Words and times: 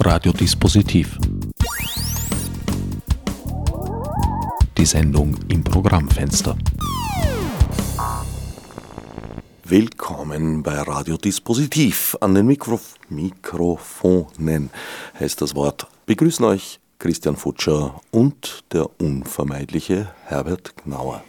Radiodispositiv. 0.00 1.18
Die 4.76 4.86
Sendung 4.86 5.36
im 5.48 5.64
Programmfenster. 5.64 6.56
Willkommen 9.64 10.62
bei 10.62 10.80
Radiodispositiv. 10.80 12.16
An 12.20 12.34
den 12.34 12.46
Mikrof 12.46 12.94
Mikrofonen 13.08 14.70
heißt 15.18 15.42
das 15.42 15.56
Wort. 15.56 15.88
Begrüßen 16.06 16.44
euch 16.44 16.78
Christian 17.00 17.36
Futscher 17.36 18.00
und 18.12 18.64
der 18.72 18.88
unvermeidliche 19.00 20.12
Herbert 20.24 20.74
Gnauer. 20.84 21.24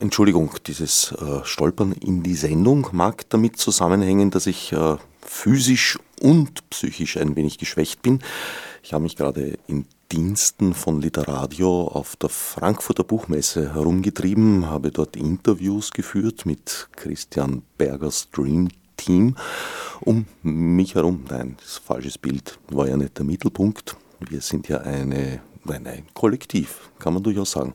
Entschuldigung, 0.00 0.50
dieses 0.66 1.12
äh, 1.12 1.44
Stolpern 1.44 1.92
in 1.92 2.22
die 2.22 2.34
Sendung 2.34 2.88
mag 2.92 3.28
damit 3.28 3.58
zusammenhängen, 3.58 4.30
dass 4.30 4.46
ich 4.46 4.72
äh, 4.72 4.96
physisch 5.20 5.98
und 6.22 6.68
psychisch 6.70 7.18
ein 7.18 7.36
wenig 7.36 7.58
geschwächt 7.58 8.00
bin. 8.00 8.20
Ich 8.82 8.94
habe 8.94 9.02
mich 9.02 9.14
gerade 9.14 9.58
in 9.66 9.84
Diensten 10.10 10.72
von 10.72 11.02
Literadio 11.02 11.86
auf 11.86 12.16
der 12.16 12.30
Frankfurter 12.30 13.04
Buchmesse 13.04 13.74
herumgetrieben, 13.74 14.70
habe 14.70 14.90
dort 14.90 15.16
Interviews 15.16 15.90
geführt 15.90 16.46
mit 16.46 16.88
Christian 16.96 17.60
Bergers 17.76 18.30
Dream 18.32 18.68
Team. 18.96 19.36
Um 20.00 20.24
mich 20.42 20.94
herum, 20.94 21.24
nein, 21.28 21.56
das 21.58 21.72
ist 21.72 21.78
falsches 21.80 22.16
Bild, 22.16 22.58
war 22.70 22.88
ja 22.88 22.96
nicht 22.96 23.18
der 23.18 23.26
Mittelpunkt. 23.26 23.96
Wir 24.18 24.40
sind 24.40 24.66
ja 24.66 24.78
eine, 24.78 25.42
nein, 25.64 25.86
ein 25.86 26.04
Kollektiv, 26.14 26.90
kann 26.98 27.12
man 27.12 27.22
durchaus 27.22 27.50
sagen. 27.50 27.74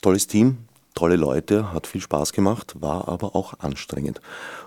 Tolles 0.00 0.28
Team, 0.28 0.58
tolle 1.00 1.16
Leute, 1.16 1.72
hat 1.72 1.86
viel 1.86 2.02
Spaß 2.02 2.34
gemacht, 2.34 2.74
war 2.78 3.08
aber 3.08 3.34
auch 3.34 3.54
anstrengend. 3.58 4.20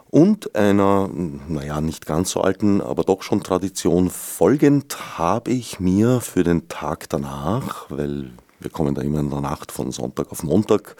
Und 0.09 0.55
einer, 0.55 1.07
naja, 1.07 1.79
nicht 1.79 2.07
ganz 2.07 2.31
so 2.31 2.41
alten, 2.41 2.81
aber 2.81 3.03
doch 3.03 3.21
schon 3.21 3.43
Tradition 3.43 4.09
folgend 4.09 5.19
habe 5.19 5.51
ich 5.51 5.79
mir 5.79 6.21
für 6.21 6.43
den 6.43 6.67
Tag 6.69 7.07
danach, 7.09 7.85
weil 7.91 8.31
wir 8.59 8.71
kommen 8.71 8.95
da 8.95 9.03
immer 9.03 9.19
in 9.19 9.29
der 9.29 9.41
Nacht 9.41 9.71
von 9.71 9.91
Sonntag 9.91 10.31
auf 10.31 10.41
Montag 10.41 10.95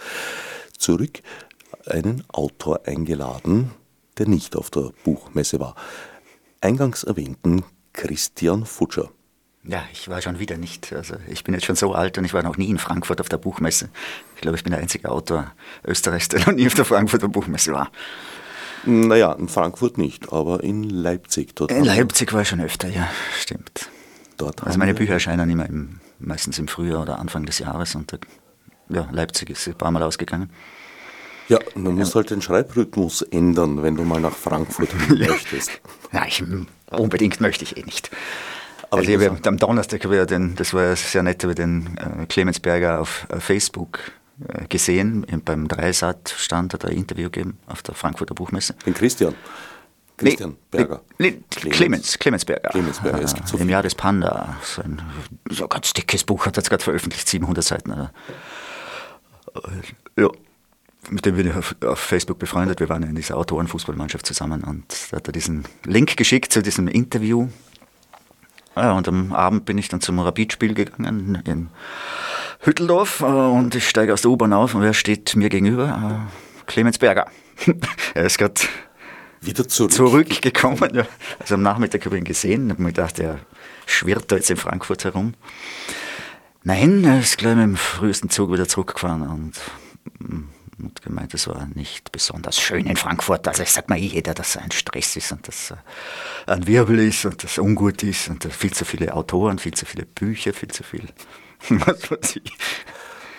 zurück, 0.78 1.24
einen 1.88 2.24
Autor 2.28 2.82
eingeladen, 2.86 3.72
der 4.20 4.28
nicht 4.28 4.56
auf 4.56 4.70
der 4.70 4.92
Buchmesse 5.04 5.60
war. 5.60 5.74
Eingangs 6.62 7.04
erwähnten 7.04 7.64
Christian 7.94 8.68
Futscher. 8.68 9.10
Ja, 9.66 9.84
ich 9.94 10.10
war 10.10 10.22
schon 10.22 10.40
wieder 10.40 10.58
nicht. 10.58 10.92
Also 10.92 11.16
ich 11.28 11.44
bin 11.44 11.54
jetzt 11.54 11.66
schon 11.66 11.76
so 11.76 11.94
alt 11.94 12.18
und 12.18 12.26
ich 12.26 12.34
war 12.34 12.44
noch 12.44 12.58
nie 12.58 12.70
in 12.70 12.78
Frankfurt 12.78 13.22
auf 13.22 13.30
der 13.30 13.38
Buchmesse. 13.38 13.90
Ich 14.36 14.42
glaube, 14.42 14.58
ich 14.58 14.64
bin 14.64 14.72
der 14.72 14.82
einzige 14.82 15.10
Autor 15.10 15.52
Österreichs, 15.86 16.28
der 16.28 16.42
noch 16.42 16.52
nie 16.52 16.68
auf 16.68 16.74
der 16.74 16.86
Frankfurter 16.86 17.30
Buchmesse 17.30 17.72
war. 17.72 17.90
Naja, 18.86 19.32
in 19.34 19.48
Frankfurt 19.48 19.98
nicht, 19.98 20.34
aber 20.34 20.62
in 20.62 20.84
Leipzig. 20.84 21.56
Dort 21.56 21.72
in 21.72 21.86
Leipzig 21.86 22.34
war 22.34 22.42
ich 22.42 22.50
schon 22.50 22.60
öfter, 22.60 22.90
ja, 22.90 23.10
stimmt. 23.40 23.90
Dort 24.36 24.64
also 24.64 24.78
meine 24.78 24.94
Bücher 24.94 25.14
erscheinen 25.14 25.50
immer 25.50 25.68
im, 25.68 26.02
meistens 26.20 26.60
im 26.60 26.68
Frühjahr 26.68 27.02
oder 27.02 27.20
Anfang 27.20 27.46
des 27.46 27.60
Jahres 27.60 27.96
und 27.96 28.12
ja, 28.90 29.08
Leipzig 29.12 29.50
ist 29.50 29.68
ein 29.68 29.76
paar 29.76 29.92
Mal 29.92 30.04
ausgegangen. 30.04 30.50
Ja, 31.48 31.60
man 31.76 31.96
muss 31.96 32.16
halt 32.16 32.30
den 32.30 32.42
Schreibrhythmus 32.42 33.22
ändern, 33.22 33.84
wenn 33.84 33.96
du 33.96 34.04
mal 34.04 34.20
nach 34.20 34.36
Frankfurt 34.36 34.90
ja. 35.16 35.30
möchtest. 35.30 35.72
Ja, 36.12 36.26
ich, 36.26 36.44
unbedingt 36.92 37.40
möchte 37.42 37.64
ich 37.64 37.78
eh 37.78 37.84
nicht. 37.84 38.12
Aber 38.94 39.00
also 39.00 39.12
ich 39.12 39.28
habe 39.28 39.48
am 39.48 39.58
Donnerstag, 39.58 40.02
den, 40.28 40.54
das 40.56 40.72
war 40.72 40.96
sehr 40.96 41.24
nett, 41.24 41.44
über 41.44 41.56
den 41.56 41.98
äh, 41.98 42.28
Clemensberger 42.28 43.02
auf 43.02 43.26
äh, 43.30 43.40
Facebook 43.40 44.00
äh, 44.48 44.68
gesehen. 44.68 45.26
Beim 45.44 45.68
Dreisat-Stand 45.68 46.76
hat 46.76 46.84
er 46.84 46.92
ein 46.92 46.98
Interview 46.98 47.32
gegeben 47.32 47.58
auf 47.66 47.82
der 47.82 47.96
Frankfurter 47.96 48.36
Buchmesse. 48.36 48.76
Den 48.86 48.94
Christian. 48.94 49.34
Christian 50.16 50.52
nee, 50.52 50.58
Berger. 50.70 51.02
Nee, 51.18 51.40
Clemens, 51.50 52.20
Clemens 52.20 52.46
Berger. 52.46 52.70
Clemens 52.70 53.00
Berger. 53.02 53.24
Es 53.24 53.34
gibt 53.34 53.48
so 53.48 53.58
Im 53.58 53.68
Jahr 53.68 53.82
des 53.82 53.96
Panda. 53.96 54.58
So 54.62 54.84
ein 54.84 55.02
so 55.50 55.68
ganz 55.68 55.92
dickes 55.94 56.24
Buch 56.24 56.46
hat 56.46 56.56
er 56.56 56.62
jetzt 56.62 56.70
gerade 56.70 56.84
veröffentlicht, 56.84 57.28
700 57.28 57.64
Seiten. 57.64 57.92
Äh, 57.94 58.10
ja, 60.22 60.30
mit 61.10 61.26
dem 61.26 61.36
bin 61.36 61.48
ich 61.48 61.56
auf, 61.56 61.76
auf, 61.84 61.98
Facebook 61.98 62.38
befreundet. 62.38 62.80
Wir 62.80 62.90
waren 62.90 63.02
in 63.02 63.16
dieser 63.16 63.38
Autorenfußballmannschaft 63.38 64.28
zusammen 64.28 64.64
und 64.64 64.86
da 65.10 65.18
hat 65.18 65.28
er 65.28 65.32
diesen 65.32 65.64
Link 65.84 66.16
geschickt 66.16 66.54
zu 66.54 66.62
diesem 66.62 66.88
Interview 66.88 67.48
ja, 68.76 68.92
und 68.94 69.08
am 69.08 69.34
Abend 69.34 69.66
bin 69.66 69.78
ich 69.78 69.90
dann 69.90 70.02
zum 70.02 70.20
Rapidspiel 70.20 70.74
gegangen 70.74 71.42
in 71.46 71.70
Hütteldorf 72.60 73.22
äh, 73.22 73.26
und 73.26 73.76
ich 73.76 73.88
steige 73.88 74.14
aus 74.14 74.22
der 74.22 74.32
U-Bahn 74.32 74.54
auf 74.54 74.74
und 74.76 74.82
wer 74.82 74.94
steht 74.94 75.36
mir 75.36 75.50
gegenüber? 75.50 76.28
Äh, 76.28 76.66
Clemens 76.66 76.98
Berger. 76.98 77.28
er 78.14 78.26
ist 78.26 78.38
gerade 78.38 78.62
wieder 79.42 79.68
zurück. 79.68 79.92
zurückgekommen. 79.92 80.90
Ja. 80.94 81.06
Also 81.40 81.56
am 81.56 81.62
Nachmittag 81.62 82.06
habe 82.06 82.16
ich 82.16 82.22
ihn 82.22 82.26
gesehen, 82.26 82.70
habe 82.70 82.82
mir 82.82 82.90
gedacht, 82.90 83.20
er 83.20 83.40
schwirrt 83.86 84.32
da 84.32 84.38
jetzt 84.38 84.50
in 84.50 84.58
Frankfurt 84.58 85.04
herum. 85.04 85.34
Nein, 86.64 87.04
er 87.04 87.20
ist 87.20 87.38
gleich 87.38 87.56
mit 87.56 87.64
dem 87.64 87.76
frühesten 87.76 88.30
Zug 88.30 88.52
wieder 88.52 88.68
zurückgefahren 88.68 89.24
und 89.24 89.60
mm, 90.20 90.44
und 90.80 91.02
gemeint, 91.02 91.34
es 91.34 91.48
war 91.48 91.68
nicht 91.74 92.12
besonders 92.12 92.60
schön 92.60 92.86
in 92.86 92.98
Frankfurt. 92.98 93.48
Also 93.48 93.64
ich 93.64 93.72
sag 93.72 93.90
mal 93.90 93.98
jeder, 93.98 94.34
dass 94.34 94.58
ein 94.58 94.72
Stress 94.72 95.16
ist 95.16 95.32
und 95.32 95.48
dass 95.48 95.74
ein 96.48 96.68
Wirbel 96.68 97.00
ist 97.00 97.26
und 97.26 97.44
dass 97.44 97.58
ungut 97.58 98.04
ist 98.04 98.30
und 98.30 98.44
viel 98.52 98.74
zu 98.74 98.86
viele 98.86 99.14
Autoren, 99.14 99.60
viel 99.60 99.74
zu 99.74 99.86
viele 99.86 100.06
Bücher, 100.06 100.54
viel 100.54 100.72
zu 100.72 100.84
viel. 100.84 101.08
Was 101.70 102.12
weiß 102.12 102.38
ich. 102.44 102.58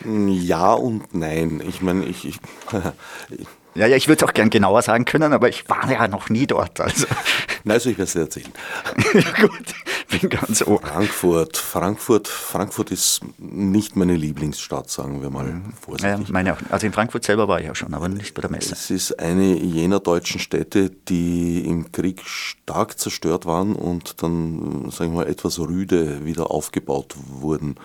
Ja 0.04 0.72
und 0.72 1.14
nein. 1.14 1.62
Ich 1.66 1.80
meine, 1.80 2.04
ich, 2.04 2.24
ich 2.26 2.38
Ja, 3.74 3.86
ja, 3.88 3.96
ich 3.96 4.06
würde 4.06 4.24
es 4.24 4.28
auch 4.28 4.34
gern 4.34 4.50
genauer 4.50 4.82
sagen 4.82 5.04
können, 5.04 5.32
aber 5.32 5.48
ich 5.48 5.68
war 5.68 5.90
ja 5.90 6.06
noch 6.06 6.28
nie 6.28 6.46
dort. 6.46 6.80
Also. 6.80 7.06
Soll 7.64 7.92
ich 7.92 7.98
was 7.98 8.14
erzählen? 8.14 8.52
ja, 9.14 9.46
gut, 9.46 9.74
bin 10.20 10.30
ganz 10.30 10.62
ohr. 10.62 10.80
Frankfurt, 10.80 11.56
Frankfurt, 11.56 12.28
Frankfurt 12.28 12.90
ist 12.92 13.22
nicht 13.38 13.96
meine 13.96 14.14
Lieblingsstadt, 14.14 14.90
sagen 14.90 15.22
wir 15.22 15.30
mal 15.30 15.60
vorsichtig. 15.80 16.28
Ja, 16.28 16.32
meine 16.32 16.52
auch. 16.52 16.58
Also 16.70 16.86
in 16.86 16.92
Frankfurt 16.92 17.24
selber 17.24 17.48
war 17.48 17.60
ich 17.60 17.66
ja 17.66 17.74
schon, 17.74 17.94
aber 17.94 18.08
nicht 18.08 18.34
bei 18.34 18.42
der 18.42 18.50
Messe. 18.50 18.74
Es 18.74 18.90
ist 18.90 19.18
eine 19.18 19.56
jener 19.56 19.98
deutschen 19.98 20.40
Städte, 20.40 20.90
die 20.90 21.66
im 21.66 21.90
Krieg 21.90 22.22
stark 22.24 22.98
zerstört 22.98 23.44
waren 23.44 23.74
und 23.74 24.22
dann, 24.22 24.90
sagen 24.90 25.12
wir 25.12 25.24
mal, 25.24 25.26
etwas 25.26 25.58
rüde 25.58 26.24
wieder 26.24 26.50
aufgebaut 26.50 27.16
wurden. 27.26 27.76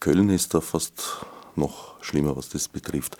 Köln 0.00 0.28
ist 0.28 0.52
da 0.52 0.60
fast 0.60 1.24
noch 1.56 1.94
schlimmer, 2.02 2.36
was 2.36 2.48
das 2.48 2.68
betrifft. 2.68 3.16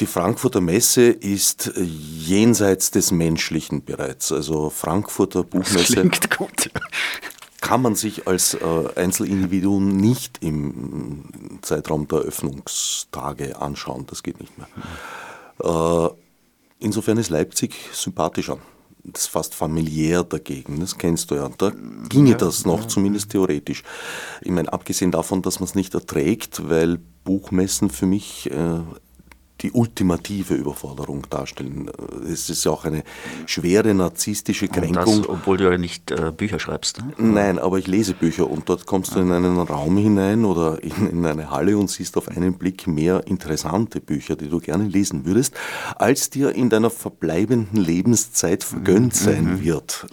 Die 0.00 0.06
Frankfurter 0.06 0.62
Messe 0.62 1.10
ist 1.10 1.72
jenseits 1.76 2.90
des 2.90 3.10
Menschlichen 3.10 3.84
bereits. 3.84 4.32
Also 4.32 4.70
Frankfurter 4.70 5.44
Buchmesse. 5.44 5.76
Das 5.76 5.86
klingt 5.86 6.36
gut. 6.38 6.70
Kann 7.60 7.82
man 7.82 7.94
sich 7.94 8.26
als 8.26 8.54
äh, 8.54 8.58
Einzelindividuum 8.96 9.88
nicht 9.88 10.42
im 10.42 11.24
Zeitraum 11.60 12.08
der 12.08 12.20
Öffnungstage 12.20 13.60
anschauen. 13.60 14.06
Das 14.06 14.22
geht 14.22 14.40
nicht 14.40 14.52
mehr. 14.56 14.68
Äh, 15.62 16.10
insofern 16.78 17.18
ist 17.18 17.28
Leipzig 17.28 17.74
sympathischer. 17.92 18.56
Das 19.04 19.22
ist 19.22 19.28
fast 19.28 19.54
familiär 19.54 20.24
dagegen, 20.24 20.80
das 20.80 20.98
kennst 20.98 21.30
du 21.30 21.34
ja. 21.36 21.50
Da 21.56 21.72
ginge 22.08 22.32
ja, 22.32 22.36
das 22.36 22.66
noch, 22.66 22.82
ja. 22.82 22.88
zumindest 22.88 23.30
theoretisch. 23.30 23.82
Ich 24.42 24.50
meine, 24.50 24.70
abgesehen 24.72 25.10
davon, 25.10 25.40
dass 25.42 25.58
man 25.58 25.68
es 25.68 25.74
nicht 25.74 25.94
erträgt, 25.94 26.68
weil 26.68 26.98
Buchmessen 27.24 27.88
für 27.88 28.06
mich 28.06 28.50
äh, 28.50 28.80
die 29.62 29.72
ultimative 29.72 30.54
Überforderung 30.54 31.26
darstellen. 31.28 31.90
Es 32.30 32.50
ist 32.50 32.64
ja 32.64 32.72
auch 32.72 32.84
eine 32.84 33.04
schwere 33.46 33.94
narzisstische 33.94 34.68
Kränkung. 34.68 35.22
Das, 35.22 35.28
obwohl 35.28 35.56
du 35.58 35.70
ja 35.70 35.78
nicht 35.78 36.10
äh, 36.10 36.32
Bücher 36.36 36.58
schreibst. 36.58 36.98
Ne? 36.98 37.12
Nein, 37.18 37.58
aber 37.58 37.78
ich 37.78 37.86
lese 37.86 38.14
Bücher 38.14 38.50
und 38.50 38.68
dort 38.68 38.86
kommst 38.86 39.14
du 39.14 39.20
in 39.20 39.32
einen 39.32 39.58
Raum 39.58 39.96
hinein 39.96 40.44
oder 40.44 40.82
in, 40.82 41.08
in, 41.10 41.26
eine 41.26 41.50
Halle 41.50 41.76
und 41.76 41.90
siehst 41.90 42.16
auf 42.16 42.28
einen 42.28 42.54
Blick 42.54 42.86
mehr 42.86 43.26
interessante 43.26 44.00
Bücher, 44.00 44.36
die 44.36 44.48
du 44.48 44.58
gerne 44.58 44.84
lesen 44.84 45.24
würdest, 45.24 45.54
als 45.96 46.30
dir 46.30 46.54
in 46.54 46.70
deiner 46.70 46.90
verbleibenden 46.90 47.82
Lebenszeit 47.82 48.64
vergönnt 48.64 49.14
mhm. 49.14 49.24
sein 49.24 49.44
mhm. 49.44 49.64
wird. 49.64 50.06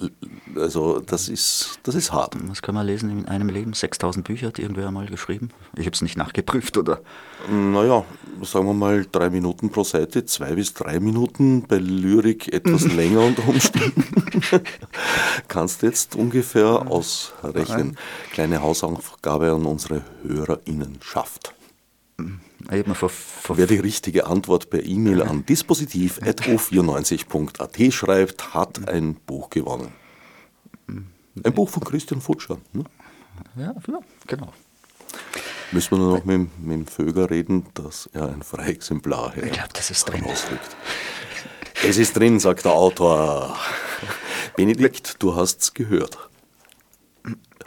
Also 0.55 0.99
das 0.99 1.29
ist, 1.29 1.79
das 1.83 1.95
ist 1.95 2.11
hart. 2.11 2.35
Was 2.49 2.61
kann 2.61 2.75
man 2.75 2.85
lesen 2.85 3.09
in 3.09 3.25
einem 3.25 3.49
Leben? 3.49 3.73
6000 3.73 4.25
Bücher 4.25 4.47
hat 4.47 4.59
irgendwer 4.59 4.87
einmal 4.87 5.05
geschrieben? 5.05 5.49
Ich 5.75 5.85
habe 5.85 5.93
es 5.93 6.01
nicht 6.01 6.17
nachgeprüft, 6.17 6.77
oder? 6.77 7.01
Naja, 7.49 8.05
sagen 8.41 8.65
wir 8.65 8.73
mal 8.73 9.05
drei 9.11 9.29
Minuten 9.29 9.69
pro 9.69 9.83
Seite, 9.83 10.25
zwei 10.25 10.55
bis 10.55 10.73
drei 10.73 10.99
Minuten, 10.99 11.61
bei 11.63 11.77
Lyrik 11.77 12.51
etwas 12.53 12.85
länger 12.85 13.21
unter 13.21 13.47
Umständen. 13.47 14.41
Kannst 15.47 15.83
jetzt 15.83 16.15
ungefähr 16.15 16.91
ausrechnen. 16.91 17.97
Kleine 18.31 18.61
Hausaufgabe 18.61 19.51
an 19.51 19.65
unsere 19.65 20.03
HörerInnenschaft. 20.23 21.53
Vor, 22.93 23.09
vor 23.09 23.57
Wer 23.57 23.67
die 23.67 23.77
richtige 23.77 24.25
Antwort 24.25 24.71
per 24.71 24.83
E-Mail 24.83 25.21
an 25.21 25.45
dispositiv.o94.at 25.45 27.93
schreibt, 27.93 28.55
hat 28.55 28.89
ein 28.89 29.13
Buch 29.15 29.51
gewonnen. 29.51 29.91
Ein 30.87 31.53
Buch 31.53 31.69
von 31.69 31.83
Christian 31.83 32.19
Futscher. 32.19 32.57
Ne? 32.73 32.83
Ja, 33.55 33.75
ja, 33.87 33.99
genau. 34.25 34.51
Müssen 35.71 35.91
wir 35.91 35.97
nur 35.97 36.17
noch 36.17 36.25
mit, 36.25 36.59
mit 36.59 36.73
dem 36.73 36.87
Vöger 36.87 37.29
reden, 37.29 37.65
dass 37.73 38.09
er 38.13 38.29
ein 38.29 38.41
Freiexemplar 38.41 39.33
Ich 39.37 39.51
glaube, 39.51 39.69
das 39.73 39.91
ist 39.91 40.05
drin. 40.05 40.25
Es 41.87 41.97
ist 41.97 42.15
drin, 42.15 42.39
sagt 42.39 42.65
der 42.65 42.71
Autor. 42.71 43.57
Benedikt, 44.55 45.21
du 45.21 45.35
hast's 45.35 45.73
gehört. 45.73 46.17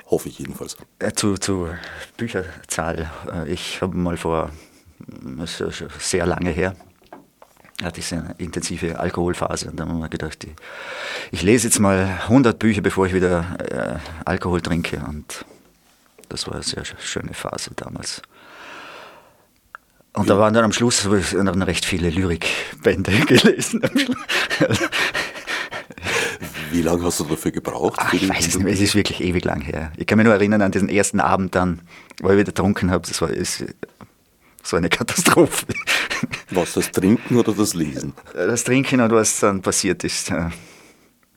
Hoffe 0.07 0.29
ich 0.29 0.39
jedenfalls. 0.39 0.77
Äh, 0.99 1.13
zu, 1.13 1.37
zu 1.37 1.69
Bücherzahl. 2.17 3.11
Äh, 3.33 3.53
ich 3.53 3.81
habe 3.81 3.97
mal 3.97 4.17
vor, 4.17 4.51
das 4.99 5.61
ist 5.61 5.85
sehr 6.01 6.27
lange 6.27 6.51
her, 6.51 6.75
hatte 7.83 8.01
ich 8.01 8.13
eine 8.13 8.35
intensive 8.39 8.99
Alkoholphase 8.99 9.71
und 9.71 9.79
dann 9.79 9.89
habe 9.89 9.99
ich 9.99 10.03
mir 10.03 10.09
gedacht, 10.09 10.43
ich, 10.43 10.51
ich, 11.31 11.43
lese 11.43 11.69
jetzt 11.69 11.79
mal 11.79 12.19
100 12.23 12.59
Bücher, 12.59 12.81
bevor 12.81 13.07
ich 13.07 13.15
wieder 13.15 13.57
äh, 13.71 13.99
Alkohol 14.25 14.61
trinke 14.61 15.01
und 15.09 15.45
das 16.31 16.47
war 16.47 16.55
eine 16.55 16.63
sehr 16.63 16.85
schöne 16.85 17.35
Phase 17.35 17.71
damals. 17.77 18.23
Und 20.15 20.29
da 20.29 20.39
waren 20.39 20.55
dann 20.55 20.65
am 20.65 20.73
Schluss 20.73 21.07
dann 21.33 21.63
recht 21.63 21.85
viele 21.85 22.11
Lyrikbände 22.11 23.13
gelesen. 23.27 23.83
Wie 26.73 26.83
lange 26.83 27.05
hast 27.05 27.21
du 27.21 27.25
dafür 27.25 27.51
gebraucht? 27.51 27.99
Ach, 27.99 28.13
ich 28.13 28.29
weiß 28.29 28.47
es 28.47 28.55
nicht 28.55 28.65
mehr, 28.65 28.73
es 28.73 28.81
ist 28.81 28.95
wirklich 28.95 29.21
ewig 29.21 29.45
lang 29.45 29.61
her. 29.61 29.93
Ich 29.97 30.07
kann 30.07 30.19
mich 30.19 30.25
nur 30.25 30.35
erinnern 30.35 30.63
an 30.63 30.73
diesen 30.73 30.89
ersten 30.89 31.21
Abend 31.21 31.55
dann, 31.55 31.83
wo 32.21 32.29
ich 32.29 32.35
wieder 32.35 32.45
getrunken 32.45 32.91
habe. 32.91 33.07
Das 33.07 33.21
war 33.21 33.29
so 34.63 34.77
eine 34.77 34.89
Katastrophe. 34.89 35.67
Was, 36.51 36.75
das 36.75 36.91
Trinken 36.91 37.37
oder 37.37 37.53
das 37.53 37.75
Lesen? 37.75 38.13
Das 38.35 38.65
Trinken 38.65 39.01
und 39.01 39.13
was 39.13 39.41
dann 39.41 39.63
passiert 39.63 40.05
ist. 40.05 40.31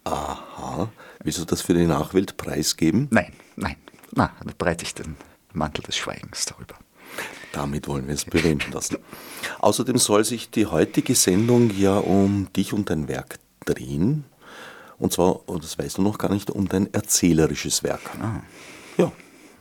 Aha. 0.03 0.89
Willst 1.23 1.39
du 1.39 1.45
das 1.45 1.61
für 1.61 1.73
die 1.73 1.85
Nachwelt 1.85 2.35
preisgeben? 2.35 3.07
Nein, 3.11 3.31
nein. 3.55 3.77
Na, 4.15 4.31
da 4.43 4.51
breite 4.57 4.83
ich 4.83 4.93
den 4.93 5.15
Mantel 5.53 5.83
des 5.83 5.97
Schweigens 5.97 6.45
darüber. 6.45 6.75
Damit 7.51 7.87
wollen 7.87 8.07
wir 8.07 8.15
es 8.15 8.25
bewenden 8.25 8.71
lassen. 8.71 8.97
Außerdem 9.59 9.97
soll 9.97 10.23
sich 10.23 10.49
die 10.49 10.65
heutige 10.65 11.15
Sendung 11.15 11.69
ja 11.77 11.97
um 11.97 12.51
dich 12.53 12.73
und 12.73 12.89
dein 12.89 13.07
Werk 13.07 13.39
drehen. 13.65 14.25
Und 14.97 15.13
zwar, 15.13 15.47
und 15.47 15.63
das 15.63 15.77
weißt 15.77 15.97
du 15.97 16.01
noch 16.01 16.17
gar 16.17 16.31
nicht, 16.31 16.49
um 16.49 16.67
dein 16.67 16.91
erzählerisches 16.93 17.83
Werk. 17.83 18.01
Ah. 18.19 18.41
Ja. 18.97 19.11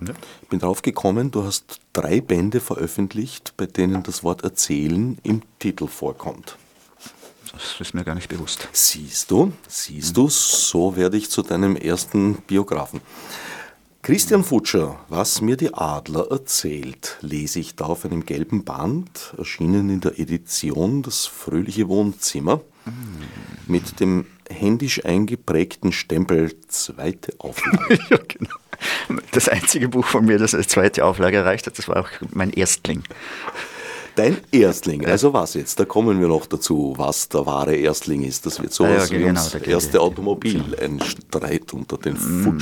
ja. 0.00 0.14
Ich 0.43 0.49
bin 0.49 0.58
drauf 0.58 0.82
gekommen, 0.82 1.31
du 1.31 1.44
hast 1.44 1.81
drei 1.93 2.20
Bände 2.20 2.60
veröffentlicht, 2.60 3.55
bei 3.56 3.66
denen 3.66 4.02
das 4.02 4.22
Wort 4.22 4.43
Erzählen 4.44 5.19
im 5.22 5.43
Titel 5.58 5.87
vorkommt. 5.87 6.56
Das 7.52 7.81
ist 7.81 7.93
mir 7.93 8.05
gar 8.05 8.14
nicht 8.14 8.28
bewusst. 8.28 8.69
Siehst 8.72 9.31
du, 9.31 9.52
siehst 9.69 10.16
du, 10.16 10.28
so 10.28 10.96
werde 10.96 11.19
ich 11.19 11.28
zu 11.28 11.43
deinem 11.43 11.76
ersten 11.76 12.37
Biografen. 12.37 13.02
Christian 14.02 14.43
Futscher, 14.43 14.99
was 15.08 15.40
mir 15.43 15.56
die 15.56 15.75
Adler 15.75 16.28
erzählt, 16.28 17.19
lese 17.20 17.60
ich 17.60 17.76
da 17.76 17.84
auf 17.84 18.04
einem 18.04 18.26
gelben 18.26 18.64
Band, 18.64 19.32
erschienen 19.38 19.90
in 19.90 20.00
der 20.00 20.19
Edition 20.19 21.02
Das 21.02 21.26
fröhliche 21.26 21.87
Wohnzimmer, 21.87 22.62
mit 23.69 24.00
dem 24.00 24.26
händisch 24.50 25.04
eingeprägten 25.04 25.93
Stempel 25.93 26.52
zweite 26.66 27.32
Auflage. 27.38 28.00
ja, 28.10 28.19
genau. 28.26 28.56
Das 29.31 29.49
einzige 29.49 29.88
Buch 29.88 30.05
von 30.05 30.25
mir, 30.25 30.38
das 30.38 30.52
als 30.56 30.66
zweite 30.66 31.05
Auflage 31.05 31.37
erreicht 31.37 31.69
hat, 31.69 31.78
das 31.78 31.87
war 31.87 31.98
auch 31.98 32.08
mein 32.32 32.50
Erstling. 32.50 33.05
Dein 34.16 34.38
Erstling, 34.50 35.06
also 35.06 35.32
was 35.32 35.55
jetzt? 35.55 35.78
Da 35.78 35.84
kommen 35.84 36.20
wir 36.20 36.26
noch 36.26 36.46
dazu, 36.46 36.94
was 36.96 37.28
der 37.28 37.46
wahre 37.46 37.76
Erstling 37.76 38.25
ist. 38.25 38.46
Das 38.46 38.60
wird 38.60 38.72
sowas 38.72 39.10
ja, 39.10 39.16
ja, 39.16 39.26
genau, 39.28 39.40
wie 39.40 39.52
das 39.52 39.55
erste 39.55 40.00
Automobil, 40.00 40.76
ein 40.82 41.00
Streit 41.00 41.72
unter 41.72 41.98
den 41.98 42.14
mm. 42.14 42.58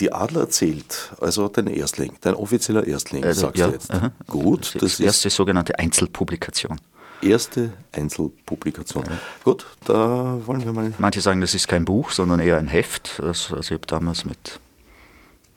Die 0.00 0.12
Adler 0.12 0.42
erzählt, 0.42 1.12
also 1.20 1.48
dein 1.48 1.68
Erstling, 1.68 2.14
dein 2.20 2.34
offizieller 2.34 2.86
Erstling, 2.86 3.24
also, 3.24 3.42
sagst 3.42 3.58
ja, 3.58 3.66
du 3.68 3.72
jetzt. 3.72 3.90
Aha. 3.92 4.12
Gut, 4.26 4.74
das, 4.74 4.80
das 4.80 4.92
ist 4.94 5.00
erste 5.00 5.30
sogenannte 5.30 5.78
Einzelpublikation. 5.78 6.80
Erste 7.22 7.72
Einzelpublikation. 7.92 9.04
Ja. 9.04 9.18
Gut, 9.44 9.66
da 9.84 10.40
wollen 10.46 10.64
wir 10.64 10.72
mal. 10.72 10.92
Manche 10.98 11.20
sagen, 11.20 11.40
das 11.40 11.54
ist 11.54 11.68
kein 11.68 11.84
Buch, 11.84 12.10
sondern 12.10 12.40
eher 12.40 12.58
ein 12.58 12.66
Heft. 12.66 13.20
Also, 13.22 13.56
also 13.56 13.60
ich 13.60 13.70
habe 13.70 13.86
damals 13.86 14.24
mit, 14.24 14.58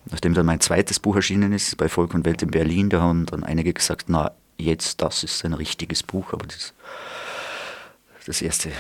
nachdem 0.06 0.36
dann 0.36 0.46
mein 0.46 0.60
zweites 0.60 1.00
Buch 1.00 1.16
erschienen 1.16 1.52
ist, 1.52 1.76
bei 1.78 1.90
Volk 1.90 2.14
und 2.14 2.24
Welt 2.26 2.42
in 2.44 2.52
Berlin, 2.52 2.90
da 2.90 3.02
haben 3.02 3.26
dann 3.26 3.44
einige 3.44 3.74
gesagt, 3.74 4.06
na, 4.08 4.32
jetzt 4.58 5.02
das 5.02 5.24
ist 5.24 5.44
ein 5.46 5.54
richtiges 5.54 6.04
Buch, 6.04 6.32
aber 6.32 6.46
das, 6.46 6.74
das 8.28 8.42
erste 8.42 8.72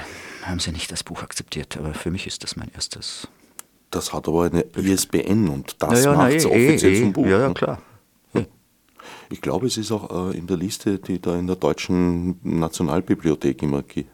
haben 0.43 0.59
sie 0.59 0.71
nicht 0.71 0.91
als 0.91 1.03
Buch 1.03 1.23
akzeptiert. 1.23 1.77
Aber 1.77 1.95
für 1.95 2.11
mich 2.11 2.27
ist 2.27 2.43
das 2.43 2.55
mein 2.55 2.71
erstes 2.73 3.27
das 3.91 4.13
hat 4.13 4.27
aber 4.27 4.45
eine 4.45 4.61
ISBN 4.75 5.49
und 5.49 5.75
das 5.79 6.03
ja, 6.03 6.11
ja, 6.11 6.17
macht 6.17 6.33
es 6.33 6.45
eh, 6.45 6.47
offiziell 6.47 6.93
eh, 6.93 7.01
zum 7.01 7.13
Buch. 7.13 7.25
Ja, 7.25 7.39
ja, 7.39 7.47
ne? 7.47 7.53
klar. 7.53 7.81
Ich 9.29 9.41
glaube, 9.41 9.67
es 9.67 9.77
ist 9.77 9.91
auch 9.91 10.31
äh, 10.31 10.37
in 10.37 10.47
der 10.47 10.57
Liste, 10.57 10.99
die 10.99 11.19
da 11.19 11.37
in 11.37 11.47
der 11.47 11.57
deutschen 11.57 12.39
Nationalbibliothek 12.43 13.61
immer 13.61 13.83
gibt. 13.83 14.09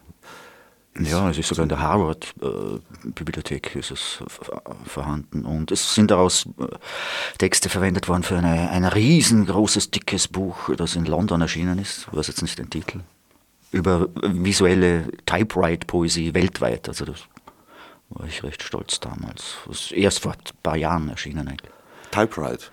Ja, 1.00 1.28
es 1.28 1.38
ist 1.38 1.48
sogar 1.48 1.64
in 1.64 1.68
der 1.68 1.80
Harvard-Bibliothek 1.80 3.74
äh, 3.74 3.78
ist 3.80 3.90
es 3.90 4.18
vorhanden. 4.84 5.44
Und 5.44 5.72
es 5.72 5.94
sind 5.94 6.10
daraus 6.10 6.46
äh, 6.58 6.66
Texte 7.38 7.68
verwendet 7.68 8.08
worden 8.08 8.22
für 8.22 8.38
eine, 8.38 8.70
ein 8.70 8.84
riesengroßes, 8.84 9.90
dickes 9.90 10.28
Buch, 10.28 10.70
das 10.76 10.94
in 10.94 11.04
London 11.04 11.40
erschienen 11.40 11.78
ist. 11.78 12.06
Ich 12.10 12.16
weiß 12.16 12.28
jetzt 12.28 12.42
nicht 12.42 12.58
den 12.58 12.70
Titel. 12.70 13.00
Über 13.72 14.08
visuelle 14.22 15.10
Typewrite-Poesie 15.26 16.32
weltweit. 16.32 16.88
Also 16.88 17.06
das 17.06 17.22
war 18.10 18.26
ich 18.26 18.42
recht 18.42 18.62
stolz 18.62 19.00
damals. 19.00 19.56
Das 19.66 19.76
ist 19.76 19.92
erst 19.92 20.20
vor 20.20 20.32
ein 20.32 20.38
paar 20.62 20.76
Jahren 20.76 21.08
erschienen 21.08 21.48
eigentlich. 21.48 21.72
Typewrite. 22.10 22.66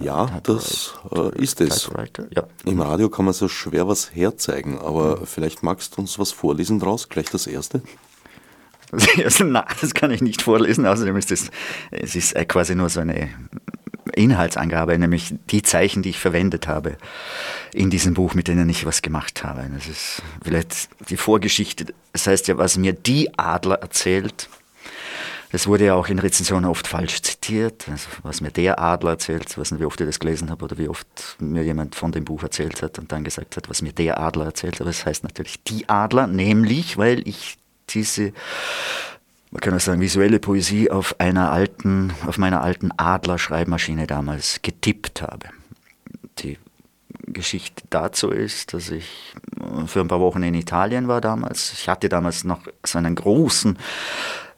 Ja, 0.00 0.26
Typewrite. 0.26 0.52
das 0.52 0.94
äh, 1.12 1.42
ist 1.42 1.60
es. 1.60 1.90
Ja. 2.34 2.44
Im 2.64 2.80
Radio 2.80 3.08
kann 3.08 3.24
man 3.24 3.34
so 3.34 3.48
schwer 3.48 3.88
was 3.88 4.14
herzeigen, 4.14 4.78
aber 4.78 5.20
mhm. 5.20 5.26
vielleicht 5.26 5.62
magst 5.62 5.96
du 5.96 6.02
uns 6.02 6.18
was 6.18 6.32
vorlesen 6.32 6.78
draus, 6.78 7.08
gleich 7.08 7.30
das 7.30 7.46
erste. 7.46 7.82
Das 8.90 9.06
erste, 9.18 9.44
nein, 9.44 9.64
das 9.80 9.94
kann 9.94 10.10
ich 10.10 10.20
nicht 10.20 10.42
vorlesen. 10.42 10.86
Außerdem 10.86 11.16
ist 11.16 11.32
es, 11.32 11.50
es 11.90 12.14
ist 12.14 12.34
quasi 12.48 12.74
nur 12.74 12.88
so 12.88 13.00
eine 13.00 13.30
Inhaltsangabe, 14.14 14.98
nämlich 14.98 15.34
die 15.50 15.62
Zeichen, 15.62 16.02
die 16.02 16.10
ich 16.10 16.18
verwendet 16.18 16.68
habe 16.68 16.96
in 17.72 17.90
diesem 17.90 18.14
Buch, 18.14 18.34
mit 18.34 18.48
denen 18.48 18.68
ich 18.68 18.86
was 18.86 19.02
gemacht 19.02 19.44
habe. 19.44 19.68
Das 19.74 19.86
ist 19.86 20.22
vielleicht 20.42 20.88
die 21.10 21.16
Vorgeschichte. 21.16 21.86
Das 22.12 22.26
heißt 22.26 22.48
ja, 22.48 22.56
was 22.56 22.76
mir 22.78 22.92
die 22.92 23.36
Adler 23.38 23.76
erzählt, 23.76 24.48
es 25.52 25.66
wurde 25.66 25.86
ja 25.86 25.94
auch 25.94 26.08
in 26.08 26.18
Rezensionen 26.18 26.68
oft 26.68 26.86
falsch 26.86 27.22
zitiert, 27.22 27.88
also 27.88 28.08
was 28.22 28.40
mir 28.40 28.50
der 28.50 28.80
Adler 28.80 29.10
erzählt, 29.10 29.46
ich 29.50 29.58
weiß 29.58 29.70
nicht, 29.70 29.80
wie 29.80 29.84
oft 29.84 30.00
ich 30.00 30.06
das 30.06 30.18
gelesen 30.18 30.50
habe 30.50 30.64
oder 30.64 30.78
wie 30.78 30.88
oft 30.88 31.06
mir 31.38 31.62
jemand 31.62 31.94
von 31.94 32.12
dem 32.12 32.24
Buch 32.24 32.42
erzählt 32.42 32.82
hat 32.82 32.98
und 32.98 33.12
dann 33.12 33.24
gesagt 33.24 33.56
hat, 33.56 33.68
was 33.68 33.82
mir 33.82 33.92
der 33.92 34.18
Adler 34.20 34.46
erzählt, 34.46 34.80
aber 34.80 34.90
es 34.90 35.06
heißt 35.06 35.24
natürlich 35.24 35.62
die 35.64 35.88
Adler, 35.88 36.26
nämlich 36.26 36.98
weil 36.98 37.26
ich 37.26 37.58
diese, 37.90 38.32
man 39.50 39.60
kann 39.60 39.74
auch 39.74 39.80
sagen, 39.80 40.00
visuelle 40.00 40.40
Poesie 40.40 40.90
auf 40.90 41.18
einer 41.20 41.52
alten, 41.52 42.12
auf 42.26 42.38
meiner 42.38 42.62
alten 42.62 42.90
Adler-Schreibmaschine 42.96 44.06
damals 44.06 44.60
getippt 44.62 45.22
habe. 45.22 45.48
Die 46.40 46.58
Geschichte 47.26 47.82
dazu 47.90 48.30
ist, 48.30 48.74
dass 48.74 48.90
ich 48.90 49.34
für 49.86 50.00
ein 50.00 50.08
paar 50.08 50.20
Wochen 50.20 50.42
in 50.42 50.54
Italien 50.54 51.08
war 51.08 51.20
damals. 51.20 51.72
Ich 51.72 51.88
hatte 51.88 52.08
damals 52.08 52.44
noch 52.44 52.60
so 52.84 52.98
einen 52.98 53.14
großen 53.14 53.78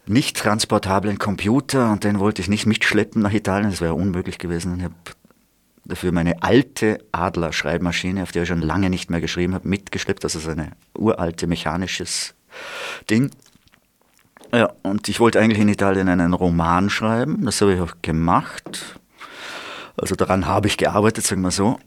nicht 0.08 0.36
transportablen 0.36 1.18
Computer 1.18 1.92
und 1.92 2.04
den 2.04 2.18
wollte 2.18 2.42
ich 2.42 2.48
nicht 2.48 2.66
mitschleppen 2.66 3.22
nach 3.22 3.32
Italien, 3.32 3.70
das 3.70 3.80
wäre 3.80 3.94
unmöglich 3.94 4.38
gewesen. 4.38 4.78
Ich 4.78 4.84
habe 4.84 4.94
dafür 5.84 6.12
meine 6.12 6.42
alte 6.42 6.98
Adler-Schreibmaschine, 7.12 8.22
auf 8.22 8.32
der 8.32 8.42
ich 8.42 8.48
schon 8.48 8.60
lange 8.60 8.90
nicht 8.90 9.10
mehr 9.10 9.20
geschrieben 9.20 9.54
habe, 9.54 9.68
mitgeschleppt. 9.68 10.22
Das 10.22 10.34
ist 10.34 10.48
ein 10.48 10.72
uralte 10.96 11.46
mechanisches 11.46 12.34
Ding. 13.10 13.30
Ja, 14.52 14.72
und 14.82 15.08
ich 15.08 15.20
wollte 15.20 15.40
eigentlich 15.40 15.60
in 15.60 15.68
Italien 15.68 16.08
einen 16.08 16.32
Roman 16.32 16.88
schreiben, 16.88 17.44
das 17.44 17.60
habe 17.60 17.74
ich 17.74 17.80
auch 17.80 17.96
gemacht. 18.00 18.98
Also 19.96 20.14
daran 20.14 20.46
habe 20.46 20.68
ich 20.68 20.76
gearbeitet, 20.76 21.24
sagen 21.24 21.42
wir 21.42 21.50
so. 21.50 21.78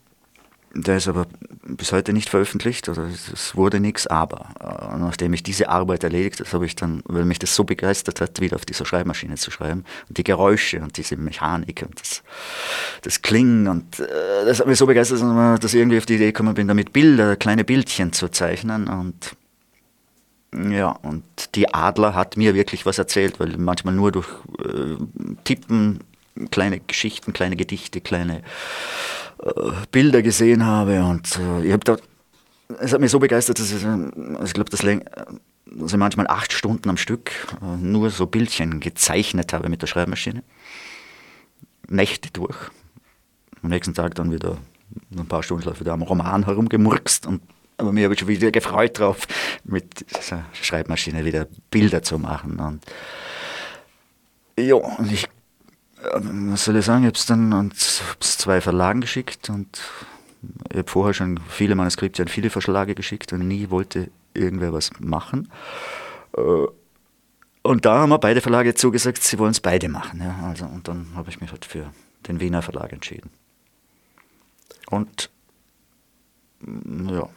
Der 0.73 0.97
ist 0.97 1.07
aber 1.09 1.27
bis 1.63 1.91
heute 1.91 2.13
nicht 2.13 2.29
veröffentlicht, 2.29 2.87
oder 2.87 3.05
es 3.05 3.55
wurde 3.55 3.79
nichts, 3.79 4.07
aber 4.07 4.49
äh, 4.59 4.97
nachdem 4.97 5.33
ich 5.33 5.43
diese 5.43 5.67
Arbeit 5.67 6.03
erledigt 6.03 6.39
habe, 6.39 6.51
habe 6.51 6.65
ich 6.65 6.75
dann, 6.75 7.01
weil 7.05 7.25
mich 7.25 7.39
das 7.39 7.55
so 7.55 7.65
begeistert 7.65 8.21
hat, 8.21 8.39
wieder 8.39 8.55
auf 8.55 8.65
dieser 8.65 8.85
Schreibmaschine 8.85 9.35
zu 9.35 9.51
schreiben. 9.51 9.83
Und 10.07 10.17
die 10.17 10.23
Geräusche 10.23 10.79
und 10.79 10.95
diese 10.97 11.17
Mechanik 11.17 11.83
und 11.85 11.99
das, 11.99 12.23
das 13.01 13.21
Klingen 13.21 13.67
und 13.67 13.99
äh, 13.99 14.45
das 14.45 14.59
hat 14.59 14.67
mich 14.67 14.77
so 14.77 14.87
begeistert, 14.87 15.21
dass 15.21 15.73
ich 15.73 15.79
irgendwie 15.79 15.97
auf 15.97 16.05
die 16.05 16.15
Idee 16.15 16.27
gekommen 16.27 16.53
bin, 16.53 16.67
damit 16.67 16.93
Bilder, 16.93 17.35
kleine 17.35 17.65
Bildchen 17.65 18.13
zu 18.13 18.29
zeichnen 18.29 18.87
und 18.87 19.35
ja, 20.53 20.89
und 20.89 21.23
die 21.55 21.73
Adler 21.73 22.13
hat 22.13 22.35
mir 22.35 22.53
wirklich 22.53 22.85
was 22.85 22.97
erzählt, 22.97 23.39
weil 23.39 23.57
manchmal 23.57 23.93
nur 23.93 24.11
durch 24.11 24.27
äh, 24.59 24.97
Tippen 25.45 25.99
kleine 26.49 26.79
Geschichten, 26.79 27.33
kleine 27.33 27.55
Gedichte, 27.55 28.01
kleine 28.01 28.41
Bilder 29.91 30.21
gesehen 30.21 30.65
habe 30.65 31.03
und 31.03 31.37
äh, 31.39 31.65
ich 31.65 31.73
habe 31.73 31.83
da, 31.83 31.97
es 32.79 32.93
hat 32.93 33.01
mich 33.01 33.11
so 33.11 33.19
begeistert, 33.19 33.59
dass 33.59 33.71
ich, 33.71 33.83
ich 33.83 34.53
glaube, 34.53 34.69
dass 34.69 34.83
ich 34.83 35.97
manchmal 35.97 36.27
acht 36.27 36.53
Stunden 36.53 36.89
am 36.89 36.97
Stück 36.97 37.31
äh, 37.61 37.77
nur 37.77 38.09
so 38.11 38.27
Bildchen 38.27 38.79
gezeichnet 38.79 39.53
habe 39.53 39.69
mit 39.69 39.81
der 39.81 39.87
Schreibmaschine. 39.87 40.43
Nächte 41.87 42.29
durch. 42.31 42.57
Am 43.63 43.69
nächsten 43.69 43.93
Tag 43.93 44.15
dann 44.15 44.31
wieder 44.31 44.57
ein 45.17 45.27
paar 45.27 45.43
Stunden 45.43 45.79
wieder 45.79 45.93
am 45.93 46.01
Roman 46.03 46.45
herumgemurkst 46.45 47.25
und 47.25 47.41
aber 47.77 47.91
mir 47.93 48.03
habe 48.03 48.13
ich 48.13 48.19
schon 48.19 48.29
wieder 48.29 48.51
gefreut 48.51 48.99
drauf, 48.99 49.27
mit 49.63 50.05
dieser 50.15 50.45
Schreibmaschine 50.53 51.25
wieder 51.25 51.47
Bilder 51.71 52.03
zu 52.03 52.19
machen. 52.19 52.59
Und 52.59 52.85
ja, 54.59 54.75
und 54.75 55.11
ich 55.11 55.27
was 56.03 56.65
soll 56.65 56.77
ich 56.77 56.85
sagen, 56.85 57.03
ich 57.03 57.07
habe 57.07 57.17
es 57.17 57.25
dann 57.25 57.53
an 57.53 57.71
zwei 57.75 58.61
Verlagen 58.61 59.01
geschickt 59.01 59.49
und 59.49 59.81
ich 60.69 60.77
habe 60.77 60.89
vorher 60.89 61.13
schon 61.13 61.39
viele 61.49 61.75
Manuskripte 61.75 62.23
an 62.23 62.27
viele 62.27 62.49
Verlage 62.49 62.95
geschickt 62.95 63.31
und 63.33 63.47
nie 63.47 63.69
wollte 63.69 64.09
irgendwer 64.33 64.73
was 64.73 64.91
machen. 64.99 65.51
Äh, 66.35 66.65
und 67.63 67.85
da 67.85 67.99
haben 67.99 68.09
wir 68.09 68.17
beide 68.17 68.41
Verlage 68.41 68.73
zugesagt, 68.73 69.21
sie 69.21 69.37
wollen 69.37 69.51
es 69.51 69.59
beide 69.59 69.87
machen. 69.87 70.19
Ja, 70.19 70.47
also, 70.47 70.65
und 70.65 70.87
dann 70.87 71.07
habe 71.15 71.29
ich 71.29 71.39
mich 71.41 71.51
halt 71.51 71.65
für 71.65 71.91
den 72.27 72.39
Wiener 72.39 72.63
Verlag 72.63 72.91
entschieden. 72.91 73.29
Und 74.89 75.29
ja. 76.63 77.29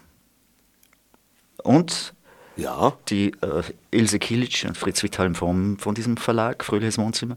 Und 1.63 2.15
ja. 2.57 2.93
die 3.09 3.33
äh, 3.41 3.63
Ilse 3.91 4.19
Kilic 4.19 4.65
und 4.67 4.77
Fritz 4.77 5.03
Witthalm 5.03 5.35
von, 5.35 5.79
von 5.79 5.95
diesem 5.95 6.17
Verlag, 6.17 6.65
Fröhliches 6.65 6.99
Wohnzimmer, 6.99 7.37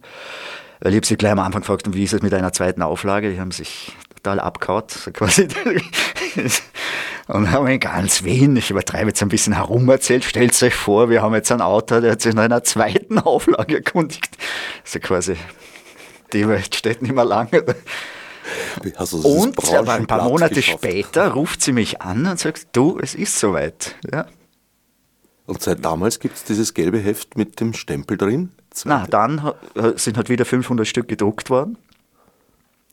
weil 0.80 0.92
ich 0.92 0.98
habe 0.98 1.06
sie 1.06 1.18
gleich 1.18 1.32
am 1.32 1.40
Anfang 1.40 1.62
gefragt, 1.62 1.94
wie 1.94 2.04
ist 2.04 2.14
es 2.14 2.22
mit 2.22 2.34
einer 2.34 2.54
zweiten 2.54 2.82
Auflage? 2.82 3.32
Die 3.32 3.40
haben 3.40 3.52
sich 3.52 3.94
total 4.16 4.40
abgehauen, 4.40 4.84
so 4.88 5.12
quasi. 5.12 5.48
Und 7.28 7.52
haben 7.52 7.68
in 7.68 7.80
ganz 7.80 8.24
Wien, 8.24 8.56
ich 8.56 8.72
übertreibe 8.72 9.10
jetzt 9.10 9.22
ein 9.22 9.28
bisschen 9.30 9.54
herum 9.54 9.90
erzählt, 9.90 10.24
stellt 10.24 10.62
euch 10.64 10.74
vor, 10.74 11.10
wir 11.10 11.22
haben 11.22 11.34
jetzt 11.34 11.52
einen 11.52 11.62
Autor, 11.62 12.00
der 12.00 12.14
hat 12.14 12.22
sich 12.22 12.34
nach 12.34 12.44
einer 12.44 12.64
zweiten 12.64 13.20
Auflage 13.20 13.76
erkundigt. 13.78 14.38
Also 14.86 15.00
quasi, 15.00 15.36
die 16.32 16.48
Welt 16.48 16.74
steht 16.74 17.02
nicht 17.02 17.14
mehr 17.14 17.26
lange. 17.26 17.66
Also 18.96 19.18
und 19.18 19.74
aber 19.74 19.94
ein 19.94 20.08
paar 20.08 20.24
Monate 20.24 20.56
geschafft. 20.56 20.86
später 20.86 21.32
ruft 21.32 21.62
sie 21.62 21.74
mich 21.74 22.02
an 22.02 22.26
und 22.26 22.40
sagt, 22.40 22.68
du, 22.72 22.98
es 23.02 23.14
ist 23.14 23.38
soweit. 23.38 23.96
Ja. 24.10 24.28
Und 25.46 25.62
seit 25.62 25.84
damals 25.84 26.20
gibt 26.20 26.38
es 26.38 26.44
dieses 26.46 26.74
gelbe 26.74 27.00
Heft 27.00 27.38
mit 27.38 27.60
dem 27.60 27.74
Stempel 27.74 28.18
drin? 28.18 28.52
Na, 28.86 29.06
dann 29.08 29.54
sind 29.96 30.18
halt 30.18 30.30
wieder 30.30 30.46
500 30.46 30.88
Stück 30.88 31.08
gedruckt 31.08 31.50
worden. 31.50 31.78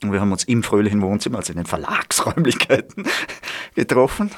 Und 0.03 0.12
wir 0.12 0.21
haben 0.21 0.33
uns 0.33 0.45
im 0.45 0.62
fröhlichen 0.62 1.00
Wohnzimmer, 1.00 1.38
also 1.38 1.53
in 1.53 1.57
den 1.57 1.67
Verlagsräumlichkeiten, 1.67 3.07
getroffen, 3.75 4.31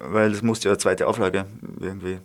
weil 0.00 0.32
es 0.32 0.42
musste 0.42 0.68
ja 0.68 0.72
eine 0.72 0.78
zweite 0.78 1.06
Auflage 1.06 1.46
irgendwie 1.80 2.18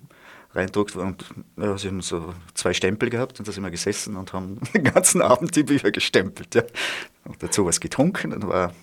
reindruckt 0.53 0.95
und 0.95 1.25
ja, 1.57 1.77
sie 1.77 1.87
haben 1.87 2.01
so 2.01 2.33
zwei 2.53 2.73
Stempel 2.73 3.09
gehabt 3.09 3.39
und 3.39 3.47
da 3.47 3.51
sind 3.51 3.63
wir 3.63 3.71
gesessen 3.71 4.17
und 4.17 4.33
haben 4.33 4.59
den 4.73 4.83
ganzen 4.83 5.21
Abend 5.21 5.55
die 5.55 5.63
Bücher 5.63 5.91
gestempelt. 5.91 6.55
Ja. 6.55 6.63
Und 7.25 7.41
dazu 7.41 7.65
was 7.65 7.79
getrunken 7.79 8.33
und 8.33 8.47
war 8.47 8.73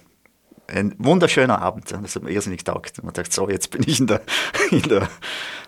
ein 0.69 0.95
wunderschöner 0.99 1.61
Abend. 1.61 1.91
Das 1.91 2.15
hat 2.15 2.23
mir 2.23 2.31
irrsinnig 2.31 2.59
getaugt. 2.59 2.99
Und 2.99 3.07
man 3.07 3.15
dachte, 3.15 3.33
so, 3.33 3.49
jetzt 3.49 3.71
bin 3.71 3.83
ich 3.87 4.01
in 4.01 4.07
der, 4.07 4.21
in 4.71 4.83
der 4.83 5.09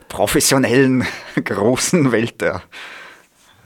professionellen, 0.09 1.07
großen 1.43 2.13
Welt 2.13 2.41
der 2.41 2.63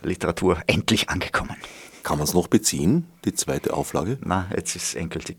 Literatur 0.09 0.59
endlich 0.67 1.09
angekommen. 1.09 1.57
Kann 2.03 2.19
man 2.19 2.27
es 2.27 2.35
noch 2.35 2.49
beziehen, 2.49 3.07
die 3.25 3.33
zweite 3.33 3.73
Auflage? 3.73 4.19
Na, 4.23 4.47
jetzt 4.55 4.77
ist 4.77 4.89
es 4.89 4.95
endgültig. 4.95 5.37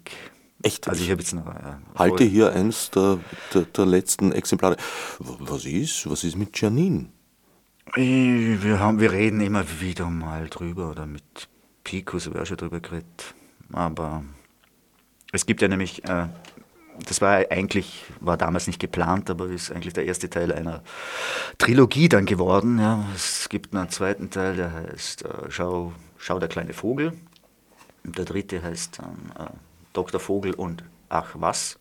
Echt? 0.63 0.87
Also 0.87 1.03
ich 1.03 1.11
habe 1.11 1.21
jetzt 1.21 1.33
noch. 1.33 1.45
Ja, 1.45 1.79
Halte 1.95 2.23
hier 2.23 2.51
eins 2.51 2.89
der, 2.89 3.19
der, 3.53 3.63
der, 3.63 3.85
letzten 3.85 4.31
Exemplare. 4.31 4.77
Was 5.19 5.65
ist? 5.65 6.09
Was 6.09 6.23
ist 6.23 6.35
mit 6.37 6.59
Janine? 6.59 7.09
Wir, 7.93 8.79
haben, 8.79 8.99
wir 8.99 9.11
reden 9.11 9.41
immer 9.41 9.63
wieder 9.79 10.09
mal 10.09 10.47
drüber 10.49 10.89
oder 10.89 11.05
mit 11.05 11.47
Picos 11.83 12.25
habe 12.25 12.37
ich 12.37 12.41
auch 12.41 12.45
schon 12.47 12.57
drüber 12.57 12.79
geredet. 12.79 13.35
Aber 13.71 14.23
es 15.31 15.45
gibt 15.45 15.61
ja 15.61 15.67
nämlich 15.67 16.03
äh, 16.05 16.27
das 17.05 17.21
war 17.21 17.45
eigentlich, 17.49 18.05
war 18.19 18.37
damals 18.37 18.67
nicht 18.67 18.79
geplant, 18.79 19.29
aber 19.29 19.47
ist 19.47 19.71
eigentlich 19.71 19.93
der 19.93 20.05
erste 20.05 20.29
Teil 20.29 20.51
einer 20.51 20.83
Trilogie 21.57 22.09
dann 22.09 22.25
geworden. 22.25 22.79
Ja. 22.79 23.05
Es 23.13 23.49
gibt 23.49 23.75
einen 23.75 23.89
zweiten 23.89 24.29
Teil, 24.29 24.55
der 24.55 24.71
heißt 24.71 25.25
äh, 25.25 25.49
Schau, 25.49 25.93
Schau 26.17 26.39
der 26.39 26.49
kleine 26.49 26.73
Vogel. 26.73 27.13
Und 28.03 28.17
der 28.17 28.25
dritte 28.25 28.61
heißt 28.61 28.99
dann 28.99 29.31
äh, 29.47 29.51
Dr. 29.93 30.19
Vogel 30.19 30.53
und 30.53 30.83
Ach 31.09 31.35
was. 31.35 31.77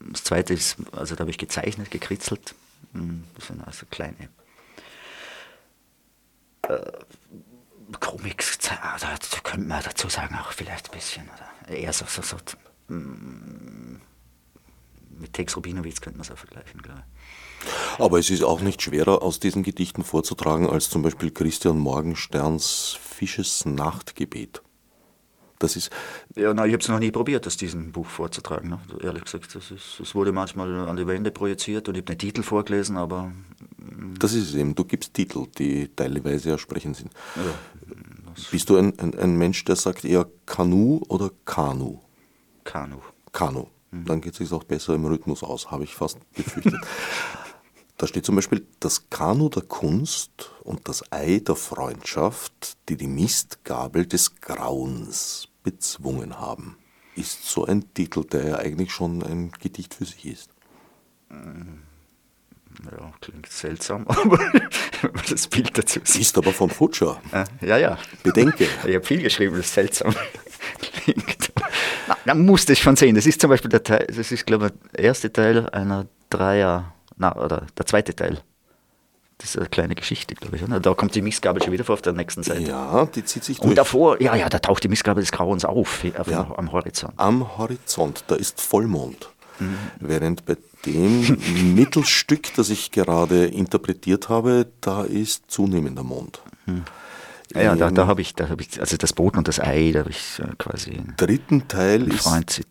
Das 0.00 0.24
zweite 0.24 0.54
ist, 0.54 0.76
also 0.92 1.14
da 1.14 1.20
habe 1.20 1.30
ich 1.30 1.38
gezeichnet, 1.38 1.90
gekritzelt. 1.90 2.54
Hm, 2.92 3.24
das 3.36 3.46
sind 3.46 3.64
also 3.64 3.86
kleine 3.90 4.28
äh, 6.68 6.92
Comics, 8.00 8.58
da 8.58 9.06
könnte 9.42 9.66
man 9.66 9.82
dazu 9.82 10.08
sagen, 10.08 10.34
auch 10.36 10.52
vielleicht 10.52 10.90
ein 10.90 10.94
bisschen. 10.94 11.28
Oder 11.28 11.76
eher 11.76 11.92
so, 11.92 12.06
so, 12.06 12.22
so 12.22 12.36
mit 12.88 14.00
Tex 15.32 15.56
Rubinowitz 15.56 16.00
könnte 16.00 16.18
man 16.18 16.26
es 16.26 16.30
auch 16.30 16.38
vergleichen, 16.38 16.82
glaube 16.82 17.00
ich. 17.00 18.00
Aber 18.00 18.18
es 18.18 18.30
ist 18.30 18.42
auch 18.42 18.60
nicht 18.60 18.82
schwerer 18.82 19.22
aus 19.22 19.38
diesen 19.38 19.62
Gedichten 19.62 20.02
vorzutragen 20.02 20.68
als 20.68 20.90
zum 20.90 21.02
Beispiel 21.02 21.30
Christian 21.30 21.78
Morgensterns 21.78 22.98
Fisches 23.00 23.64
Nachtgebet. 23.64 24.62
Das 25.62 25.76
ist 25.76 25.90
ja, 26.34 26.52
nein, 26.52 26.68
ich 26.68 26.72
habe 26.72 26.82
es 26.82 26.88
noch 26.88 26.98
nie 26.98 27.12
probiert, 27.12 27.46
aus 27.46 27.56
diesem 27.56 27.92
Buch 27.92 28.06
vorzutragen. 28.06 28.70
Ne? 28.70 28.80
Ehrlich 29.00 29.24
gesagt, 29.24 29.54
das, 29.54 29.70
ist, 29.70 30.00
das 30.00 30.14
wurde 30.16 30.32
manchmal 30.32 30.88
an 30.88 30.96
die 30.96 31.06
Wände 31.06 31.30
projiziert 31.30 31.88
und 31.88 31.94
ich 31.94 32.00
habe 32.00 32.16
den 32.16 32.18
Titel 32.18 32.42
vorgelesen, 32.42 32.96
aber. 32.96 33.32
Hm. 33.78 34.14
Das 34.18 34.34
ist 34.34 34.48
es 34.48 34.54
eben, 34.56 34.74
du 34.74 34.84
gibst 34.84 35.14
Titel, 35.14 35.46
die 35.56 35.88
teilweise 35.94 36.50
ersprechend 36.50 36.96
sind. 36.96 37.12
Ja, 37.36 37.94
Bist 38.50 38.70
du 38.70 38.76
ein, 38.76 38.98
ein, 38.98 39.16
ein 39.16 39.36
Mensch, 39.36 39.64
der 39.64 39.76
sagt 39.76 40.04
eher 40.04 40.26
Kanu 40.46 41.00
oder 41.08 41.30
Kanu? 41.44 42.00
Kanu. 42.64 42.98
Kanu. 43.32 43.66
Mhm. 43.90 44.04
Dann 44.06 44.20
geht 44.20 44.32
es 44.32 44.38
sich 44.38 44.52
auch 44.52 44.64
besser 44.64 44.94
im 44.94 45.04
Rhythmus 45.04 45.42
aus, 45.42 45.70
habe 45.70 45.84
ich 45.84 45.94
fast 45.94 46.18
befürchtet. 46.32 46.74
da 47.96 48.06
steht 48.06 48.24
zum 48.24 48.36
Beispiel 48.36 48.66
das 48.80 49.10
Kanu 49.10 49.48
der 49.48 49.62
Kunst 49.62 50.52
und 50.62 50.88
das 50.88 51.04
Ei 51.12 51.40
der 51.40 51.56
Freundschaft, 51.56 52.76
die 52.88 52.96
die 52.96 53.06
Mistgabel 53.06 54.06
des 54.06 54.36
Grauens 54.40 55.48
bezwungen 55.62 56.38
haben. 56.38 56.76
Ist 57.14 57.44
so 57.44 57.66
ein 57.66 57.92
Titel, 57.92 58.24
der 58.24 58.46
ja 58.46 58.56
eigentlich 58.56 58.90
schon 58.90 59.22
ein 59.22 59.52
Gedicht 59.52 59.94
für 59.94 60.06
sich 60.06 60.26
ist. 60.26 60.50
Mhm. 61.28 61.82
Ja, 62.90 63.12
klingt 63.20 63.48
seltsam, 63.48 64.06
aber 64.08 64.38
das 65.28 65.46
Bild 65.46 65.76
dazu 65.76 66.00
ist. 66.00 66.16
Ist 66.16 66.38
aber 66.38 66.52
von 66.52 66.70
Futscher. 66.70 67.20
Ja, 67.60 67.76
ja. 67.76 67.98
Bedenke. 68.22 68.66
Ich 68.86 68.94
habe 68.94 69.04
viel 69.04 69.22
geschrieben, 69.22 69.56
das 69.56 69.74
seltsam 69.74 70.14
klingt. 70.80 71.51
Dann 72.24 72.44
musste 72.44 72.72
ich 72.72 72.80
schon 72.80 72.96
sehen. 72.96 73.14
Das 73.14 73.26
ist 73.26 73.40
zum 73.40 73.50
Beispiel 73.50 73.70
der 73.70 73.82
Teil, 73.82 74.06
das 74.06 74.32
ist, 74.32 74.46
glaube 74.46 74.66
ich, 74.66 74.90
der 74.92 75.04
erste 75.04 75.32
Teil 75.32 75.68
einer 75.70 76.06
Dreier, 76.30 76.92
na, 77.16 77.36
oder 77.36 77.66
der 77.76 77.86
zweite 77.86 78.14
Teil. 78.14 78.38
Das 79.38 79.50
ist 79.50 79.58
eine 79.58 79.68
kleine 79.68 79.94
Geschichte, 79.96 80.36
glaube 80.36 80.56
ich. 80.56 80.62
Da 80.64 80.94
kommt 80.94 81.14
die 81.16 81.22
Missgabel 81.22 81.60
schon 81.62 81.72
wieder 81.72 81.84
vor 81.84 81.94
auf 81.94 82.02
der 82.02 82.12
nächsten 82.12 82.44
Seite. 82.44 82.62
Ja, 82.62 83.06
die 83.06 83.24
zieht 83.24 83.42
sich 83.42 83.58
durch. 83.58 83.70
Und 83.70 83.76
davor, 83.76 84.22
ja, 84.22 84.36
ja, 84.36 84.48
da 84.48 84.60
taucht 84.60 84.84
die 84.84 84.88
Missgabel 84.88 85.20
des 85.20 85.32
Grauens 85.32 85.64
auf, 85.64 86.04
auf 86.16 86.28
ja. 86.28 86.54
am 86.56 86.70
Horizont. 86.70 87.14
Am 87.16 87.58
Horizont, 87.58 88.24
da 88.28 88.36
ist 88.36 88.60
Vollmond. 88.60 89.30
Mhm. 89.58 89.78
Während 89.98 90.46
bei 90.46 90.56
dem 90.86 91.36
Mittelstück, 91.74 92.54
das 92.54 92.70
ich 92.70 92.92
gerade 92.92 93.46
interpretiert 93.46 94.28
habe, 94.28 94.68
da 94.80 95.02
ist 95.02 95.50
zunehmender 95.50 96.04
Mond. 96.04 96.40
Mhm. 96.66 96.84
Ja, 97.54 97.62
ja 97.62 97.76
da, 97.76 97.90
da 97.90 98.06
habe 98.06 98.20
ich, 98.20 98.34
hab 98.38 98.60
ich, 98.60 98.80
also 98.80 98.96
das 98.96 99.12
Boot 99.12 99.36
und 99.36 99.48
das 99.48 99.60
Ei, 99.60 99.92
da 99.92 100.00
habe 100.00 100.10
ich 100.10 100.40
quasi. 100.58 100.90
Im 100.90 101.14
dritten 101.16 101.68
Teil 101.68 102.08
ist 102.08 102.28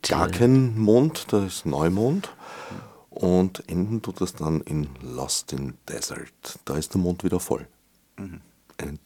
gar 0.08 0.30
kein 0.30 0.78
Mond, 0.78 1.28
da 1.30 1.46
ist 1.46 1.66
Neumond. 1.66 2.30
Und 3.12 3.70
enden 3.70 4.02
tut 4.02 4.22
das 4.22 4.34
dann 4.34 4.62
in 4.62 4.88
Lost 5.02 5.52
in 5.52 5.74
Desert. 5.88 6.60
Da 6.64 6.78
ist 6.78 6.94
der 6.94 7.02
Mond 7.02 7.26
wieder 7.26 7.42
voll. 7.42 7.68
Mhm. 8.18 8.40
Einen 8.78 9.00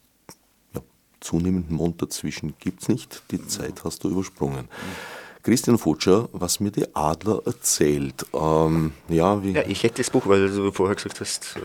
ja, 0.76 0.82
zunehmenden 1.20 1.76
Mond 1.76 2.02
dazwischen 2.02 2.54
gibt 2.60 2.84
es 2.84 2.88
nicht. 2.88 3.24
Die 3.32 3.40
mhm. 3.40 3.50
Zeit 3.50 3.84
hast 3.84 4.04
du 4.04 4.10
übersprungen. 4.10 4.66
Mhm. 4.66 5.42
Christian 5.42 5.78
Futscher, 5.80 6.30
was 6.34 6.60
mir 6.60 6.72
die 6.72 6.96
Adler 6.96 7.42
erzählt. 7.46 8.26
Ähm, 8.34 8.94
ja, 9.10 9.40
ja, 9.40 9.64
ich 9.68 9.84
hätte 9.84 10.02
das 10.02 10.12
Buch, 10.12 10.28
weil 10.28 10.50
du 10.50 10.72
vorher 10.72 10.96
gesagt 10.96 11.20
hast, 11.20 11.58
äh, 11.58 11.60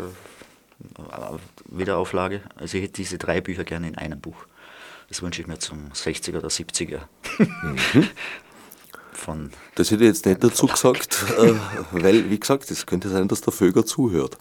Wiederauflage. 1.66 2.42
Also 2.56 2.78
ich 2.78 2.84
hätte 2.84 2.94
diese 2.94 3.18
drei 3.18 3.40
Bücher 3.40 3.64
gerne 3.64 3.88
in 3.88 3.98
einem 3.98 4.20
Buch. 4.20 4.46
Das 5.08 5.22
wünsche 5.22 5.40
ich 5.42 5.48
mir 5.48 5.58
zum 5.58 5.90
60er 5.92 6.38
oder 6.38 6.48
70er. 6.48 7.00
Mhm. 7.38 8.08
Von 9.12 9.50
das 9.74 9.90
hätte 9.90 10.04
ich 10.04 10.08
jetzt 10.08 10.24
nicht 10.24 10.42
dazu 10.42 10.66
gesagt, 10.66 11.24
äh, 11.38 11.54
weil, 11.90 12.30
wie 12.30 12.40
gesagt, 12.40 12.70
es 12.70 12.86
könnte 12.86 13.08
sein, 13.10 13.28
dass 13.28 13.42
der 13.42 13.52
Vöger 13.52 13.84
zuhört. 13.84 14.38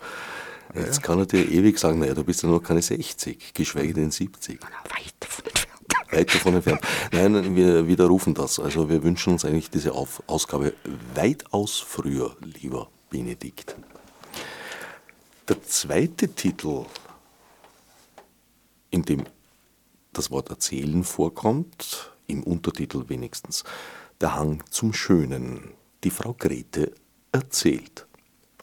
Jetzt 0.74 0.98
ja. 0.98 1.02
kann 1.02 1.20
er 1.20 1.26
dir 1.26 1.50
ewig 1.50 1.80
sagen, 1.80 2.00
naja, 2.00 2.14
du 2.14 2.24
bist 2.24 2.44
ja 2.44 2.50
noch 2.50 2.62
keine 2.62 2.82
60, 2.82 3.54
geschweige 3.54 3.94
denn 3.94 4.12
70. 4.12 4.62
Weit 4.62 5.14
davon 5.20 5.46
entfernt. 5.46 6.12
Weit 6.12 6.36
davon 6.36 6.54
entfernt. 6.54 6.82
Nein, 7.12 7.56
wir 7.56 7.88
widerrufen 7.88 8.36
das. 8.36 8.60
Also 8.60 8.90
wir 8.90 9.04
wünschen 9.04 9.34
uns 9.34 9.44
eigentlich 9.44 9.72
diese 9.72 9.94
Ausgabe 9.94 10.74
weitaus 11.16 11.80
früher, 11.80 12.38
lieber 12.42 12.90
Benedikt. 13.10 13.76
Der 15.50 15.64
zweite 15.64 16.30
Titel 16.30 16.86
in 18.92 19.04
dem 19.04 19.24
das 20.14 20.32
Wort 20.32 20.50
erzählen 20.50 21.04
vorkommt, 21.04 22.12
im 22.28 22.44
Untertitel 22.44 23.06
wenigstens, 23.08 23.64
der 24.22 24.36
Hang 24.36 24.64
zum 24.70 24.94
Schönen. 24.94 25.72
Die 26.04 26.10
Frau 26.10 26.34
Grete 26.38 26.94
erzählt. 27.32 28.06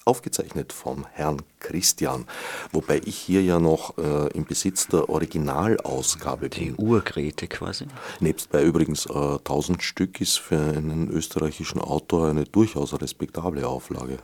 aufgezeichnet 0.05 0.73
vom 0.73 1.05
Herrn 1.11 1.43
Christian. 1.59 2.26
Wobei 2.71 3.00
ich 3.05 3.16
hier 3.16 3.43
ja 3.43 3.59
noch 3.59 3.99
äh, 3.99 4.28
im 4.35 4.45
Besitz 4.45 4.87
der 4.87 5.09
Originalausgabe 5.09 6.49
bin. 6.49 6.76
Die 6.76 6.81
Urgrete 6.81 7.49
quasi. 7.49 7.87
Nebst 8.21 8.50
bei 8.52 8.62
übrigens 8.62 9.07
äh, 9.07 9.38
1000 9.38 9.83
Stück 9.83 10.21
ist 10.21 10.38
für 10.38 10.61
einen 10.61 11.09
österreichischen 11.11 11.81
Autor 11.81 12.28
eine 12.28 12.45
durchaus 12.45 12.95
respektable 13.00 13.66
Auflage, 13.66 14.19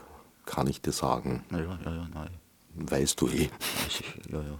kann 0.45 0.67
ich 0.67 0.79
dir 0.81 0.93
sagen. 0.93 1.43
Ja, 1.51 1.59
ja, 1.59 1.77
ja, 1.83 2.07
nein. 2.13 2.42
Weißt 2.75 3.21
du 3.21 3.27
eh. 3.27 3.49
Ja, 4.29 4.41
ja. 4.41 4.59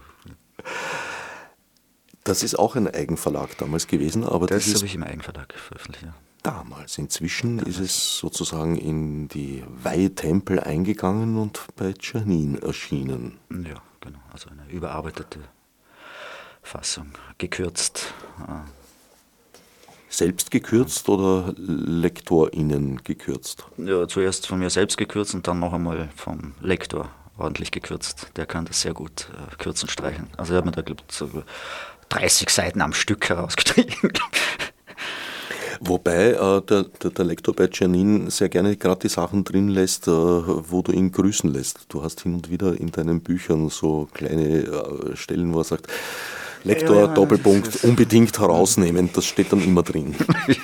Das 2.24 2.42
ist 2.42 2.58
auch 2.58 2.74
ein 2.74 2.88
Eigenverlag 2.88 3.56
damals 3.58 3.86
gewesen, 3.86 4.24
aber 4.24 4.46
das 4.46 4.74
habe 4.74 4.86
ich 4.86 4.94
im 4.94 5.02
Eigenverlag 5.02 5.52
veröffentlicht. 5.52 6.06
Ja. 6.06 6.14
Damals. 6.42 6.98
Inzwischen 6.98 7.58
damals. 7.58 7.76
ist 7.76 7.80
es 7.80 8.18
sozusagen 8.18 8.76
in 8.76 9.28
die 9.28 9.62
Weih-Tempel 9.82 10.60
eingegangen 10.60 11.38
und 11.38 11.60
bei 11.76 11.92
Czernin 11.92 12.58
erschienen. 12.62 13.38
Ja, 13.50 13.82
genau. 14.00 14.18
Also 14.32 14.50
eine 14.50 14.70
überarbeitete 14.70 15.40
Fassung, 16.62 17.12
gekürzt. 17.38 18.14
Selbst 20.08 20.50
gekürzt 20.50 21.08
oder 21.08 21.52
LektorInnen 21.56 23.02
gekürzt? 23.02 23.66
Ja, 23.76 24.06
zuerst 24.08 24.46
von 24.46 24.58
mir 24.60 24.70
selbst 24.70 24.96
gekürzt 24.96 25.34
und 25.34 25.46
dann 25.46 25.60
noch 25.60 25.72
einmal 25.72 26.08
vom 26.14 26.54
Lektor 26.60 27.10
ordentlich 27.38 27.70
gekürzt. 27.70 28.28
Der 28.36 28.46
kann 28.46 28.64
das 28.64 28.80
sehr 28.80 28.94
gut 28.94 29.28
äh, 29.32 29.56
kürzen, 29.56 29.88
streichen. 29.88 30.28
Also 30.36 30.54
er 30.54 30.58
hat 30.58 30.64
mir 30.64 30.72
da, 30.72 30.82
glaube 30.82 31.02
ich, 31.08 31.14
so 31.14 31.28
30 32.10 32.50
Seiten 32.50 32.80
am 32.80 32.92
Stück 32.92 33.28
herausgestrichen. 33.28 34.12
Wobei 35.80 36.30
äh, 36.30 36.62
der, 36.62 36.84
der, 36.84 37.10
der, 37.10 37.24
Lektor 37.24 37.54
bei 37.54 37.68
Janin 37.70 38.30
sehr 38.30 38.48
gerne 38.48 38.76
gerade 38.76 39.00
die 39.00 39.08
Sachen 39.08 39.44
drin 39.44 39.68
lässt, 39.68 40.06
äh, 40.06 40.10
wo 40.10 40.82
du 40.82 40.92
ihn 40.92 41.12
grüßen 41.12 41.52
lässt. 41.52 41.86
Du 41.88 42.02
hast 42.02 42.22
hin 42.22 42.34
und 42.34 42.50
wieder 42.50 42.78
in 42.78 42.90
deinen 42.90 43.20
Büchern 43.20 43.68
so 43.68 44.08
kleine 44.14 44.60
äh, 44.60 45.16
Stellen, 45.16 45.52
wo 45.52 45.60
er 45.60 45.64
sagt, 45.64 45.88
Lektor, 46.64 46.96
ja, 46.96 47.02
ja, 47.02 47.14
Doppelpunkt, 47.14 47.84
unbedingt 47.84 48.38
herausnehmen, 48.38 49.10
das 49.12 49.26
steht 49.26 49.52
dann 49.52 49.62
immer 49.62 49.82
drin. 49.82 50.14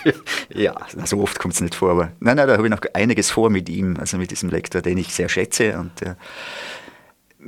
ja, 0.54 0.74
so 1.04 1.20
oft 1.20 1.38
kommt 1.38 1.54
es 1.54 1.60
nicht 1.60 1.74
vor, 1.74 1.90
aber 1.90 2.12
nein, 2.20 2.36
nein, 2.36 2.48
da 2.48 2.54
habe 2.54 2.66
ich 2.66 2.70
noch 2.70 2.80
einiges 2.94 3.30
vor 3.30 3.50
mit 3.50 3.68
ihm, 3.68 3.96
also 3.98 4.16
mit 4.16 4.30
diesem 4.30 4.48
Lektor, 4.48 4.80
den 4.80 4.96
ich 4.96 5.14
sehr 5.14 5.28
schätze 5.28 5.78
und 5.78 6.00
der 6.00 6.16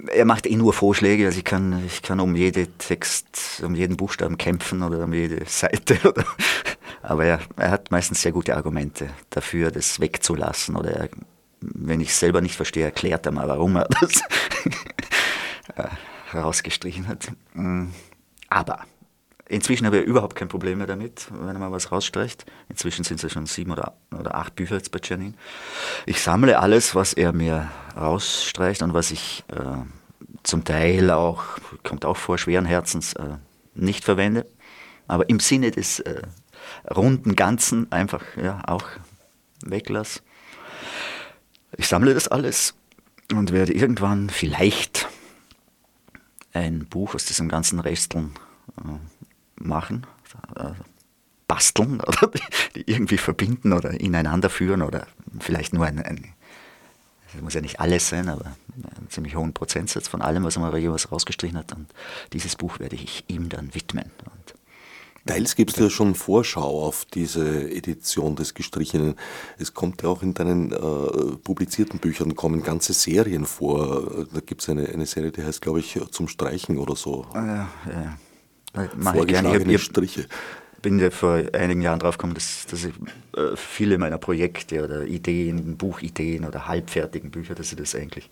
er 0.09 0.25
macht 0.25 0.47
eh 0.47 0.57
nur 0.57 0.73
Vorschläge, 0.73 1.27
also 1.27 1.39
ich 1.39 1.45
kann, 1.45 1.85
ich 1.87 2.03
kann 2.03 2.21
um 2.21 2.35
jeden 2.35 2.79
Text, 2.79 3.63
um 3.65 3.75
jeden 3.75 3.97
Buchstaben 3.97 4.39
kämpfen 4.39 4.83
oder 4.83 5.05
um 5.05 5.13
jede 5.13 5.45
Seite. 5.47 5.99
Oder, 6.09 6.25
aber 7.03 7.25
er, 7.25 7.41
er 7.57 7.71
hat 7.71 7.91
meistens 7.91 8.23
sehr 8.23 8.33
gute 8.33 8.57
Argumente 8.57 9.11
dafür, 9.31 9.71
das 9.71 10.01
wegzulassen. 10.01 10.77
Oder 10.77 10.93
er, 10.93 11.09
wenn 11.61 12.01
ich 12.01 12.09
es 12.09 12.21
selber 12.21 12.41
nicht 12.41 12.57
verstehe, 12.57 12.85
erklärt 12.85 13.27
er 13.27 13.33
mal, 13.33 13.49
warum 13.49 13.77
er 13.77 13.89
das 14.01 14.23
herausgestrichen 16.31 17.09
hat. 17.09 17.31
Aber 18.53 18.81
inzwischen 19.49 19.87
habe 19.87 20.01
ich 20.01 20.05
überhaupt 20.05 20.37
kein 20.37 20.49
Problem 20.49 20.77
mehr 20.77 20.87
damit, 20.87 21.29
wenn 21.31 21.59
mal 21.59 21.73
was 21.73 21.91
rausstreicht. 21.91 22.45
Inzwischen 22.69 23.03
sind 23.03 23.17
es 23.17 23.23
ja 23.23 23.29
schon 23.31 23.47
sieben 23.47 23.73
oder, 23.73 23.95
oder 24.15 24.35
acht 24.35 24.55
Bücher 24.57 24.77
jetzt 24.77 24.93
bei 24.93 25.01
Janin. 25.03 25.35
Ich 26.05 26.21
sammle 26.21 26.59
alles, 26.59 26.95
was 26.95 27.15
er 27.15 27.33
mir 27.33 27.71
rausstreicht 27.97 28.83
und 28.83 28.93
was 28.93 29.11
ich 29.11 29.43
äh, 29.49 29.57
zum 30.43 30.65
Teil 30.65 31.11
auch, 31.11 31.45
kommt 31.83 32.05
auch 32.05 32.19
vor, 32.19 32.37
schweren 32.37 32.67
Herzens 32.67 33.15
äh, 33.15 33.39
nicht 33.75 34.05
verwende. 34.05 34.45
Aber 35.09 35.31
im 35.31 35.41
Sinne 35.41 35.71
des 35.71 36.01
äh, 36.01 36.21
runden 36.95 37.37
Ganzen 37.37 37.91
einfach 37.91 38.23
ja, 38.37 38.61
auch 38.67 38.85
weglasse. 39.65 40.21
Ich 41.79 41.89
sammle 41.89 42.13
das 42.13 42.29
alles 42.29 42.75
und 43.33 43.51
werde 43.51 43.73
irgendwann 43.73 44.29
vielleicht 44.29 45.09
ein 46.53 46.87
Buch 46.87 47.15
aus 47.15 47.25
diesem 47.25 47.49
ganzen 47.49 47.81
Resteln 47.81 48.33
äh, 48.79 49.63
machen, 49.63 50.07
äh, 50.57 50.73
basteln 51.49 52.01
oder 52.07 52.31
die 52.75 52.91
irgendwie 52.91 53.19
verbinden 53.19 53.73
oder 53.73 53.91
ineinander 54.01 54.51
führen 54.51 54.83
oder 54.83 55.07
vielleicht 55.41 55.73
nur 55.73 55.87
ein, 55.87 56.01
ein 56.01 56.35
das 57.33 57.41
muss 57.41 57.55
ja 57.55 57.61
nicht 57.61 57.81
alles 57.81 58.09
sein, 58.09 58.29
aber 58.29 58.45
einen 58.45 59.09
ziemlich 59.09 59.37
hohen 59.37 59.55
Prozentsatz 59.55 60.07
von 60.07 60.21
allem, 60.21 60.45
was 60.45 60.57
er 60.57 60.61
mal 60.63 60.77
jeweils 60.77 61.11
rausgestrichen 61.11 61.57
hat. 61.57 61.73
Und 61.73 61.89
dieses 62.33 62.57
Buch 62.57 62.79
werde 62.79 62.97
ich 62.97 63.25
ihm 63.29 63.49
dann 63.49 63.75
widmen. 63.75 64.05
Und 64.05 64.42
Teils 65.27 65.55
gibst 65.55 65.79
du 65.79 65.85
ja 65.85 65.91
schon 65.91 66.15
Vorschau 66.15 66.85
auf 66.85 67.05
diese 67.05 67.71
Edition 67.71 68.35
des 68.35 68.55
Gestrichenen. 68.55 69.15
Es 69.59 69.73
kommt 69.73 70.03
ja 70.03 70.09
auch 70.09 70.23
in 70.23 70.35
deinen 70.35 70.73
äh, 70.73 71.37
publizierten 71.43 72.01
Büchern 72.01 72.35
kommen 72.35 72.63
ganze 72.63 72.93
Serien 72.93 73.47
vor. 73.47 74.27
Da 74.33 74.41
gibt 74.41 74.63
es 74.63 74.69
eine, 74.69 74.89
eine 74.89 75.07
Serie, 75.07 75.31
die 75.31 75.45
heißt, 75.45 75.63
glaube 75.63 75.81
ich, 75.81 75.99
zum 76.11 76.29
Streichen 76.29 76.79
oder 76.79 76.97
so. 76.97 77.27
Ja, 77.35 77.69
ja. 77.87 78.19
Vorgeschlagene 78.99 79.79
Striche 79.79 80.27
bin 80.83 80.99
ja 80.99 81.11
vor 81.11 81.41
einigen 81.53 81.81
Jahren 81.81 82.01
drauf 82.01 82.19
gekommen, 82.19 82.35
dass, 82.35 82.67
dass 82.67 82.85
ich 82.85 82.93
äh, 83.37 83.57
viele 83.57 83.99
meiner 83.99 84.19
Projekte 84.19 84.85
oder 84.85 85.05
Ideen, 85.05 85.77
Buchideen 85.77 86.45
oder 86.45 86.67
halbfertigen 86.67 87.31
Bücher, 87.31 87.55
dass 87.55 87.71
ich 87.71 87.79
das 87.79 87.95
eigentlich, 87.95 88.29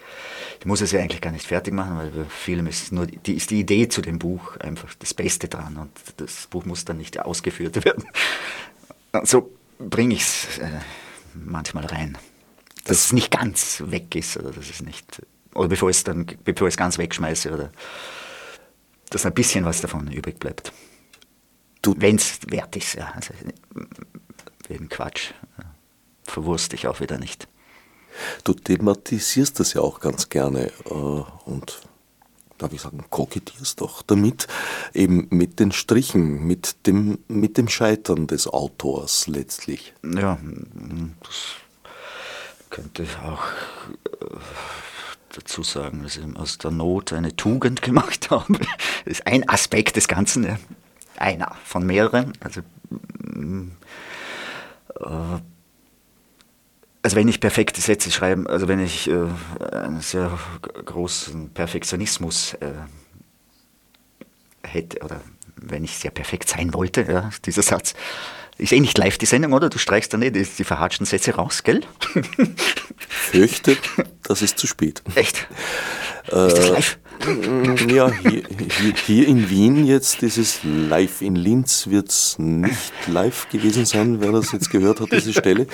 ich 0.58 0.66
muss 0.66 0.80
es 0.80 0.90
ja 0.90 1.00
eigentlich 1.00 1.20
gar 1.20 1.30
nicht 1.30 1.46
fertig 1.46 1.72
machen, 1.72 1.96
weil 1.96 2.10
bei 2.10 2.24
vielem 2.28 2.66
ist 2.66 2.92
nur 2.92 3.06
die, 3.06 3.34
ist 3.34 3.50
die 3.50 3.60
Idee 3.60 3.88
zu 3.88 4.02
dem 4.02 4.18
Buch 4.18 4.56
einfach 4.56 4.92
das 4.98 5.14
Beste 5.14 5.48
dran 5.48 5.76
und 5.76 5.90
das 6.16 6.48
Buch 6.48 6.64
muss 6.64 6.84
dann 6.84 6.98
nicht 6.98 7.20
ausgeführt 7.20 7.84
werden. 7.84 8.04
Und 9.12 9.28
so 9.28 9.50
bringe 9.78 10.14
ich 10.14 10.22
es 10.22 10.58
äh, 10.58 10.68
manchmal 11.34 11.86
rein, 11.86 12.18
dass 12.84 13.04
es 13.04 13.12
nicht 13.12 13.30
ganz 13.30 13.82
weg 13.86 14.14
ist 14.16 14.36
oder 14.36 14.50
dass 14.50 14.68
es 14.68 14.82
nicht, 14.82 15.22
oder 15.54 15.68
bevor 15.68 15.88
ich 15.88 15.98
es 15.98 16.04
dann, 16.04 16.26
bevor 16.44 16.66
ich 16.66 16.72
es 16.72 16.78
ganz 16.78 16.98
wegschmeiße 16.98 17.52
oder 17.52 17.70
dass 19.10 19.24
ein 19.24 19.34
bisschen 19.34 19.64
was 19.64 19.80
davon 19.80 20.10
übrig 20.10 20.38
bleibt. 20.40 20.72
Wenn 21.84 22.16
es 22.16 22.38
wert 22.48 22.76
ist, 22.76 22.94
ja. 22.94 23.12
Also, 23.14 23.32
wegen 24.68 24.88
Quatsch. 24.88 25.32
Verwurst 26.24 26.72
ich 26.74 26.86
auch 26.86 27.00
wieder 27.00 27.18
nicht. 27.18 27.48
Du 28.44 28.54
thematisierst 28.54 29.58
das 29.60 29.74
ja 29.74 29.80
auch 29.80 30.00
ganz 30.00 30.28
gerne 30.28 30.70
äh, 30.86 30.90
und 30.90 31.80
darf 32.58 32.72
ich 32.72 32.82
sagen, 32.82 33.04
kokettierst 33.08 33.80
doch 33.80 34.02
damit, 34.02 34.46
eben 34.92 35.26
mit 35.30 35.58
den 35.58 35.72
Strichen, 35.72 36.46
mit 36.46 36.86
dem, 36.86 37.18
mit 37.28 37.56
dem 37.56 37.68
Scheitern 37.68 38.26
des 38.26 38.46
Autors 38.46 39.26
letztlich. 39.26 39.94
Ja, 40.02 40.38
das 41.20 41.56
könnte 42.68 43.02
ich 43.02 43.16
auch 43.18 43.44
äh, 44.20 44.36
dazu 45.30 45.62
sagen, 45.62 46.02
dass 46.02 46.16
ich 46.16 46.36
aus 46.36 46.58
der 46.58 46.70
Not 46.70 47.12
eine 47.12 47.34
Tugend 47.34 47.82
gemacht 47.82 48.30
habe. 48.30 48.58
Das 49.04 49.18
ist 49.18 49.26
ein 49.26 49.48
Aspekt 49.48 49.96
des 49.96 50.06
Ganzen. 50.06 50.44
Ja 50.44 50.58
einer 51.20 51.54
von 51.64 51.86
mehreren. 51.86 52.32
Also, 52.40 52.60
äh, 55.00 55.40
also 57.02 57.16
wenn 57.16 57.28
ich 57.28 57.40
perfekte 57.40 57.80
Sätze 57.80 58.10
schreibe, 58.10 58.48
also 58.50 58.68
wenn 58.68 58.80
ich 58.80 59.08
äh, 59.08 59.26
einen 59.72 60.00
sehr 60.00 60.38
großen 60.84 61.50
Perfektionismus 61.50 62.54
äh, 62.54 62.72
hätte 64.62 65.00
oder 65.00 65.20
wenn 65.56 65.84
ich 65.84 65.96
sehr 65.96 66.10
perfekt 66.10 66.48
sein 66.48 66.74
wollte, 66.74 67.02
ja, 67.02 67.30
dieser 67.44 67.62
Satz, 67.62 67.94
ist 68.60 68.72
eh 68.72 68.80
nicht 68.80 68.96
live 68.98 69.18
die 69.18 69.26
Sendung, 69.26 69.52
oder? 69.52 69.68
Du 69.68 69.78
streichst 69.78 70.12
dann 70.12 70.22
eh 70.22 70.30
die, 70.30 70.44
die 70.44 70.64
verhatschten 70.64 71.06
Sätze 71.06 71.34
raus, 71.34 71.62
gell? 71.62 71.80
Fürchte, 73.08 73.76
das 74.22 74.42
ist 74.42 74.58
zu 74.58 74.66
spät. 74.66 75.02
Echt? 75.14 75.48
Äh, 76.30 76.48
ist 76.48 76.58
das 76.58 76.68
live? 76.68 76.98
Ja, 77.88 78.10
hier, 78.10 78.42
hier, 78.78 78.94
hier, 79.06 79.28
in 79.28 79.50
Wien 79.50 79.84
jetzt, 79.84 80.22
dieses 80.22 80.60
Live 80.62 81.20
in 81.20 81.36
Linz 81.36 81.88
wird 81.88 82.08
es 82.08 82.38
nicht 82.38 82.92
live 83.08 83.48
gewesen 83.50 83.84
sein, 83.84 84.20
wer 84.22 84.32
das 84.32 84.52
jetzt 84.52 84.70
gehört 84.70 85.00
hat, 85.00 85.12
diese 85.12 85.32
Stelle. 85.34 85.66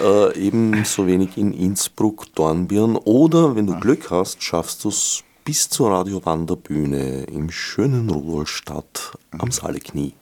Äh, 0.00 0.36
ebenso 0.36 1.06
wenig 1.06 1.36
in 1.36 1.52
Innsbruck, 1.52 2.34
Dornbirn. 2.34 2.96
Oder, 2.96 3.54
wenn 3.54 3.68
du 3.68 3.78
Glück 3.78 4.10
hast, 4.10 4.42
schaffst 4.42 4.82
du 4.82 4.88
es 4.88 5.22
bis 5.44 5.68
zur 5.68 5.90
Radio-Wanderbühne 5.90 7.24
im 7.24 7.50
schönen 7.50 8.10
Rudolstadt 8.10 9.16
am 9.38 9.52
Saaleknie. 9.52 10.14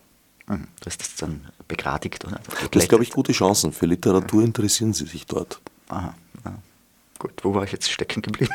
Mhm. 0.48 0.66
Das 0.80 0.96
ist 0.96 1.22
dann 1.22 1.46
begradigt, 1.72 2.24
oder? 2.26 2.38
Das 2.70 2.82
ist, 2.82 2.88
glaube 2.88 3.02
ich, 3.02 3.10
gute 3.10 3.32
Chancen. 3.32 3.72
Für 3.72 3.86
Literatur 3.86 4.42
interessieren 4.42 4.92
sie 4.92 5.06
sich 5.06 5.26
dort. 5.26 5.60
Aha. 5.88 6.14
Ja. 6.44 6.54
Gut, 7.18 7.32
wo 7.42 7.54
war 7.54 7.64
ich 7.64 7.72
jetzt 7.72 7.90
stecken 7.90 8.20
geblieben? 8.20 8.52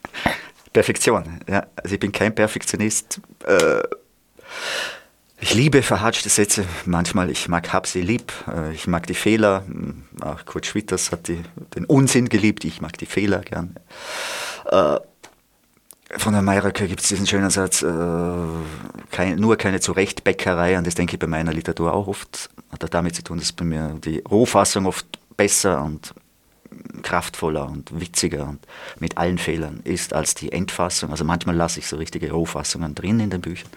Perfektion. 0.72 1.40
Ja. 1.48 1.66
Also 1.76 1.94
ich 1.94 2.00
bin 2.00 2.12
kein 2.12 2.34
Perfektionist. 2.34 3.20
Äh, 3.46 3.82
ich 5.40 5.54
liebe 5.54 5.82
verhatschte 5.82 6.28
Sätze 6.28 6.66
manchmal. 6.84 7.30
Ich 7.30 7.48
mag 7.48 7.72
hab 7.72 7.86
sie 7.86 8.02
lieb. 8.02 8.32
Äh, 8.46 8.74
ich 8.74 8.86
mag 8.86 9.06
die 9.06 9.14
Fehler. 9.14 9.64
Auch 10.20 10.44
Kurt 10.44 10.66
Schwitters 10.66 11.12
hat 11.12 11.28
die, 11.28 11.42
den 11.74 11.86
Unsinn 11.86 12.28
geliebt. 12.28 12.64
Ich 12.64 12.82
mag 12.82 12.98
die 12.98 13.06
Fehler 13.06 13.40
gern. 13.40 13.76
Äh, 14.66 14.98
von 16.16 16.32
der 16.32 16.42
Mayröcker 16.42 16.86
gibt 16.86 17.00
es 17.00 17.08
diesen 17.08 17.26
schönen 17.26 17.50
Satz, 17.50 17.82
äh, 17.82 17.86
kein, 19.10 19.36
nur 19.36 19.56
keine 19.56 19.80
Zurechtbäckerei, 19.80 20.78
und 20.78 20.86
das 20.86 20.94
denke 20.94 21.14
ich 21.14 21.18
bei 21.18 21.26
meiner 21.26 21.52
Literatur 21.52 21.92
auch 21.92 22.06
oft, 22.06 22.50
hat 22.70 22.94
damit 22.94 23.16
zu 23.16 23.22
tun, 23.22 23.38
dass 23.38 23.52
bei 23.52 23.64
mir 23.64 23.98
die 24.04 24.18
Rohfassung 24.18 24.86
oft 24.86 25.06
besser 25.36 25.82
und 25.82 26.14
kraftvoller 27.02 27.66
und 27.66 27.98
witziger 28.00 28.48
und 28.48 28.66
mit 28.98 29.16
allen 29.18 29.38
Fehlern 29.38 29.80
ist 29.84 30.12
als 30.12 30.34
die 30.34 30.52
Endfassung. 30.52 31.10
Also 31.10 31.24
manchmal 31.24 31.54
lasse 31.54 31.78
ich 31.78 31.86
so 31.86 31.96
richtige 31.96 32.30
Rohfassungen 32.32 32.94
drin 32.94 33.20
in 33.20 33.30
den 33.30 33.40
Büchern. 33.40 33.70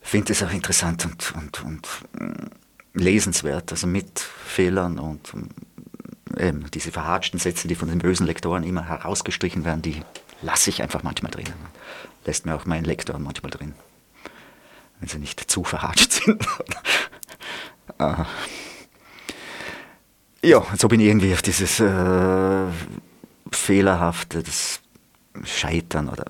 Finde 0.00 0.32
es 0.32 0.42
auch 0.42 0.52
interessant 0.52 1.06
und, 1.06 1.34
und, 1.36 1.64
und 1.64 1.88
mm, 2.18 2.46
lesenswert, 2.94 3.70
also 3.70 3.86
mit 3.86 4.18
Fehlern 4.18 4.98
und 4.98 5.32
ähm, 6.36 6.64
diese 6.74 6.90
verhatschten 6.90 7.38
Sätze, 7.38 7.68
die 7.68 7.74
von 7.74 7.88
den 7.88 7.98
bösen 7.98 8.26
Lektoren 8.26 8.64
immer 8.64 8.88
herausgestrichen 8.88 9.64
werden, 9.64 9.82
die 9.82 10.02
lasse 10.42 10.70
ich 10.70 10.82
einfach 10.82 11.02
manchmal 11.02 11.30
drin. 11.30 11.46
Lässt 12.24 12.46
mir 12.46 12.54
auch 12.54 12.66
mein 12.66 12.84
Lektor 12.84 13.18
manchmal 13.18 13.50
drin, 13.50 13.74
wenn 15.00 15.08
sie 15.08 15.18
nicht 15.18 15.50
zu 15.50 15.64
verhatscht 15.64 16.12
sind. 16.12 16.46
ah. 17.98 18.26
Ja, 20.42 20.64
so 20.76 20.88
bin 20.88 21.00
ich 21.00 21.06
irgendwie 21.06 21.32
auf 21.32 21.42
dieses 21.42 21.80
äh, 21.80 22.66
fehlerhafte, 23.50 24.42
das 24.42 24.80
Scheitern 25.44 26.08
oder 26.08 26.24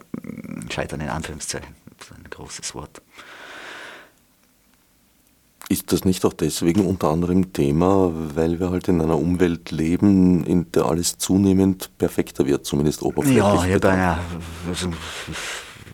Scheitern 0.71 1.01
in 1.01 1.09
Anführungszeichen, 1.09 1.75
ein 2.11 2.31
großes 2.31 2.75
Wort. 2.75 3.03
Ist 5.73 5.91
das 5.91 6.05
nicht 6.05 6.23
auch 6.27 6.35
deswegen 6.35 6.85
unter 6.85 7.09
anderem 7.09 7.55
Thema, 7.55 8.13
weil 8.35 8.61
wir 8.61 8.69
halt 8.69 8.89
in 8.89 9.01
einer 9.01 9.17
Umwelt 9.17 9.71
leben, 9.71 10.45
in 10.45 10.71
der 10.71 10.85
alles 10.85 11.17
zunehmend 11.17 11.97
perfekter 11.97 12.45
wird, 12.45 12.67
zumindest 12.67 13.01
oberflächlich? 13.01 13.43
Ja, 13.43 13.65
ja, 13.65 13.97
ja 13.97 14.21
also, 14.69 14.93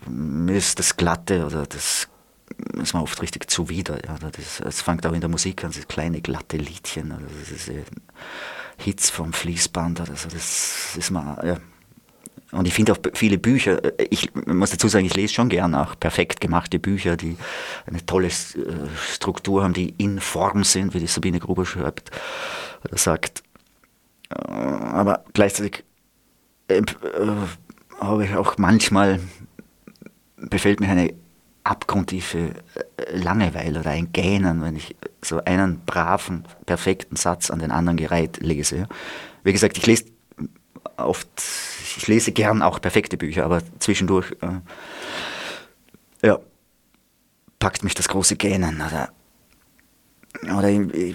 mir 0.08 0.56
ist 0.56 0.80
das 0.80 0.96
Glatte 0.96 1.46
oder 1.46 1.64
das 1.64 2.08
ist 2.82 2.92
mir 2.92 3.02
oft 3.02 3.22
richtig 3.22 3.48
zuwider. 3.48 4.04
Ja. 4.04 4.18
Das, 4.18 4.60
das 4.64 4.82
fängt 4.82 5.06
auch 5.06 5.12
in 5.12 5.20
der 5.20 5.30
Musik 5.30 5.62
an, 5.62 5.70
das 5.72 5.86
kleine 5.86 6.20
glatte 6.22 6.56
Liedchen, 6.56 7.12
also 7.12 7.26
das 7.38 7.52
ist, 7.52 7.70
Hits 8.78 9.10
vom 9.10 9.32
Fließband 9.32 10.00
oder 10.00 10.16
so, 10.16 10.28
das 10.28 10.96
ist 10.96 11.10
mal, 11.12 11.40
ja. 11.46 11.56
Und 12.50 12.66
ich 12.66 12.72
finde 12.72 12.92
auch 12.92 12.98
viele 13.12 13.36
Bücher, 13.36 13.80
ich 14.10 14.30
muss 14.46 14.70
dazu 14.70 14.88
sagen, 14.88 15.04
ich 15.04 15.14
lese 15.14 15.34
schon 15.34 15.50
gern 15.50 15.74
auch 15.74 15.98
perfekt 15.98 16.40
gemachte 16.40 16.78
Bücher, 16.78 17.16
die 17.16 17.36
eine 17.86 18.04
tolle 18.06 18.28
äh, 18.28 18.30
Struktur 19.12 19.62
haben, 19.62 19.74
die 19.74 19.94
in 19.98 20.18
Form 20.18 20.64
sind, 20.64 20.94
wie 20.94 21.00
die 21.00 21.06
Sabine 21.06 21.40
Gruber 21.40 21.66
schreibt 21.66 22.10
oder 22.84 22.96
sagt. 22.96 23.42
Äh, 24.30 24.34
aber 24.50 25.24
gleichzeitig 25.34 25.84
äh, 26.68 26.82
habe 28.00 28.24
ich 28.24 28.34
auch 28.34 28.56
manchmal, 28.56 29.20
befällt 30.36 30.80
mich 30.80 30.88
eine 30.88 31.12
abgrundtiefe 31.64 32.54
Langeweile 33.12 33.80
oder 33.80 33.90
ein 33.90 34.10
Gähnen, 34.12 34.62
wenn 34.62 34.76
ich 34.76 34.96
so 35.22 35.44
einen 35.44 35.80
braven, 35.84 36.44
perfekten 36.64 37.16
Satz 37.16 37.50
an 37.50 37.58
den 37.58 37.70
anderen 37.70 37.98
gereiht 37.98 38.38
lese. 38.40 38.88
Wie 39.44 39.52
gesagt, 39.52 39.76
ich 39.76 39.86
lese 39.86 40.04
oft, 40.96 41.28
ich 41.98 42.06
lese 42.06 42.30
gern 42.30 42.62
auch 42.62 42.80
perfekte 42.80 43.16
Bücher, 43.16 43.44
aber 43.44 43.60
zwischendurch 43.80 44.30
äh, 44.40 44.60
ja, 46.26 46.38
packt 47.58 47.82
mich 47.82 47.94
das 47.94 48.06
große 48.06 48.36
Gähnen 48.36 48.80
oder, 48.80 49.12
oder 50.56 50.68
äh, 50.68 51.14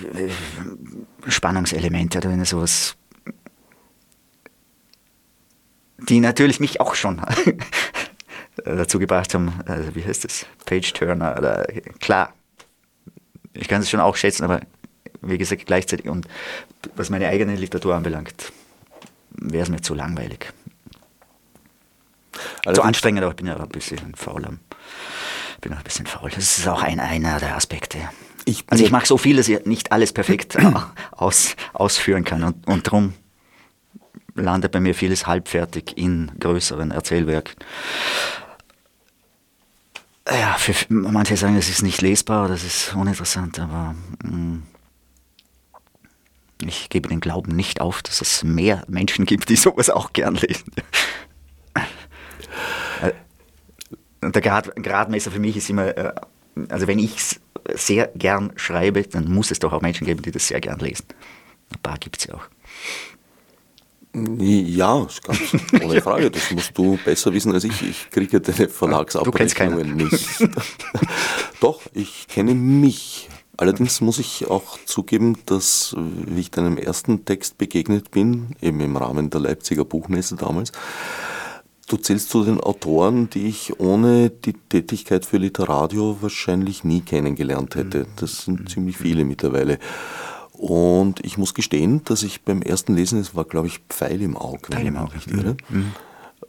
Spannungselemente 1.26 2.18
oder 2.18 2.30
wenn 2.30 2.44
sowas, 2.44 2.98
die 6.00 6.20
natürlich 6.20 6.60
mich 6.60 6.82
auch 6.82 6.96
schon 6.96 7.22
dazu 8.66 9.00
gebracht 9.00 9.34
haben, 9.34 9.54
also 9.66 9.96
wie 9.96 10.04
heißt 10.04 10.26
das, 10.26 10.46
Page-Turner 10.66 11.38
oder 11.38 11.66
klar, 12.02 12.34
ich 13.54 13.70
kann 13.70 13.82
es 13.82 13.90
schon 13.90 14.02
auch 14.02 14.18
schätzen, 14.18 14.44
aber 14.44 14.60
wie 15.22 15.38
gesagt, 15.38 15.66
gleichzeitig 15.66 16.10
und 16.10 16.28
was 16.98 17.10
meine 17.10 17.30
eigene 17.30 17.56
Literatur 17.56 17.96
anbelangt, 17.96 18.52
wäre 19.30 19.64
es 19.64 19.70
mir 19.70 19.82
zu 19.82 19.94
langweilig. 19.94 20.52
Also 22.66 22.82
zu 22.82 22.88
anstrengend, 22.88 23.24
aber 23.24 23.32
ich 23.32 23.38
bin 23.38 23.48
ja 23.48 23.58
ein 23.58 23.70
bisschen 23.70 24.16
faul. 24.16 24.42
Ich 25.56 25.62
bin 25.62 25.74
auch 25.74 25.78
ein 25.78 25.84
bisschen 25.84 26.06
faul. 26.06 26.30
Das 26.34 26.58
ist 26.58 26.68
auch 26.68 26.82
ein, 26.82 27.00
einer 27.00 27.40
der 27.40 27.56
Aspekte. 27.56 27.98
Ich 28.46 28.66
also 28.68 28.84
ich 28.84 28.92
mache 28.92 29.06
so 29.06 29.18
viel, 29.18 29.38
dass 29.38 29.48
ich 29.48 29.66
nicht 29.66 29.92
alles 29.92 30.12
perfekt 30.14 30.58
aus, 31.12 31.56
ausführen 31.74 32.24
kann. 32.24 32.44
Und, 32.44 32.68
und 32.68 32.88
darum 32.88 33.14
landet 34.36 34.72
bei 34.72 34.80
mir 34.80 34.96
vieles 34.96 35.28
halbfertig 35.28 35.98
in 35.98 36.32
größeren 36.40 36.92
Erzählwerken. 36.92 37.56
Ja, 40.28 40.54
für 40.58 40.74
manche 40.90 41.36
sagen, 41.36 41.56
das 41.56 41.70
ist 41.70 41.84
nicht 41.84 42.02
lesbar, 42.02 42.48
das 42.48 42.64
ist 42.64 42.94
uninteressant, 42.96 43.60
aber 43.60 43.94
mh, 44.24 44.32
mm, 44.32 44.64
ich 46.66 46.90
gebe 46.90 47.10
den 47.10 47.20
Glauben 47.20 47.54
nicht 47.56 47.82
auf, 47.82 48.02
dass 48.02 48.22
es 48.22 48.42
mehr 48.44 48.86
Menschen 48.88 49.26
gibt, 49.26 49.50
die 49.50 49.58
sowas 49.58 49.90
auch 49.90 50.14
gern 50.14 50.36
lesen. 50.36 50.72
Der 54.32 54.42
Grad, 54.42 54.76
Gradmesser 54.76 55.32
für 55.32 55.40
mich 55.40 55.58
ist 55.58 55.70
immer, 55.70 55.98
äh, 55.98 56.14
also 56.70 56.88
wenn 56.88 57.00
ich 57.00 57.18
es 57.18 57.40
sehr 57.76 58.08
gern 58.16 58.52
schreibe, 58.56 59.04
dann 59.04 59.32
muss 59.32 59.52
es 59.52 59.60
doch 59.60 59.74
auch 59.74 59.82
Menschen 59.82 60.06
geben, 60.06 60.22
die 60.22 60.32
das 60.32 60.48
sehr 60.48 60.62
gern 60.62 60.80
lesen. 60.80 61.06
Ein 61.72 61.80
paar 61.82 61.98
gibt 61.98 62.18
es 62.18 62.26
ja 62.26 62.36
auch. 62.36 62.44
Ja, 64.16 65.08
ganz 65.24 65.40
ohne 65.84 66.02
Frage. 66.02 66.30
Das 66.30 66.52
musst 66.52 66.78
du 66.78 67.00
besser 67.04 67.34
wissen 67.34 67.52
als 67.52 67.64
ich. 67.64 67.82
Ich 67.82 68.10
kriege 68.12 68.40
deine 68.40 68.70
Verlagsabrechnungen 68.70 69.96
nicht. 69.96 70.48
Doch, 71.60 71.82
ich 71.94 72.28
kenne 72.28 72.54
mich 72.54 73.30
Allerdings 73.56 74.02
muss 74.02 74.18
ich 74.18 74.50
auch 74.50 74.80
zugeben, 74.86 75.38
dass, 75.46 75.96
wie 75.96 76.42
ich 76.42 76.50
deinem 76.50 76.78
ersten 76.78 77.24
Text 77.24 77.60
begegnet 77.60 78.10
bin, 78.10 78.56
eben 78.62 78.80
im 78.80 78.98
Rahmen 78.98 79.30
der 79.30 79.42
Leipziger 79.42 79.86
Buchmesse 79.86 80.36
damals, 80.36 80.72
du 81.88 81.98
zählst 81.98 82.30
zu 82.30 82.44
den 82.44 82.60
Autoren, 82.60 83.30
die 83.30 83.48
ich 83.48 83.80
ohne 83.80 84.30
die 84.30 84.54
Tätigkeit 84.54 85.26
für 85.26 85.38
Literadio 85.38 86.18
wahrscheinlich 86.22 86.84
nie 86.84 87.02
kennengelernt 87.02 87.76
hätte. 87.76 88.00
Mhm. 88.00 88.08
Das 88.18 88.46
sind 88.46 88.70
ziemlich 88.70 88.98
viele 88.98 89.26
mittlerweile. 89.26 89.80
Und 90.54 91.26
ich 91.26 91.38
muss 91.38 91.54
gestehen, 91.54 92.04
dass 92.06 92.24
ich 92.24 92.44
beim 92.44 92.62
ersten 92.62 92.96
Lesen, 92.96 93.20
es 93.20 93.36
war 93.36 93.44
glaube 93.44 93.68
ich 93.68 93.80
Pfeil 93.90 94.22
im 94.22 94.38
Auge, 94.38 94.72
Pfeil 94.72 94.88
im 94.88 94.98
Auge. 94.98 95.20
Irre, 95.28 95.58
mhm. 95.70 95.92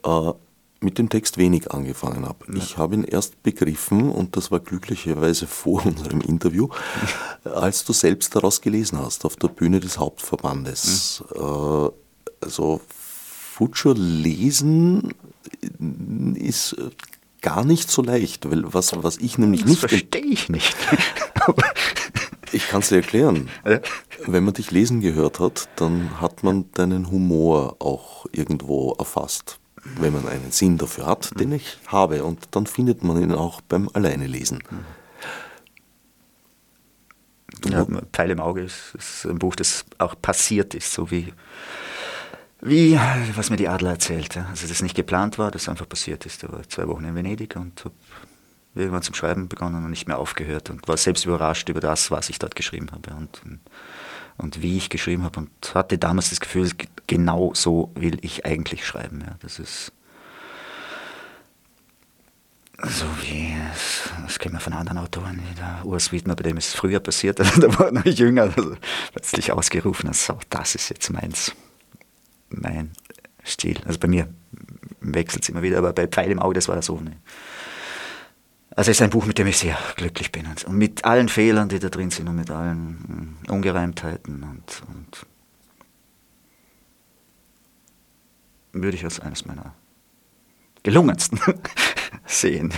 äh, 0.05 0.33
mit 0.81 0.99
dem 0.99 1.09
Text 1.09 1.39
wenig 1.39 1.73
angefangen 1.73 2.27
habe. 2.27 2.45
Ja. 2.49 2.57
Ich 2.57 2.77
habe 2.77 2.95
ihn 2.95 3.05
erst 3.05 3.43
begriffen, 3.43 4.11
und 4.11 4.37
das 4.37 4.51
war 4.51 4.61
glücklicherweise 4.61 5.47
vor 5.47 5.85
unserem 5.87 6.21
Interview, 6.21 6.69
als 7.45 7.85
du 7.85 7.93
selbst 7.93 8.37
daraus 8.37 8.61
gelesen 8.61 8.99
hast, 8.99 9.25
auf 9.25 9.37
der 9.37 9.49
Bühne 9.49 9.81
des 9.81 9.99
Hauptverbandes. 9.99 11.25
Mhm. 11.35 11.91
also 12.41 12.81
Futscher 13.55 13.95
lesen 13.95 15.15
ist 16.35 16.77
gar 17.41 17.65
nicht 17.65 17.89
so 17.89 18.03
leicht, 18.03 18.51
weil 18.51 18.65
was, 18.75 18.93
was 19.05 19.19
ich 19.19 19.39
nämlich 19.39 19.61
das 19.61 19.71
nicht... 19.71 19.81
verstehe 19.81 20.25
ich 20.25 20.49
nicht. 20.49 20.77
ich 22.53 22.67
kann 22.67 22.81
es 22.81 22.89
dir 22.89 22.97
erklären. 22.97 23.49
Ja. 23.65 23.81
Wenn 24.27 24.43
man 24.43 24.55
dich 24.55 24.73
lesen 24.73 25.01
gehört 25.01 25.39
hat, 25.39 25.69
dann 25.77 26.21
hat 26.21 26.43
man 26.43 26.71
deinen 26.73 27.13
Humor 27.13 27.77
auch 27.79 28.27
irgendwo 28.33 28.93
erfasst 28.99 29.61
wenn 29.99 30.15
man 30.15 30.27
einen 30.27 30.51
Sinn 30.51 30.79
dafür 30.79 31.05
hat, 31.05 31.39
den 31.39 31.53
ich 31.53 31.77
habe. 31.89 32.25
Und 32.25 32.49
dann 32.53 32.67
findet 32.67 33.05
man 33.05 33.23
ihn 33.23 33.33
auch 33.33 33.61
beim 33.61 33.91
Alleinelesen. 33.93 34.61
Ja, 37.67 37.87
Pfeil 38.11 38.31
im 38.31 38.41
Auge 38.41 38.63
ist, 38.63 38.95
ist, 38.97 39.27
ein 39.27 39.39
Buch, 39.39 39.55
das 39.55 39.85
auch 39.99 40.15
passiert 40.21 40.75
ist, 40.75 40.91
so 40.91 41.11
wie, 41.11 41.35
wie 42.65 42.99
was 43.35 43.51
mir 43.51 43.57
die 43.57 43.69
Adler 43.69 43.91
erzählt. 43.91 44.37
Also 44.37 44.67
das 44.67 44.83
nicht 44.83 44.97
geplant 44.97 45.39
war, 45.39 45.51
das 45.51 45.69
einfach 45.69 45.89
passiert 45.89 46.25
ist. 46.27 46.43
Ich 46.43 46.51
war 46.51 46.67
zwei 46.69 46.89
Wochen 46.89 47.05
in 47.05 47.15
Venedig 47.15 47.57
und 47.57 47.85
habe 47.85 47.95
irgendwann 48.75 49.03
zum 49.03 49.15
Schreiben 49.15 49.49
begonnen 49.49 49.85
und 49.85 49.91
nicht 49.91 50.09
mehr 50.09 50.19
aufgehört 50.19 50.71
und 50.71 50.89
war 50.89 50.97
selbst 50.97 51.27
überrascht 51.27 51.69
über 51.69 51.81
das, 51.81 52.11
was 52.11 52.31
ich 52.31 52.39
dort 52.39 52.57
geschrieben 52.57 52.91
habe. 52.91 53.15
Und, 53.15 53.43
und 54.39 54.63
wie 54.63 54.77
ich 54.77 54.89
geschrieben 54.89 55.25
habe 55.25 55.41
und 55.41 55.75
hatte 55.75 55.99
damals 55.99 56.31
das 56.31 56.41
Gefühl, 56.41 56.71
genau 57.07 57.53
so 57.55 57.93
will 57.95 58.19
ich 58.23 58.47
eigentlich 58.47 58.87
schreiben. 58.87 59.21
Ja, 59.21 59.37
das 59.41 59.59
ist 59.59 59.93
so 62.83 63.07
wie, 63.23 63.55
das, 64.25 64.39
kennen 64.39 64.55
wir 64.55 64.61
von 64.61 64.73
anderen 64.73 64.99
Autoren, 64.99 65.41
wie 65.49 65.55
der 65.55 65.85
Urs 65.85 66.11
Wiedmer, 66.13 66.35
bei 66.35 66.43
dem 66.43 66.57
ist 66.57 66.69
es 66.69 66.75
früher 66.75 66.99
passiert, 66.99 67.39
da 67.59 67.79
war 67.79 67.93
noch 67.93 68.05
jünger, 68.05 68.43
also 68.43 68.77
plötzlich 69.13 69.53
ausgerufen, 69.53 70.09
also 70.09 70.39
das 70.51 70.75
ist 70.75 70.89
jetzt 70.89 71.09
meins, 71.11 71.53
mein 72.61 72.93
Stil. 73.45 73.81
Also 73.87 73.99
bei 73.99 74.09
mir 74.09 74.29
wechselt 75.01 75.43
es 75.43 75.49
immer 75.49 75.63
wieder, 75.63 75.79
aber 75.79 75.93
bei 75.93 76.07
Pfeil 76.07 76.31
im 76.31 76.39
Auge, 76.39 76.55
das 76.55 76.69
war 76.69 76.81
so. 76.83 77.01
Ne? 77.01 77.17
Also 78.71 78.91
es 78.91 78.97
ist 78.97 79.03
ein 79.03 79.11
Buch, 79.11 79.27
mit 79.27 79.39
dem 79.39 79.47
ich 79.47 79.59
sehr 79.59 79.79
glücklich 79.97 80.33
bin. 80.33 80.47
Und 80.67 80.77
mit 80.77 81.05
allen 81.05 81.29
Fehlern, 81.29 81.69
die 81.69 81.79
da 81.79 81.89
drin 81.89 82.11
sind 82.11 82.29
und 82.29 82.37
mit 82.37 82.51
allen 82.51 83.37
hm, 83.47 83.55
Ungereimtheiten 83.55 84.43
und, 84.43 84.83
und 84.89 85.27
würde 88.73 88.97
ich 88.97 89.05
als 89.05 89.21
eines 89.21 89.45
meiner 89.45 89.75
gelungensten 90.83 91.39
sehen. 92.27 92.75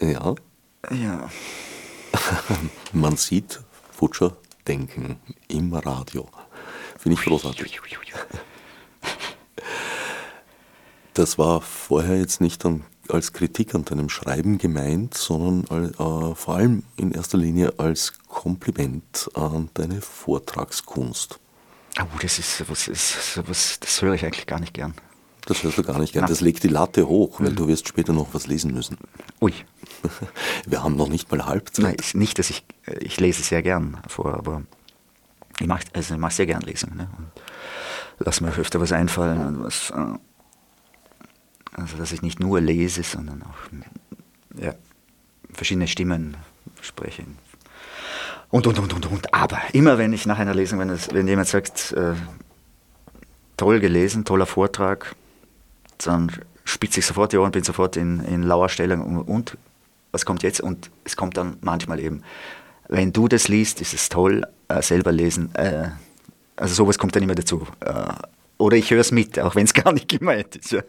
Ja. 0.00 0.34
Ja. 0.90 1.30
Man 2.92 3.16
sieht, 3.16 3.60
Futscher 3.90 4.36
Mitdenken 4.68 5.16
im 5.48 5.72
Radio. 5.72 6.28
Finde 6.98 7.18
ich 7.18 7.24
großartig. 7.24 7.80
Das 11.14 11.38
war 11.38 11.62
vorher 11.62 12.18
jetzt 12.18 12.42
nicht 12.42 12.62
als 13.08 13.32
Kritik 13.32 13.74
an 13.74 13.86
deinem 13.86 14.10
Schreiben 14.10 14.58
gemeint, 14.58 15.14
sondern 15.14 15.94
äh, 15.94 16.34
vor 16.34 16.54
allem 16.54 16.82
in 16.96 17.12
erster 17.12 17.38
Linie 17.38 17.78
als 17.78 18.12
Kompliment 18.28 19.30
an 19.32 19.70
deine 19.72 20.02
Vortragskunst. 20.02 21.40
Oh, 21.98 22.18
das 22.20 22.38
ist 22.38 22.58
sowas, 22.58 23.80
das 23.80 24.02
höre 24.02 24.14
ich 24.14 24.24
eigentlich 24.26 24.46
gar 24.46 24.60
nicht 24.60 24.74
gern. 24.74 24.92
Das 25.48 25.62
hörst 25.62 25.78
du 25.78 25.82
gar 25.82 25.98
nicht 25.98 26.12
gern. 26.12 26.26
Das 26.26 26.42
legt 26.42 26.62
die 26.62 26.68
Latte 26.68 27.08
hoch, 27.08 27.40
weil 27.40 27.52
mhm. 27.52 27.56
du 27.56 27.68
wirst 27.68 27.88
später 27.88 28.12
noch 28.12 28.34
was 28.34 28.46
lesen 28.46 28.74
müssen. 28.74 28.98
Ui. 29.40 29.54
Wir 30.66 30.82
haben 30.82 30.94
noch 30.94 31.08
nicht 31.08 31.30
mal 31.30 31.46
Halbzeit. 31.46 31.84
Nein, 31.84 31.96
nicht, 32.12 32.38
dass 32.38 32.50
ich, 32.50 32.64
ich 33.00 33.18
lese 33.18 33.42
sehr 33.42 33.62
gern 33.62 33.96
vor, 34.06 34.34
aber 34.34 34.62
ich 35.58 35.66
mache 35.66 35.84
also 35.94 36.14
ich 36.14 36.20
mach 36.20 36.32
sehr 36.32 36.44
gern 36.44 36.60
lesen. 36.60 36.94
Ne? 36.96 37.08
lass 38.18 38.42
mir 38.42 38.54
öfter 38.54 38.78
was 38.78 38.92
einfallen. 38.92 39.64
Was, 39.64 39.88
äh, 39.88 40.18
also, 41.80 41.96
dass 41.96 42.12
ich 42.12 42.20
nicht 42.20 42.40
nur 42.40 42.60
lese, 42.60 43.02
sondern 43.02 43.42
auch 43.42 44.60
ja, 44.60 44.74
verschiedene 45.50 45.88
Stimmen 45.88 46.36
spreche. 46.82 47.24
Und, 48.50 48.66
und, 48.66 48.78
und, 48.78 48.92
und, 48.92 49.06
und. 49.06 49.34
Aber 49.34 49.60
immer, 49.72 49.96
wenn 49.96 50.12
ich 50.12 50.26
nach 50.26 50.38
einer 50.38 50.54
Lesung, 50.54 50.78
wenn, 50.78 50.90
es, 50.90 51.10
wenn 51.10 51.26
jemand 51.26 51.48
sagt, 51.48 51.92
äh, 51.92 52.14
toll 53.56 53.80
gelesen, 53.80 54.26
toller 54.26 54.46
Vortrag, 54.46 55.14
dann 56.06 56.32
spitze 56.64 57.00
ich 57.00 57.06
sofort 57.06 57.32
die 57.32 57.38
Ohren, 57.38 57.50
bin 57.50 57.64
sofort 57.64 57.96
in, 57.96 58.20
in 58.20 58.42
lauer 58.42 58.68
Stellung 58.68 59.02
und, 59.02 59.22
und 59.22 59.58
was 60.12 60.24
kommt 60.24 60.42
jetzt? 60.42 60.60
Und 60.60 60.90
es 61.04 61.16
kommt 61.16 61.36
dann 61.36 61.56
manchmal 61.60 62.00
eben, 62.00 62.22
wenn 62.88 63.12
du 63.12 63.28
das 63.28 63.48
liest, 63.48 63.80
ist 63.80 63.94
es 63.94 64.08
toll, 64.08 64.46
äh, 64.68 64.82
selber 64.82 65.12
lesen. 65.12 65.54
Äh, 65.54 65.90
also 66.56 66.74
sowas 66.74 66.98
kommt 66.98 67.14
dann 67.14 67.22
immer 67.22 67.34
dazu. 67.34 67.66
Äh, 67.80 68.12
oder 68.56 68.76
ich 68.76 68.90
höre 68.90 69.00
es 69.00 69.12
mit, 69.12 69.38
auch 69.38 69.54
wenn 69.54 69.64
es 69.64 69.74
gar 69.74 69.92
nicht 69.92 70.08
gemeint 70.08 70.56
ist. 70.56 70.72
Ja. 70.72 70.82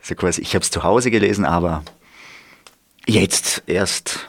Also 0.00 0.14
quasi, 0.14 0.42
ich 0.42 0.54
habe 0.54 0.62
es 0.62 0.70
zu 0.70 0.82
Hause 0.82 1.10
gelesen, 1.10 1.44
aber 1.44 1.84
jetzt 3.06 3.62
erst 3.66 4.28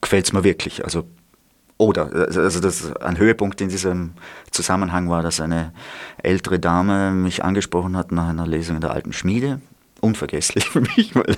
gefällt 0.00 0.26
es 0.26 0.32
mir 0.32 0.44
wirklich. 0.44 0.84
Also 0.84 1.06
oder, 1.84 2.10
also 2.12 2.60
das, 2.60 2.96
ein 2.96 3.18
Höhepunkt 3.18 3.60
in 3.60 3.68
diesem 3.68 4.14
Zusammenhang 4.50 5.10
war, 5.10 5.22
dass 5.22 5.40
eine 5.40 5.72
ältere 6.22 6.58
Dame 6.58 7.10
mich 7.10 7.44
angesprochen 7.44 7.96
hat 7.96 8.12
nach 8.12 8.28
einer 8.28 8.46
Lesung 8.46 8.76
in 8.76 8.80
der 8.80 8.92
alten 8.92 9.12
Schmiede. 9.12 9.60
Unvergesslich 10.00 10.68
für 10.70 10.80
mich, 10.80 11.14
weil 11.14 11.36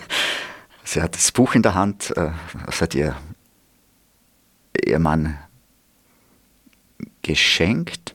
sie 0.84 1.02
hat 1.02 1.14
das 1.14 1.32
Buch 1.32 1.54
in 1.54 1.62
der 1.62 1.74
Hand, 1.74 2.16
äh, 2.16 2.30
das 2.66 2.80
hat 2.80 2.94
ihr, 2.94 3.16
ihr 4.84 4.98
Mann 4.98 5.36
geschenkt. 7.22 8.14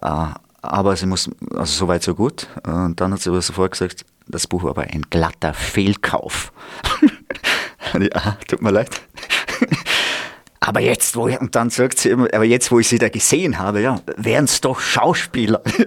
Äh, 0.00 0.26
aber 0.62 0.96
sie 0.96 1.06
muss, 1.06 1.30
also 1.54 1.64
so 1.64 1.88
weit, 1.88 2.02
so 2.02 2.14
gut. 2.14 2.48
Und 2.66 3.00
dann 3.00 3.12
hat 3.12 3.20
sie 3.20 3.30
aber 3.30 3.42
sofort 3.42 3.72
gesagt, 3.72 4.04
das 4.26 4.46
Buch 4.46 4.62
war 4.62 4.70
aber 4.70 4.82
ein 4.82 5.02
glatter 5.10 5.54
Fehlkauf. 5.54 6.52
ja, 7.98 8.36
tut 8.46 8.62
mir 8.62 8.70
leid. 8.70 9.00
Aber 10.60 10.80
jetzt, 10.80 11.16
wo 11.16 11.26
ich, 11.26 11.40
und 11.40 11.56
dann 11.56 11.70
sagt 11.70 11.98
sie 11.98 12.10
immer, 12.10 12.28
aber 12.34 12.44
jetzt, 12.44 12.70
wo 12.70 12.78
ich 12.78 12.88
sie 12.88 12.98
da 12.98 13.08
gesehen 13.08 13.58
habe, 13.58 13.80
ja, 13.80 14.00
wären 14.16 14.44
es 14.44 14.60
doch 14.60 14.78
Schauspieler. 14.78 15.62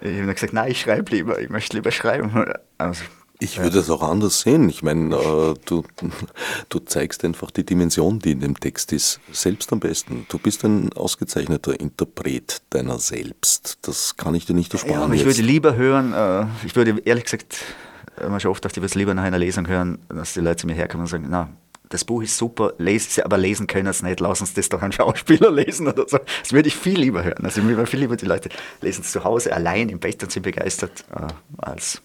ich 0.00 0.20
habe 0.20 0.32
gesagt, 0.32 0.52
nein, 0.52 0.70
ich 0.70 0.80
schreibe 0.80 1.10
lieber, 1.10 1.40
ich 1.40 1.50
möchte 1.50 1.76
lieber 1.76 1.90
schreiben. 1.90 2.52
Also, 2.78 3.02
ich 3.40 3.58
würde 3.58 3.80
es 3.80 3.90
auch 3.90 4.02
anders 4.02 4.40
sehen. 4.40 4.68
Ich 4.68 4.82
meine, 4.82 5.14
äh, 5.14 5.54
du, 5.66 5.84
du 6.68 6.78
zeigst 6.78 7.24
einfach 7.24 7.50
die 7.50 7.66
Dimension, 7.66 8.20
die 8.20 8.30
in 8.30 8.40
dem 8.40 8.58
Text 8.58 8.92
ist, 8.92 9.20
selbst 9.32 9.72
am 9.72 9.80
besten. 9.80 10.24
Du 10.28 10.38
bist 10.38 10.64
ein 10.64 10.92
ausgezeichneter 10.92 11.78
Interpret 11.78 12.62
deiner 12.70 12.98
selbst. 12.98 13.78
Das 13.82 14.16
kann 14.16 14.34
ich 14.34 14.46
dir 14.46 14.54
nicht 14.54 14.72
ersparen. 14.72 14.94
Ja, 14.94 15.04
aber 15.04 15.14
ich 15.14 15.24
jetzt. 15.24 15.36
würde 15.36 15.42
lieber 15.42 15.74
hören, 15.74 16.14
äh, 16.14 16.46
ich 16.64 16.76
würde 16.76 16.98
ehrlich 17.04 17.24
gesagt, 17.24 17.56
man 18.20 18.40
schon 18.40 18.52
oft 18.52 18.64
dachte, 18.64 18.74
ich 18.74 18.82
würde 18.82 18.86
es 18.86 18.94
lieber 18.94 19.14
nach 19.14 19.24
einer 19.24 19.38
Lesung 19.38 19.66
hören, 19.68 19.98
dass 20.08 20.32
die 20.32 20.40
Leute 20.40 20.62
zu 20.62 20.66
mir 20.66 20.74
herkommen 20.74 21.04
und 21.04 21.10
sagen, 21.10 21.26
na, 21.28 21.50
das 21.88 22.04
Buch 22.04 22.22
ist 22.22 22.36
super, 22.36 22.74
lesen 22.78 23.08
Sie, 23.10 23.22
aber 23.22 23.38
lesen 23.38 23.66
können 23.66 23.88
es 23.88 24.02
nicht, 24.02 24.20
lassen 24.20 24.46
Sie 24.46 24.54
das 24.54 24.68
doch 24.68 24.82
ein 24.82 24.92
Schauspieler 24.92 25.50
lesen 25.52 25.88
oder 25.88 26.08
so. 26.08 26.18
Das 26.18 26.52
würde 26.52 26.68
ich 26.68 26.76
viel 26.76 26.98
lieber 26.98 27.24
hören. 27.24 27.44
Also 27.44 27.60
ich 27.60 27.66
würde 27.66 27.86
viel 27.86 28.00
lieber 28.00 28.16
die 28.16 28.26
Leute 28.26 28.48
lesen 28.80 29.02
es 29.02 29.12
zu 29.12 29.24
Hause 29.24 29.52
allein 29.52 29.88
im 29.88 29.98
Bett 29.98 30.22
und 30.22 30.32
sind 30.32 30.42
begeistert, 30.42 31.04
äh, 31.14 31.26
als 31.58 32.02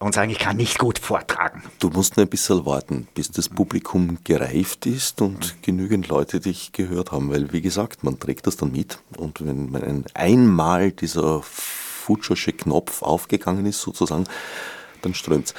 und 0.00 0.14
sagen, 0.14 0.30
ich 0.30 0.38
kann 0.38 0.56
nicht 0.56 0.78
gut 0.78 0.98
vortragen. 0.98 1.62
Du 1.80 1.88
musst 1.88 2.16
nur 2.16 2.26
ein 2.26 2.30
bisschen 2.30 2.64
warten, 2.64 3.08
bis 3.14 3.30
das 3.30 3.48
Publikum 3.48 4.18
gereift 4.22 4.86
ist 4.86 5.20
und 5.20 5.60
genügend 5.62 6.08
Leute 6.08 6.40
dich 6.40 6.72
gehört 6.72 7.10
haben, 7.10 7.30
weil 7.30 7.52
wie 7.52 7.60
gesagt, 7.60 8.04
man 8.04 8.20
trägt 8.20 8.46
das 8.46 8.56
dann 8.56 8.72
mit 8.72 9.00
und 9.16 9.44
wenn 9.44 9.70
man 9.70 10.04
einmal 10.14 10.92
dieser 10.92 11.42
Futschersche 11.42 12.52
Knopf 12.52 13.02
aufgegangen 13.02 13.66
ist 13.66 13.80
sozusagen, 13.80 14.24
dann 15.02 15.14
strömt's. 15.14 15.54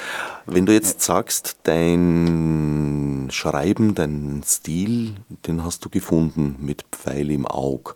Wenn 0.46 0.66
du 0.66 0.72
jetzt 0.72 1.00
sagst, 1.02 1.56
dein 1.64 3.28
Schreiben, 3.30 3.94
dein 3.94 4.42
Stil, 4.44 5.14
den 5.46 5.64
hast 5.64 5.84
du 5.84 5.88
gefunden 5.88 6.56
mit 6.58 6.84
Pfeil 6.90 7.30
im 7.30 7.46
Aug, 7.46 7.94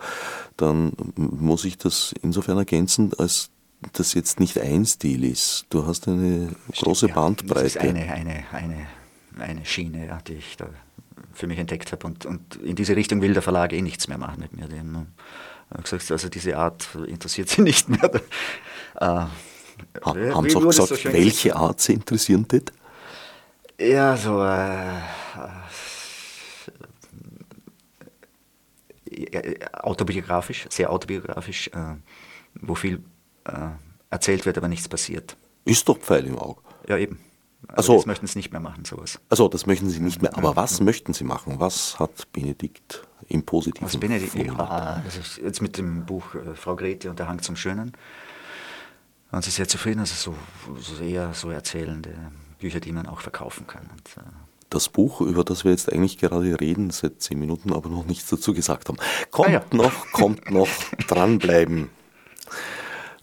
dann 0.56 0.92
muss 1.16 1.64
ich 1.64 1.78
das 1.78 2.14
insofern 2.22 2.58
ergänzen, 2.58 3.12
als 3.18 3.50
das 3.92 4.14
jetzt 4.14 4.40
nicht 4.40 4.58
ein 4.58 4.86
Stil 4.86 5.24
ist. 5.24 5.66
Du 5.70 5.86
hast 5.86 6.08
eine 6.08 6.48
Stimmt, 6.48 6.78
große 6.78 7.08
Bandbreite. 7.08 7.64
Das 7.64 7.76
ist 7.76 7.78
eine, 7.78 8.10
eine, 8.12 8.44
eine, 8.52 8.86
eine 9.38 9.64
Schiene, 9.64 10.06
ja, 10.06 10.18
die 10.26 10.34
ich 10.34 10.56
da 10.56 10.68
für 11.32 11.46
mich 11.46 11.58
entdeckt 11.58 11.92
habe. 11.92 12.06
Und, 12.06 12.26
und 12.26 12.56
in 12.56 12.76
diese 12.76 12.96
Richtung 12.96 13.20
will 13.20 13.34
der 13.34 13.42
Verlag 13.42 13.72
eh 13.72 13.82
nichts 13.82 14.08
mehr 14.08 14.18
machen 14.18 14.40
mit 14.40 14.56
mir. 14.56 14.68
Die 14.68 14.78
haben 14.78 15.06
gesagt, 15.82 16.10
also 16.10 16.28
diese 16.28 16.56
Art 16.56 16.88
interessiert 17.06 17.48
sie 17.48 17.62
nicht 17.62 17.88
mehr. 17.88 18.10
Äh, 19.94 20.00
ha, 20.04 20.34
haben 20.34 20.48
Sie 20.48 20.56
auch 20.56 20.60
gesagt, 20.60 20.88
so 20.88 21.12
welche? 21.12 21.56
Art 21.56 21.80
Sie 21.80 21.94
interessieren 21.94 22.46
das? 22.48 22.62
Ja, 23.78 24.16
so 24.16 24.42
äh, 24.42 24.98
äh, 29.06 29.58
autobiografisch, 29.72 30.66
sehr 30.70 30.90
autobiografisch, 30.90 31.68
äh, 31.68 31.96
wo 32.54 32.74
viel 32.74 33.02
äh, 33.44 33.52
erzählt 34.10 34.46
wird, 34.46 34.58
aber 34.58 34.68
nichts 34.68 34.88
passiert. 34.88 35.36
Ist 35.64 35.88
doch 35.88 35.98
Pfeil 35.98 36.26
im 36.26 36.38
Auge. 36.38 36.60
Ja, 36.88 36.98
eben. 36.98 37.18
Also, 37.68 37.96
das 37.96 38.06
möchten 38.06 38.26
Sie 38.26 38.38
nicht 38.38 38.52
mehr 38.52 38.60
machen, 38.60 38.84
sowas. 38.84 39.18
Also, 39.30 39.48
das 39.48 39.66
möchten 39.66 39.88
Sie 39.88 40.00
nicht 40.00 40.20
mehr. 40.20 40.36
Aber 40.36 40.54
was 40.54 40.80
möchten 40.80 41.14
Sie 41.14 41.24
machen? 41.24 41.54
Was 41.58 41.98
hat 41.98 42.30
Benedikt 42.32 43.06
im 43.28 43.42
Positiven 43.42 43.86
Was 43.86 43.96
Benedikt, 43.96 44.34
ja, 44.34 45.02
also 45.04 45.40
jetzt 45.42 45.62
mit 45.62 45.78
dem 45.78 46.04
Buch 46.04 46.34
äh, 46.34 46.54
Frau 46.54 46.76
Grete 46.76 47.08
und 47.08 47.18
der 47.18 47.26
Hang 47.26 47.40
zum 47.40 47.56
Schönen 47.56 47.92
waren 49.34 49.42
Sie 49.42 49.50
sehr 49.50 49.66
zufrieden. 49.66 50.00
Also 50.00 50.14
so, 50.14 50.36
so 50.80 51.02
eher 51.02 51.34
so 51.34 51.50
erzählende 51.50 52.14
Bücher, 52.60 52.78
die 52.78 52.92
man 52.92 53.06
auch 53.06 53.20
verkaufen 53.20 53.66
kann. 53.66 53.82
Und, 53.92 54.24
äh 54.24 54.26
das 54.70 54.88
Buch, 54.88 55.20
über 55.20 55.44
das 55.44 55.62
wir 55.64 55.70
jetzt 55.70 55.92
eigentlich 55.92 56.18
gerade 56.18 56.60
reden, 56.60 56.90
seit 56.90 57.22
zehn 57.22 57.38
Minuten, 57.38 57.72
aber 57.72 57.88
noch 57.88 58.06
nichts 58.06 58.28
dazu 58.30 58.52
gesagt 58.54 58.88
haben. 58.88 58.98
Kommt 59.30 59.50
ah, 59.50 59.52
ja. 59.52 59.64
noch, 59.70 60.12
kommt 60.12 60.50
noch, 60.50 60.68
dranbleiben 61.06 61.90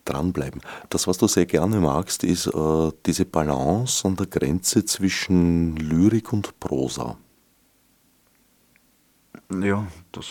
dranbleiben. 0.04 0.62
Das, 0.90 1.08
was 1.08 1.20
du 1.20 1.28
sehr 1.28 1.46
gerne 1.46 1.80
magst, 1.80 2.24
ist 2.24 2.48
äh, 2.48 2.92
diese 3.06 3.24
Balance 3.24 4.08
an 4.08 4.16
der 4.16 4.26
Grenze 4.26 4.84
zwischen 4.84 5.76
Lyrik 5.76 6.34
und 6.34 6.60
Prosa. 6.60 7.18
Ja, 9.62 9.86
das. 10.12 10.26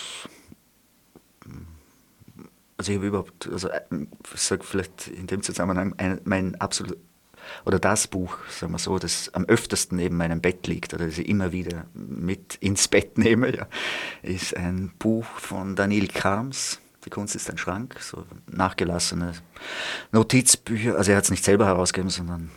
Also 2.81 2.93
ich 2.93 2.97
habe 2.97 3.09
überhaupt, 3.09 3.47
also 3.53 3.69
äh, 3.69 3.83
ich 4.33 4.41
sage 4.41 4.65
vielleicht 4.65 5.09
in 5.09 5.27
dem 5.27 5.43
Zusammenhang, 5.43 5.93
ein, 5.99 6.19
mein 6.25 6.55
absolut 6.63 6.97
oder 7.67 7.79
das 7.79 8.07
Buch, 8.07 8.39
sagen 8.49 8.73
wir 8.73 8.79
so, 8.79 8.99
das 8.99 9.35
am 9.35 9.45
öftesten 9.45 9.99
neben 9.99 10.17
meinem 10.17 10.41
Bett 10.41 10.67
liegt 10.67 10.95
oder 10.95 11.05
das 11.05 11.19
ich 11.19 11.29
immer 11.29 11.53
wieder 11.53 11.85
mit 11.93 12.55
ins 12.55 12.89
Bett 12.89 13.19
nehme, 13.19 13.55
ja, 13.55 13.67
ist 14.23 14.57
ein 14.57 14.95
Buch 14.99 15.27
von 15.27 15.77
Daniel 15.77 16.09
Karms, 16.09 16.81
die 17.05 17.11
Kunst 17.11 17.37
ist 17.37 17.51
ein 17.51 17.59
Schrank, 17.59 17.97
so 18.01 18.25
nachgelassene 18.47 19.35
Notizbücher. 20.13 20.97
Also 20.97 21.11
er 21.11 21.19
hat 21.19 21.25
es 21.25 21.31
nicht 21.31 21.45
selber 21.45 21.67
herausgegeben, 21.67 22.09
sondern 22.09 22.51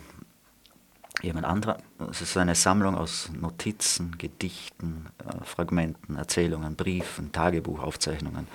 jemand 1.22 1.46
anderer. 1.46 1.78
Es 2.10 2.20
ist 2.20 2.36
eine 2.36 2.54
Sammlung 2.54 2.96
aus 2.96 3.30
Notizen, 3.32 4.18
Gedichten, 4.18 5.06
äh, 5.18 5.44
Fragmenten, 5.44 6.16
Erzählungen, 6.16 6.76
Briefen, 6.76 7.32
Tagebuchaufzeichnungen, 7.32 8.46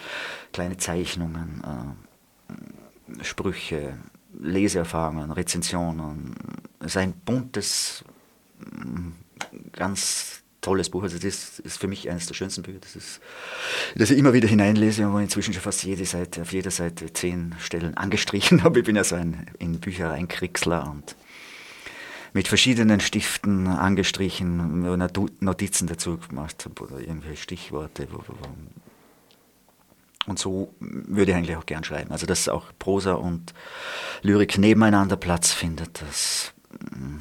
kleine 0.52 0.78
Zeichnungen, 0.78 1.64
äh, 1.64 3.24
Sprüche, 3.24 3.98
Leseerfahrungen, 4.40 5.32
Rezensionen. 5.32 6.36
Es 6.80 6.88
ist 6.88 6.98
ein 6.98 7.14
buntes, 7.14 8.04
ganz 9.72 10.44
tolles 10.62 10.90
Buch. 10.90 11.04
Also 11.04 11.18
das 11.18 11.60
ist 11.60 11.78
für 11.78 11.88
mich 11.88 12.10
eines 12.10 12.28
der 12.28 12.34
schönsten 12.34 12.62
Bücher, 12.62 12.80
das, 12.80 12.96
ist, 12.96 13.22
das 13.96 14.12
ich 14.12 14.18
immer 14.18 14.34
wieder 14.34 14.48
hineinlese 14.48 15.08
und 15.08 15.14
wo 15.14 15.20
inzwischen 15.20 15.54
schon 15.54 15.64
fast 15.64 15.84
jede 15.84 16.06
Seite, 16.06 16.42
auf 16.42 16.52
jeder 16.52 16.72
Seite 16.72 17.12
zehn 17.14 17.56
Stellen 17.60 17.96
angestrichen 17.98 18.64
habe. 18.64 18.80
Ich 18.80 18.86
bin 18.86 18.96
ja 18.96 19.04
so 19.04 19.16
ein 19.16 19.48
in 19.58 19.80
Büchereien 19.80 20.28
Kriegsler 20.28 20.90
und 20.90 21.16
mit 22.34 22.48
verschiedenen 22.48 23.00
Stiften 23.00 23.68
angestrichen, 23.68 24.82
Notizen 25.40 25.88
dazu 25.88 26.18
gemacht 26.18 26.66
habe 26.66 26.84
oder 26.84 27.00
irgendwelche 27.00 27.42
Stichworte. 27.42 28.08
Und 30.28 30.38
so 30.38 30.74
würde 30.80 31.32
ich 31.32 31.38
eigentlich 31.38 31.56
auch 31.56 31.66
gern 31.66 31.84
schreiben. 31.84 32.12
Also 32.12 32.26
dass 32.26 32.48
auch 32.50 32.68
Prosa 32.78 33.14
und 33.14 33.54
Lyrik 34.22 34.58
nebeneinander 34.58 35.16
Platz 35.16 35.52
findet. 35.52 36.02
Das, 36.02 36.54
mm, 36.92 37.18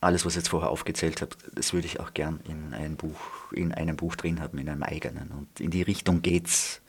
alles, 0.00 0.24
was 0.24 0.32
ich 0.32 0.38
jetzt 0.38 0.48
vorher 0.48 0.70
aufgezählt 0.70 1.20
habe, 1.22 1.36
das 1.54 1.72
würde 1.72 1.86
ich 1.86 2.00
auch 2.00 2.12
gern 2.12 2.40
in 2.48 2.74
ein 2.74 2.96
Buch, 2.96 3.52
in 3.52 3.72
einem 3.72 3.96
Buch 3.96 4.16
drin 4.16 4.40
haben, 4.40 4.58
in 4.58 4.68
einem 4.68 4.82
eigenen. 4.82 5.30
Und 5.30 5.60
in 5.60 5.70
die 5.70 5.82
Richtung 5.82 6.22
geht 6.22 6.48
es 6.48 6.80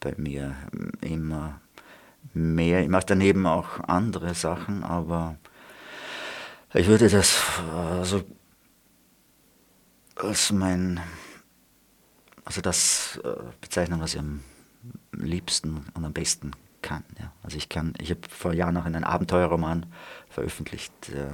bei 0.00 0.14
mir 0.16 0.54
immer 1.00 1.60
mehr. 2.32 2.82
Ich 2.82 2.88
mache 2.88 3.06
daneben 3.06 3.46
auch 3.46 3.80
andere 3.80 4.34
Sachen, 4.34 4.84
aber 4.84 5.36
ich 6.74 6.86
würde 6.86 7.08
das 7.08 7.38
also 7.72 8.22
als 10.16 10.52
mein, 10.52 11.00
also 12.44 12.60
das 12.60 13.20
äh, 13.24 13.34
bezeichnen, 13.60 14.00
was 14.00 14.14
ich 14.14 14.20
am 14.20 14.42
liebsten 15.12 15.86
und 15.94 16.04
am 16.04 16.12
besten 16.12 16.52
kann. 16.82 17.04
Ja. 17.18 17.32
Also 17.42 17.56
ich 17.56 17.68
kann, 17.68 17.94
ich 17.98 18.10
habe 18.10 18.20
vor 18.28 18.52
Jahren 18.52 18.74
noch 18.74 18.84
einen 18.84 19.04
Abenteuerroman 19.04 19.86
veröffentlicht. 20.28 20.92
Äh, 21.10 21.32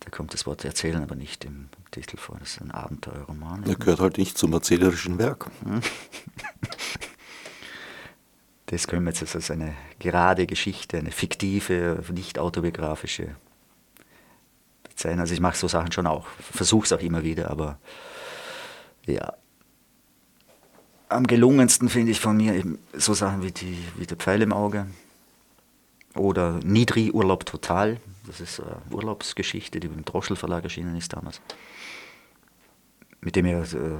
da 0.00 0.10
kommt 0.10 0.32
das 0.32 0.46
Wort 0.46 0.64
erzählen 0.64 1.02
aber 1.02 1.14
nicht 1.14 1.44
im 1.44 1.68
Titel 1.90 2.16
vor. 2.16 2.38
Das 2.38 2.52
ist 2.52 2.62
ein 2.62 2.70
Abenteuerroman. 2.70 3.64
Er 3.64 3.74
gehört 3.74 4.00
halt 4.00 4.18
nicht 4.18 4.38
zum 4.38 4.52
erzählerischen 4.52 5.18
Werk. 5.18 5.50
Das 8.70 8.86
können 8.86 9.04
wir 9.04 9.12
jetzt 9.12 9.34
als 9.34 9.50
eine 9.50 9.74
gerade 9.98 10.46
Geschichte, 10.46 10.96
eine 10.96 11.10
fiktive, 11.10 12.04
nicht 12.12 12.38
autobiografische 12.38 13.34
bezeichnen. 14.84 15.18
Also 15.18 15.34
ich 15.34 15.40
mache 15.40 15.56
so 15.56 15.66
Sachen 15.66 15.90
schon 15.90 16.06
auch, 16.06 16.28
versuche 16.38 16.84
es 16.84 16.92
auch 16.92 17.00
immer 17.00 17.24
wieder, 17.24 17.50
aber 17.50 17.78
ja. 19.06 19.34
Am 21.08 21.26
gelungensten 21.26 21.88
finde 21.88 22.12
ich 22.12 22.20
von 22.20 22.36
mir 22.36 22.54
eben 22.54 22.78
so 22.92 23.12
Sachen 23.12 23.42
wie, 23.42 23.50
die, 23.50 23.76
wie 23.96 24.06
der 24.06 24.16
Pfeil 24.16 24.40
im 24.40 24.52
Auge 24.52 24.86
oder 26.14 26.60
Nidri 26.62 27.10
Urlaub 27.10 27.46
Total. 27.46 27.96
Das 28.28 28.40
ist 28.40 28.60
eine 28.60 28.80
Urlaubsgeschichte, 28.92 29.80
die 29.80 29.88
beim 29.88 30.04
Droschel 30.04 30.36
Verlag 30.36 30.62
erschienen 30.62 30.96
ist 30.96 31.12
damals. 31.12 31.40
Mit 33.20 33.34
dem 33.34 33.46
er 33.46 33.62
äh, 33.62 33.96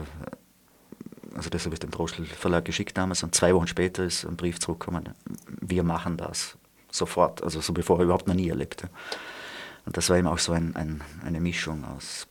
also 1.35 1.51
das 1.51 1.65
habe 1.65 1.75
ich 1.75 1.81
dem 1.81 1.91
Droschel 1.91 2.25
Verlag 2.27 2.65
geschickt 2.65 2.97
damals 2.97 3.23
und 3.23 3.35
zwei 3.35 3.55
Wochen 3.55 3.67
später 3.67 4.05
ist 4.05 4.25
ein 4.25 4.37
Brief 4.37 4.59
zurückgekommen, 4.59 5.11
wir 5.61 5.83
machen 5.83 6.17
das 6.17 6.57
sofort, 6.91 7.43
also 7.43 7.61
so 7.61 7.73
bevor 7.73 7.99
er 7.99 8.05
überhaupt 8.05 8.27
noch 8.27 8.35
nie 8.35 8.49
erlebte. 8.49 8.89
Und 9.87 9.97
das 9.97 10.11
war 10.11 10.19
eben 10.19 10.27
auch 10.27 10.39
so 10.39 10.53
ein, 10.53 10.77
ein, 10.77 11.03
eine 11.25 11.41
Mischung 11.41 11.85
aus 11.85 12.27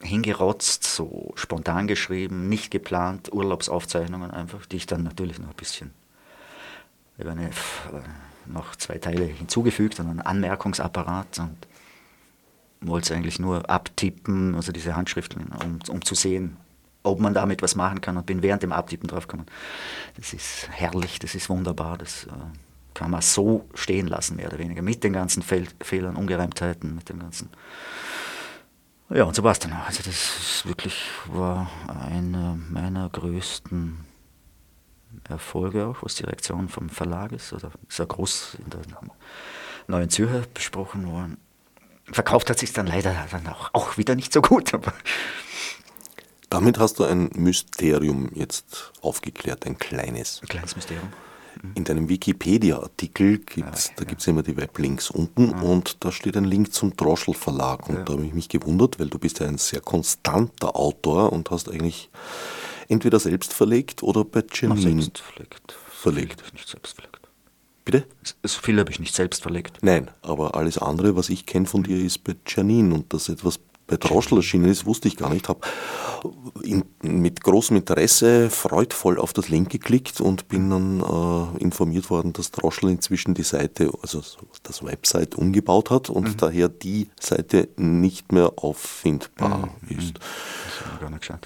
hingerotzt, 0.00 0.84
so 0.84 1.32
spontan 1.34 1.88
geschrieben, 1.88 2.48
nicht 2.48 2.70
geplant, 2.70 3.32
Urlaubsaufzeichnungen 3.32 4.30
einfach, 4.30 4.64
die 4.66 4.76
ich 4.76 4.86
dann 4.86 5.02
natürlich 5.02 5.38
noch 5.38 5.48
ein 5.48 5.56
bisschen 5.56 5.92
über 7.18 7.32
eine, 7.32 7.50
noch 8.46 8.76
zwei 8.76 8.98
Teile 8.98 9.24
hinzugefügt 9.24 9.98
und 9.98 10.08
einen 10.08 10.20
Anmerkungsapparat 10.20 11.40
und 11.40 11.56
wollte 12.80 13.06
es 13.06 13.16
eigentlich 13.16 13.40
nur 13.40 13.68
abtippen, 13.68 14.54
also 14.54 14.70
diese 14.70 14.94
Handschriften, 14.94 15.48
um, 15.64 15.80
um 15.88 16.04
zu 16.04 16.14
sehen, 16.14 16.56
ob 17.08 17.20
man 17.20 17.34
damit 17.34 17.62
was 17.62 17.74
machen 17.74 18.00
kann 18.00 18.16
und 18.16 18.26
bin 18.26 18.42
während 18.42 18.62
dem 18.62 18.72
Abtippen 18.72 19.08
draufgekommen. 19.08 19.46
Das 20.16 20.32
ist 20.32 20.68
herrlich, 20.70 21.18
das 21.18 21.34
ist 21.34 21.48
wunderbar, 21.48 21.98
das 21.98 22.24
äh, 22.24 22.30
kann 22.94 23.10
man 23.10 23.22
so 23.22 23.68
stehen 23.74 24.06
lassen, 24.06 24.36
mehr 24.36 24.48
oder 24.48 24.58
weniger, 24.58 24.82
mit 24.82 25.04
den 25.04 25.12
ganzen 25.12 25.42
Fehl 25.42 25.66
Fehlern, 25.80 26.16
Ungereimtheiten, 26.16 26.94
mit 26.94 27.08
dem 27.08 27.20
ganzen. 27.20 27.50
Ja, 29.10 29.24
und 29.24 29.34
so 29.34 29.42
war 29.42 29.52
es 29.52 29.58
dann 29.58 29.72
auch. 29.72 29.86
Also 29.86 30.02
das 30.02 30.08
ist 30.08 30.66
wirklich 30.66 31.02
war 31.26 31.70
einer 31.86 32.58
meiner 32.68 33.08
größten 33.08 34.04
Erfolge 35.28 35.86
auch, 35.86 36.02
was 36.02 36.16
die 36.16 36.24
Reaktion 36.24 36.68
vom 36.68 36.90
Verlag 36.90 37.32
ist. 37.32 37.52
Oder 37.52 37.70
ja 37.90 38.04
groß 38.04 38.58
in 38.62 38.70
der 38.70 38.80
Neuen 39.86 40.10
Zürcher 40.10 40.42
besprochen 40.52 41.10
worden. 41.10 41.38
Verkauft 42.04 42.50
hat 42.50 42.58
sich 42.58 42.72
dann 42.72 42.86
leider 42.86 43.14
dann 43.30 43.46
auch, 43.46 43.70
auch 43.72 43.96
wieder 43.96 44.14
nicht 44.14 44.32
so 44.32 44.42
gut, 44.42 44.74
aber 44.74 44.92
damit 46.50 46.78
hast 46.78 46.98
du 46.98 47.04
ein 47.04 47.30
Mysterium 47.34 48.30
jetzt 48.34 48.92
aufgeklärt, 49.00 49.66
ein 49.66 49.78
kleines. 49.78 50.40
Ein 50.42 50.48
kleines 50.48 50.76
Mysterium. 50.76 51.08
Mhm. 51.62 51.72
In 51.74 51.84
deinem 51.84 52.08
Wikipedia-Artikel 52.08 53.38
gibt 53.38 53.74
es 53.74 53.92
ja, 53.98 54.04
ja. 54.04 54.26
immer 54.26 54.42
die 54.42 54.56
Weblinks 54.56 55.10
unten 55.10 55.50
ja. 55.50 55.60
und 55.60 56.04
da 56.04 56.12
steht 56.12 56.36
ein 56.36 56.44
Link 56.44 56.72
zum 56.72 56.96
Droschel 56.96 57.34
Verlag. 57.34 57.88
Und 57.88 58.08
da 58.08 58.12
habe 58.14 58.26
ich 58.26 58.34
mich 58.34 58.48
gewundert, 58.48 58.98
weil 58.98 59.08
du 59.08 59.18
bist 59.18 59.40
ja 59.40 59.46
ein 59.46 59.58
sehr 59.58 59.80
konstanter 59.80 60.76
Autor 60.76 61.32
und 61.32 61.50
hast 61.50 61.68
eigentlich 61.68 62.10
entweder 62.88 63.20
selbst 63.20 63.52
verlegt 63.52 64.02
oder 64.02 64.24
bei 64.24 64.40
selbst 64.40 65.18
verlegt. 65.18 65.74
Verlegt. 65.90 66.42
Ich 66.46 66.52
nicht 66.52 66.68
selbst 66.68 66.94
verlegt. 66.94 67.18
Bitte? 67.84 68.04
So 68.44 68.60
viel 68.60 68.78
habe 68.78 68.90
ich 68.90 69.00
nicht 69.00 69.14
selbst 69.14 69.42
verlegt. 69.42 69.78
Nein, 69.82 70.10
aber 70.22 70.54
alles 70.54 70.78
andere, 70.78 71.16
was 71.16 71.30
ich 71.30 71.46
kenne 71.46 71.66
von 71.66 71.82
dir, 71.82 71.98
ist 71.98 72.22
bei 72.22 72.36
Janine 72.46 72.94
und 72.94 73.12
das 73.12 73.28
etwas 73.28 73.58
bei 73.86 73.96
Droschel 73.96 74.38
erschienen 74.38 74.66
ist, 74.66 74.86
wusste 74.86 75.08
ich 75.08 75.16
gar 75.16 75.32
nicht. 75.32 75.48
Habe 75.48 75.60
mit 77.02 77.42
großem 77.42 77.76
Interesse 77.76 78.50
freudvoll 78.50 79.18
auf 79.18 79.32
das 79.32 79.48
Link 79.48 79.70
geklickt 79.70 80.20
und 80.20 80.48
bin 80.48 80.70
dann 80.70 81.00
äh, 81.00 81.62
informiert 81.62 82.10
worden, 82.10 82.32
dass 82.32 82.50
Droschel 82.50 82.90
inzwischen 82.90 83.34
die 83.34 83.42
Seite, 83.42 83.90
also 84.02 84.22
das 84.62 84.84
Website 84.84 85.34
umgebaut 85.34 85.90
hat 85.90 86.10
und 86.10 86.28
mhm. 86.28 86.36
daher 86.36 86.68
die 86.68 87.08
Seite 87.20 87.68
nicht 87.76 88.32
mehr 88.32 88.52
auffindbar 88.56 89.68
mhm. 89.80 89.98
ist. 89.98 90.20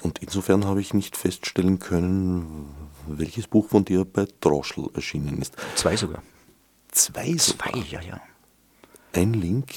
Und 0.03 0.19
insofern 0.19 0.65
habe 0.65 0.81
ich 0.81 0.93
nicht 0.93 1.17
feststellen 1.17 1.79
können, 1.79 2.69
welches 3.07 3.47
Buch 3.47 3.69
von 3.69 3.85
dir 3.85 4.05
bei 4.05 4.27
Droschel 4.41 4.89
erschienen 4.93 5.41
ist. 5.41 5.55
Zwei 5.75 5.95
sogar. 5.95 6.23
Zwei 6.91 7.35
sogar? 7.37 7.71
Zwei, 7.71 7.79
ja, 7.89 8.01
ja. 8.01 8.21
Ein 9.13 9.33
Link 9.33 9.67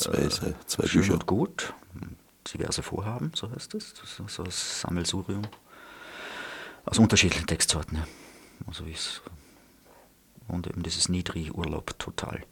Zwei, 0.00 0.12
äh, 0.12 0.28
zwei 0.66 0.86
Schön 0.86 1.02
Bücher. 1.02 1.14
und 1.14 1.26
gut. 1.26 1.74
Diverse 2.46 2.82
Vorhaben, 2.82 3.32
so 3.34 3.50
heißt 3.50 3.74
es. 3.74 3.94
Das 3.94 4.18
ist 4.18 4.34
so 4.34 4.42
ein 4.42 4.50
Sammelsurium. 4.50 5.42
Aus 6.84 6.98
unterschiedlichen 6.98 7.46
Textsorten, 7.46 7.98
ja. 7.98 8.06
Also 8.66 8.86
wie 8.86 8.92
es. 8.92 9.20
Und 10.48 10.66
eben 10.66 10.82
dieses 10.82 11.08
Nidri-Urlaub 11.08 11.98
total. 11.98 12.42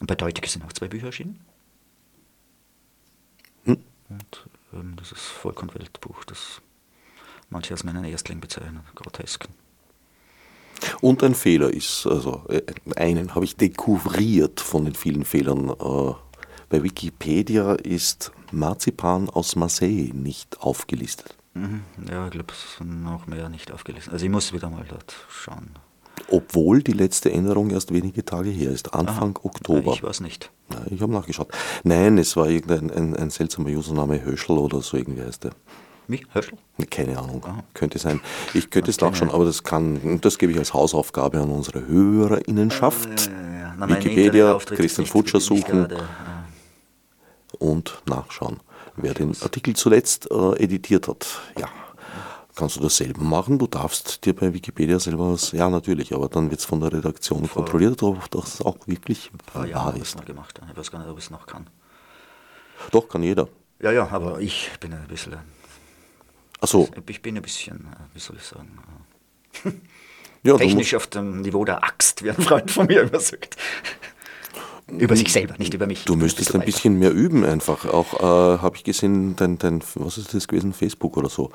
Und 0.00 0.06
bei 0.06 0.14
Deutig 0.14 0.46
sind 0.48 0.64
auch 0.64 0.72
zwei 0.72 0.88
Bücher 0.88 1.06
erschienen. 1.06 1.40
Hm? 3.64 3.82
Und 4.08 4.46
ähm, 4.72 4.96
dieses 4.96 5.18
Volk- 5.18 5.62
und 5.62 5.74
Weltbuch, 5.74 6.24
das 6.24 6.60
manche 7.48 7.74
als 7.74 7.84
meinen 7.84 8.04
Erstling 8.04 8.40
bezeichnen, 8.40 8.80
grotesken. 8.94 9.52
Und 11.00 11.22
ein 11.22 11.34
Fehler 11.34 11.70
ist, 11.70 12.06
also 12.06 12.44
äh, 12.48 12.62
einen 12.96 13.34
habe 13.34 13.44
ich 13.44 13.56
dekouvriert 13.56 14.60
von 14.60 14.84
den 14.84 14.94
vielen 14.94 15.24
Fehlern. 15.24 15.70
Äh, 15.70 16.14
bei 16.70 16.82
Wikipedia 16.82 17.74
ist 17.74 18.32
Marzipan 18.52 19.28
aus 19.28 19.56
Marseille 19.56 20.12
nicht 20.14 20.60
aufgelistet. 20.60 21.36
Mhm. 21.54 21.82
Ja, 22.08 22.26
ich 22.26 22.30
glaube, 22.30 22.52
es 22.52 22.78
sind 22.78 23.02
noch 23.02 23.26
mehr 23.26 23.48
nicht 23.48 23.72
aufgelistet. 23.72 24.12
Also 24.12 24.24
ich 24.24 24.30
muss 24.30 24.52
wieder 24.52 24.70
mal 24.70 24.84
dort 24.88 25.14
schauen. 25.28 25.70
Obwohl 26.28 26.82
die 26.82 26.92
letzte 26.92 27.32
Änderung 27.32 27.70
erst 27.70 27.92
wenige 27.92 28.24
Tage 28.24 28.50
her 28.50 28.70
ist, 28.70 28.94
Anfang 28.94 29.36
Aha. 29.36 29.46
Oktober. 29.46 29.92
Ich 29.94 30.02
weiß 30.02 30.20
nicht. 30.20 30.50
Nein, 30.68 30.86
ich 30.90 31.00
habe 31.00 31.12
nachgeschaut. 31.12 31.48
Nein, 31.82 32.18
es 32.18 32.36
war 32.36 32.48
irgendein 32.48 32.90
ein, 32.90 33.16
ein 33.16 33.30
seltsamer 33.30 33.70
Username 33.70 34.22
Höschel 34.22 34.56
oder 34.56 34.80
so 34.80 34.96
irgendwie 34.96 35.22
heißt 35.22 35.44
der. 35.44 35.52
Wie? 36.06 36.24
Höschel? 36.32 36.58
Keine 36.88 37.18
Ahnung. 37.18 37.42
Aha. 37.44 37.64
Könnte 37.74 37.98
sein. 37.98 38.20
Ich 38.54 38.70
könnte 38.70 38.90
es 38.90 39.00
nachschauen, 39.00 39.30
aber 39.30 39.44
das 39.44 39.64
kann, 39.64 40.20
das 40.20 40.38
gebe 40.38 40.52
ich 40.52 40.58
als 40.58 40.72
Hausaufgabe 40.72 41.40
an 41.40 41.50
unsere 41.50 41.86
Hörerinnenschaft. 41.86 43.26
Ja, 43.26 43.32
ja, 43.32 43.58
ja. 43.58 43.74
Na, 43.76 43.88
Wikipedia, 43.88 44.58
Christian 44.58 45.06
Futscher 45.06 45.40
suchen. 45.40 45.88
Gerade, 45.88 46.08
und 47.58 48.02
nachschauen, 48.06 48.60
wer 48.96 49.14
den 49.14 49.34
Artikel 49.42 49.74
zuletzt 49.74 50.30
äh, 50.30 50.62
editiert 50.62 51.08
hat. 51.08 51.26
Ja, 51.58 51.68
kannst 52.54 52.76
du 52.76 52.80
das 52.80 52.96
selber 52.96 53.22
machen. 53.22 53.58
Du 53.58 53.66
darfst 53.66 54.24
dir 54.24 54.34
bei 54.34 54.52
Wikipedia 54.52 54.98
selber 54.98 55.32
was, 55.32 55.52
ja 55.52 55.70
natürlich, 55.70 56.14
aber 56.14 56.28
dann 56.28 56.50
wird 56.50 56.60
es 56.60 56.66
von 56.66 56.80
der 56.80 56.92
Redaktion 56.92 57.46
Vor 57.46 57.62
kontrolliert, 57.62 58.02
ob 58.02 58.30
das 58.30 58.60
auch 58.60 58.76
wirklich 58.86 59.30
wahr 59.52 59.66
ja, 59.66 59.90
ist. 59.90 60.16
Noch 60.16 60.24
gemacht. 60.24 60.60
Ich 60.70 60.76
weiß 60.76 60.90
gar 60.90 60.98
nicht, 61.00 61.08
ob 61.08 61.18
es 61.18 61.30
noch 61.30 61.46
kann. 61.46 61.68
Doch, 62.90 63.08
kann 63.08 63.22
jeder. 63.22 63.48
Ja, 63.80 63.92
ja, 63.92 64.08
aber 64.10 64.40
ich 64.40 64.70
bin 64.80 64.92
ein 64.92 65.06
bisschen. 65.08 65.36
Ach 66.60 66.68
so. 66.68 66.88
Ich 67.08 67.22
bin 67.22 67.36
ein 67.36 67.42
bisschen, 67.42 67.76
äh, 67.76 68.14
wie 68.14 68.20
soll 68.20 68.36
ich 68.36 68.44
sagen, 68.44 68.78
ja, 70.42 70.56
technisch 70.56 70.94
auf 70.94 71.06
dem 71.06 71.42
Niveau 71.42 71.64
der 71.64 71.82
Axt, 71.84 72.22
wie 72.22 72.30
ein 72.30 72.40
Freund 72.40 72.70
von 72.70 72.86
mir 72.86 73.02
immer 73.02 73.20
sagt. 73.20 73.56
Über 74.98 75.16
sich 75.16 75.32
selber, 75.32 75.54
nicht 75.58 75.74
über 75.74 75.86
mich. 75.86 76.04
Du 76.04 76.16
müsstest 76.16 76.54
ein 76.54 76.62
bisschen 76.62 76.98
mehr 76.98 77.12
üben 77.12 77.44
einfach. 77.44 77.86
Auch 77.86 78.14
äh, 78.20 78.58
habe 78.58 78.76
ich 78.76 78.84
gesehen, 78.84 79.36
dein, 79.36 79.58
dein, 79.58 79.80
was 79.94 80.18
ist 80.18 80.34
das 80.34 80.48
gewesen, 80.48 80.72
Facebook 80.72 81.16
oder 81.16 81.28
so. 81.28 81.50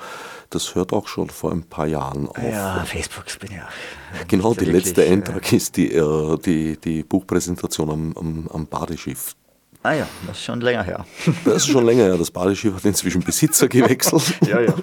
Das 0.49 0.75
hört 0.75 0.93
auch 0.93 1.07
schon 1.07 1.29
vor 1.29 1.51
ein 1.51 1.63
paar 1.63 1.87
Jahren 1.87 2.27
auf. 2.27 2.37
Ja, 2.37 2.83
Facebook 2.85 3.25
bin 3.39 3.51
ja. 3.51 3.67
Genau, 4.27 4.53
der 4.53 4.67
letzte 4.67 5.03
Eintrag 5.03 5.51
ist 5.51 5.77
die, 5.77 5.91
äh, 5.91 6.37
die, 6.39 6.77
die 6.77 7.03
Buchpräsentation 7.03 7.89
am, 7.89 8.17
am, 8.17 8.47
am 8.51 8.67
Badeschiff. 8.67 9.35
Ah 9.83 9.93
ja, 9.93 10.07
das 10.25 10.37
ist 10.37 10.43
schon 10.43 10.61
länger 10.61 10.83
her. 10.83 11.05
Das 11.45 11.57
ist 11.57 11.67
schon 11.67 11.85
länger 11.85 12.05
her. 12.05 12.17
Das 12.17 12.31
Badeschiff 12.31 12.73
hat 12.73 12.85
inzwischen 12.85 13.21
Besitzer 13.21 13.67
gewechselt. 13.67 14.35
ja, 14.47 14.61
ja. 14.61 14.73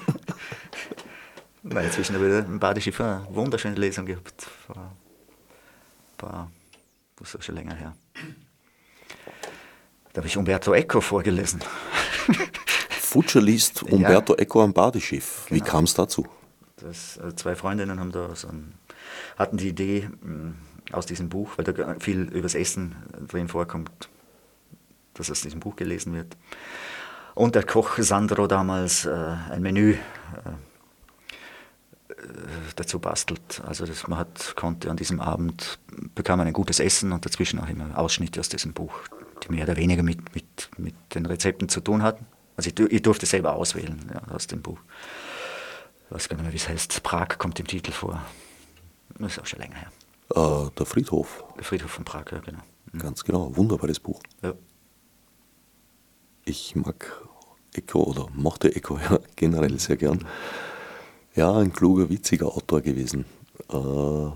Weil 1.65 1.87
inzwischen 1.87 2.15
habe 2.15 2.29
ich 2.29 2.47
im 2.47 2.61
Badeschiff 2.61 3.01
eine 3.01 3.27
wunderschöne 3.31 3.75
Lesung 3.77 4.07
gehabt. 4.07 4.47
Vor 4.67 4.77
ein 4.77 4.91
paar, 6.17 6.51
das 7.17 7.35
ist 7.35 7.45
schon 7.45 7.55
länger 7.57 7.75
her. 7.75 7.95
Da 10.13 10.19
habe 10.19 10.29
ich 10.29 10.37
Umberto 10.37 10.75
Eco 10.75 11.01
vorgelesen. 11.01 11.61
Futscher 12.91 13.41
liest 13.41 13.83
Umberto 13.83 14.35
ja. 14.35 14.41
Eco 14.41 14.63
am 14.63 14.73
Badeschiff. 14.73 15.47
Wie 15.49 15.59
genau. 15.59 15.71
kam 15.71 15.85
es 15.85 15.95
dazu? 15.95 16.27
Das, 16.77 17.19
also 17.19 17.35
zwei 17.37 17.55
Freundinnen 17.55 17.99
haben 17.99 18.13
da 18.13 18.35
so 18.35 18.49
ein, 18.49 18.75
hatten 19.39 19.57
die 19.57 19.69
Idee 19.69 20.09
mm, 20.23 20.55
aus 20.93 21.07
diesem 21.07 21.29
Buch, 21.29 21.53
weil 21.57 21.65
da 21.65 21.97
viel 21.99 22.23
übers 22.25 22.55
Essen 22.55 22.97
drin 23.29 23.49
vorkommt, 23.49 24.09
dass 25.15 25.31
aus 25.31 25.41
diesem 25.41 25.61
Buch 25.61 25.77
gelesen 25.77 26.13
wird. 26.15 26.37
Und 27.35 27.55
der 27.55 27.63
Koch 27.63 27.97
Sandro 27.99 28.47
damals 28.47 29.07
äh, 29.07 29.11
ein 29.51 29.63
Menü 29.63 29.93
äh, 29.93 29.97
dazu 32.77 32.99
bastelt. 32.99 33.63
Also 33.67 33.87
das, 33.87 34.07
man 34.09 34.19
hat, 34.19 34.55
konnte 34.57 34.91
an 34.91 34.97
diesem 34.99 35.21
Abend, 35.21 35.79
bekam 36.15 36.39
man 36.39 36.47
ein 36.47 36.53
gutes 36.53 36.81
Essen 36.81 37.13
und 37.13 37.25
dazwischen 37.25 37.59
auch 37.61 37.69
immer 37.69 37.99
Ausschnitte 37.99 38.41
aus 38.41 38.51
diesem 38.51 38.75
Buch, 38.75 38.93
die 39.43 39.49
mehr 39.51 39.65
oder 39.65 39.77
weniger 39.77 40.03
mit, 40.03 40.35
mit, 40.35 40.71
mit 40.79 40.95
den 41.15 41.27
Rezepten 41.27 41.69
zu 41.69 41.81
tun 41.81 42.03
hatten. 42.03 42.27
Also 42.57 42.71
ich, 42.71 42.79
ich 42.93 43.03
durfte 43.03 43.27
selber 43.27 43.55
auswählen 43.55 44.11
ja, 44.13 44.35
aus 44.35 44.47
dem 44.47 44.63
Buch. 44.63 44.79
Ich 46.07 46.15
weiß 46.15 46.29
gar 46.29 46.37
nicht 46.37 46.45
mehr, 46.45 46.53
wie 46.53 46.59
es 46.59 46.69
heißt. 46.69 47.03
Prag 47.03 47.39
kommt 47.39 47.59
im 47.61 47.67
Titel 47.67 47.93
vor. 47.93 48.23
Das 49.19 49.33
ist 49.33 49.39
auch 49.41 49.47
schon 49.47 49.61
länger 49.61 49.77
her. 49.77 49.93
Äh, 50.35 50.71
der 50.79 50.87
Friedhof. 50.87 51.45
Der 51.57 51.65
Friedhof 51.65 51.91
von 51.91 52.05
Prag, 52.05 52.25
ja, 52.31 52.39
genau. 52.41 52.61
Mhm. 52.93 52.99
Ganz 52.99 53.25
genau, 53.25 53.57
wunderbares 53.57 54.01
Buch. 54.01 54.21
Ja. 54.43 54.55
Ich 56.45 56.75
mag 56.75 57.23
Eco 57.75 58.03
oder 58.03 58.29
mochte 58.35 58.75
Eco 58.75 58.99
ja 59.11 59.21
generell 59.37 59.79
sehr 59.79 59.97
gern. 59.97 60.27
Ja, 61.35 61.57
ein 61.57 61.73
kluger, 61.73 62.11
witziger 62.11 62.47
Autor 62.47 62.83
gewesen. 62.83 63.25
Äh, 63.71 64.31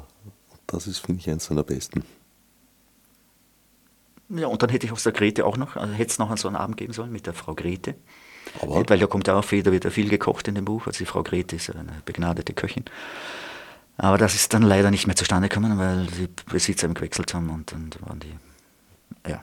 das 0.66 0.86
ist, 0.86 0.98
finde 0.98 1.20
ich, 1.20 1.30
eins 1.30 1.46
seiner 1.46 1.62
besten. 1.62 2.04
Ja, 4.28 4.48
und 4.48 4.62
dann 4.62 4.70
hätte 4.70 4.86
ich 4.86 4.92
aus 4.92 5.04
der 5.04 5.12
Grete 5.12 5.46
auch 5.46 5.56
noch, 5.56 5.76
also 5.76 5.92
hätte 5.92 6.10
es 6.10 6.18
noch 6.18 6.36
so 6.36 6.48
einen 6.48 6.56
Abend 6.56 6.76
geben 6.76 6.92
sollen 6.92 7.12
mit 7.12 7.26
der 7.26 7.34
Frau 7.34 7.54
Grete. 7.54 7.94
Aber 8.60 8.88
Weil 8.88 8.98
da 8.98 9.06
kommt 9.06 9.28
auch 9.28 9.50
wieder, 9.50 9.72
wieder 9.72 9.90
viel 9.90 10.08
gekocht 10.08 10.48
in 10.48 10.54
dem 10.54 10.64
Buch. 10.64 10.86
Also 10.86 10.98
die 10.98 11.06
Frau 11.06 11.22
Grete 11.22 11.56
ist 11.56 11.70
eine 11.74 12.02
begnadete 12.04 12.52
Köchin. 12.52 12.84
Aber 13.98 14.18
das 14.18 14.34
ist 14.34 14.52
dann 14.52 14.62
leider 14.62 14.90
nicht 14.90 15.06
mehr 15.06 15.16
zustande 15.16 15.48
gekommen, 15.48 15.78
weil 15.78 16.06
die 16.06 16.28
Besitzer 16.50 16.88
gewechselt 16.88 17.32
haben 17.34 17.48
und 17.50 17.72
dann 17.72 17.90
waren 18.00 18.20
die, 18.20 18.34
ja. 19.28 19.42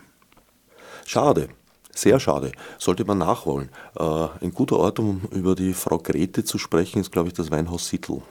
Schade, 1.06 1.50
sehr 1.92 2.20
schade. 2.20 2.52
Sollte 2.78 3.04
man 3.06 3.18
nachholen. 3.18 3.70
Äh, 3.98 4.28
ein 4.42 4.54
guter 4.54 4.78
Ort, 4.78 5.00
um 5.00 5.22
über 5.32 5.56
die 5.56 5.74
Frau 5.74 5.98
Grete 5.98 6.44
zu 6.44 6.58
sprechen, 6.58 7.00
ist, 7.00 7.12
glaube 7.12 7.30
ich, 7.30 7.34
das 7.34 7.52
Weinhaus 7.52 7.88
Sittel. 7.90 8.22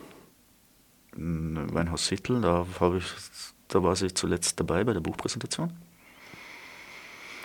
Hm, 1.14 1.74
Weinhaus 1.74 2.06
Sittel, 2.06 2.40
da, 2.40 2.66
ich, 2.96 3.04
da 3.68 3.82
war 3.82 3.96
sie 3.96 4.14
zuletzt 4.14 4.58
dabei 4.60 4.84
bei 4.84 4.92
der 4.92 5.00
Buchpräsentation. 5.00 5.72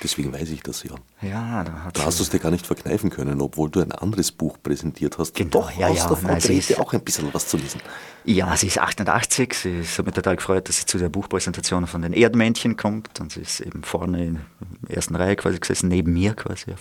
Deswegen 0.04 0.32
weiß 0.32 0.50
ich 0.52 0.62
das 0.62 0.84
ja. 0.84 0.92
Ja, 1.22 1.64
da, 1.64 1.84
hat 1.86 1.98
da 1.98 2.06
hast 2.06 2.20
du 2.20 2.24
es 2.24 2.30
dir 2.30 2.40
gar 2.40 2.52
nicht 2.52 2.68
verkneifen 2.68 3.10
können, 3.10 3.42
obwohl 3.42 3.70
du 3.70 3.82
ein 3.82 3.92
anderes 3.92 4.32
Buch 4.32 4.58
präsentiert 4.62 5.18
hast. 5.18 5.34
Genau, 5.34 5.50
Doch, 5.50 5.72
ja, 5.72 5.90
ja. 5.90 6.08
Der 6.08 6.18
Frau 6.18 6.36
ist, 6.36 6.80
auch 6.80 6.94
ein 6.94 7.02
bisschen 7.02 7.34
was 7.34 7.48
zu 7.48 7.58
lesen. 7.58 7.82
Ja, 8.24 8.56
sie 8.56 8.68
ist 8.68 8.80
88. 8.80 9.54
Sie 9.54 9.80
ist 9.80 9.98
mich 10.04 10.14
total 10.14 10.36
gefreut, 10.36 10.70
dass 10.70 10.78
sie 10.78 10.86
zu 10.86 11.00
der 11.00 11.10
Buchpräsentation 11.10 11.88
von 11.88 12.04
den 12.04 12.14
Erdmännchen 12.14 12.78
kommt. 12.78 13.20
Und 13.20 13.32
sie 13.32 13.42
ist 13.42 13.60
eben 13.60 13.84
vorne 13.84 14.24
in 14.24 14.40
der 14.88 14.98
ersten 14.98 15.16
Reihe 15.16 15.36
quasi 15.36 15.60
gesessen, 15.60 15.90
neben 15.90 16.14
mir 16.14 16.36
quasi. 16.36 16.74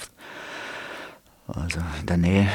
Also 1.47 1.79
in 2.01 2.07
der 2.07 2.17
Nähe. 2.17 2.49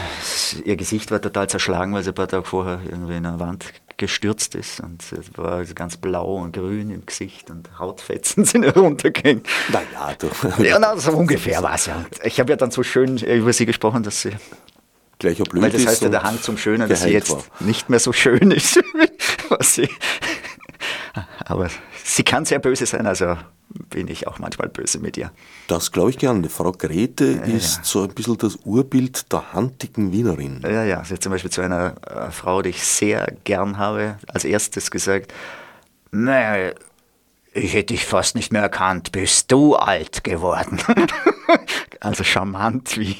Ihr 0.65 0.75
Gesicht 0.75 1.09
war 1.11 1.21
total 1.21 1.49
zerschlagen, 1.49 1.93
weil 1.93 2.03
sie 2.03 2.09
ein 2.09 2.15
paar 2.15 2.27
Tage 2.27 2.43
vorher 2.43 2.81
irgendwie 2.85 3.15
in 3.15 3.25
einer 3.25 3.39
Wand 3.39 3.73
gestürzt 4.01 4.55
ist 4.55 4.79
und 4.79 5.03
es 5.13 5.37
war 5.37 5.63
ganz 5.63 5.95
blau 5.95 6.37
und 6.37 6.53
grün 6.53 6.89
im 6.89 7.05
Gesicht 7.05 7.51
und 7.51 7.69
Hautfetzen 7.77 8.43
sind 8.51 8.63
heruntergegangen. 8.63 9.43
Naja, 9.71 10.15
du. 10.17 10.27
Ja, 10.63 10.79
na, 10.79 10.97
so 10.97 11.11
ungefähr 11.11 11.61
war 11.61 11.75
es 11.75 11.85
ja. 11.85 12.03
Ich 12.23 12.39
habe 12.39 12.49
ja 12.49 12.55
dann 12.55 12.71
so 12.71 12.81
schön 12.81 13.17
über 13.17 13.53
sie 13.53 13.67
gesprochen, 13.67 14.01
dass 14.01 14.23
sie 14.23 14.31
gleicher 15.19 15.43
blöd 15.43 15.61
Weil 15.61 15.69
das 15.69 15.85
heißt 15.85 16.01
ja 16.01 16.09
der 16.09 16.23
Hang 16.23 16.41
zum 16.41 16.57
Schönen, 16.57 16.89
dass 16.89 17.03
sie 17.03 17.09
jetzt 17.09 17.29
war. 17.29 17.43
nicht 17.59 17.89
mehr 17.91 17.99
so 17.99 18.11
schön 18.11 18.49
ist, 18.49 18.79
was 19.49 19.75
sie. 19.75 19.87
Aber 21.45 21.69
sie 22.03 22.23
kann 22.23 22.45
sehr 22.45 22.59
böse 22.59 22.85
sein, 22.85 23.05
also 23.05 23.37
bin 23.89 24.07
ich 24.07 24.27
auch 24.27 24.39
manchmal 24.39 24.69
böse 24.69 24.99
mit 24.99 25.17
ihr. 25.17 25.31
Das 25.67 25.91
glaube 25.91 26.09
ich 26.09 26.17
gerne. 26.17 26.49
Frau 26.49 26.71
Grete 26.71 27.25
ist 27.25 27.77
ja. 27.77 27.83
so 27.83 28.03
ein 28.03 28.09
bisschen 28.09 28.37
das 28.37 28.57
Urbild 28.65 29.31
der 29.31 29.53
handigen 29.53 30.11
Wienerin. 30.11 30.61
Ja, 30.63 30.83
ja. 30.83 31.03
Sie 31.03 31.13
hat 31.13 31.23
zum 31.23 31.31
Beispiel 31.31 31.51
zu 31.51 31.61
einer 31.61 31.95
äh, 32.05 32.31
Frau, 32.31 32.61
die 32.61 32.69
ich 32.69 32.83
sehr 32.83 33.33
gern 33.43 33.77
habe, 33.77 34.17
als 34.27 34.45
erstes 34.45 34.91
gesagt, 34.91 35.33
naja, 36.11 36.73
ich 37.53 37.73
hätte 37.73 37.93
dich 37.93 38.05
fast 38.05 38.35
nicht 38.35 38.53
mehr 38.53 38.61
erkannt, 38.61 39.11
bist 39.11 39.51
du 39.51 39.75
alt 39.75 40.23
geworden. 40.23 40.79
also 41.99 42.23
charmant 42.23 42.97
wie, 42.97 43.17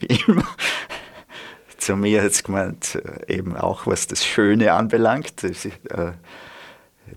wie 0.00 0.20
immer. 0.26 0.46
Zu 1.78 1.96
mir 1.96 2.22
hat 2.22 2.34
sie 2.34 2.42
gemeint, 2.42 2.96
äh, 2.96 3.34
eben 3.34 3.56
auch 3.56 3.86
was 3.86 4.06
das 4.06 4.24
Schöne 4.24 4.72
anbelangt. 4.72 5.42
Ich, 5.42 5.66
äh, 5.90 6.12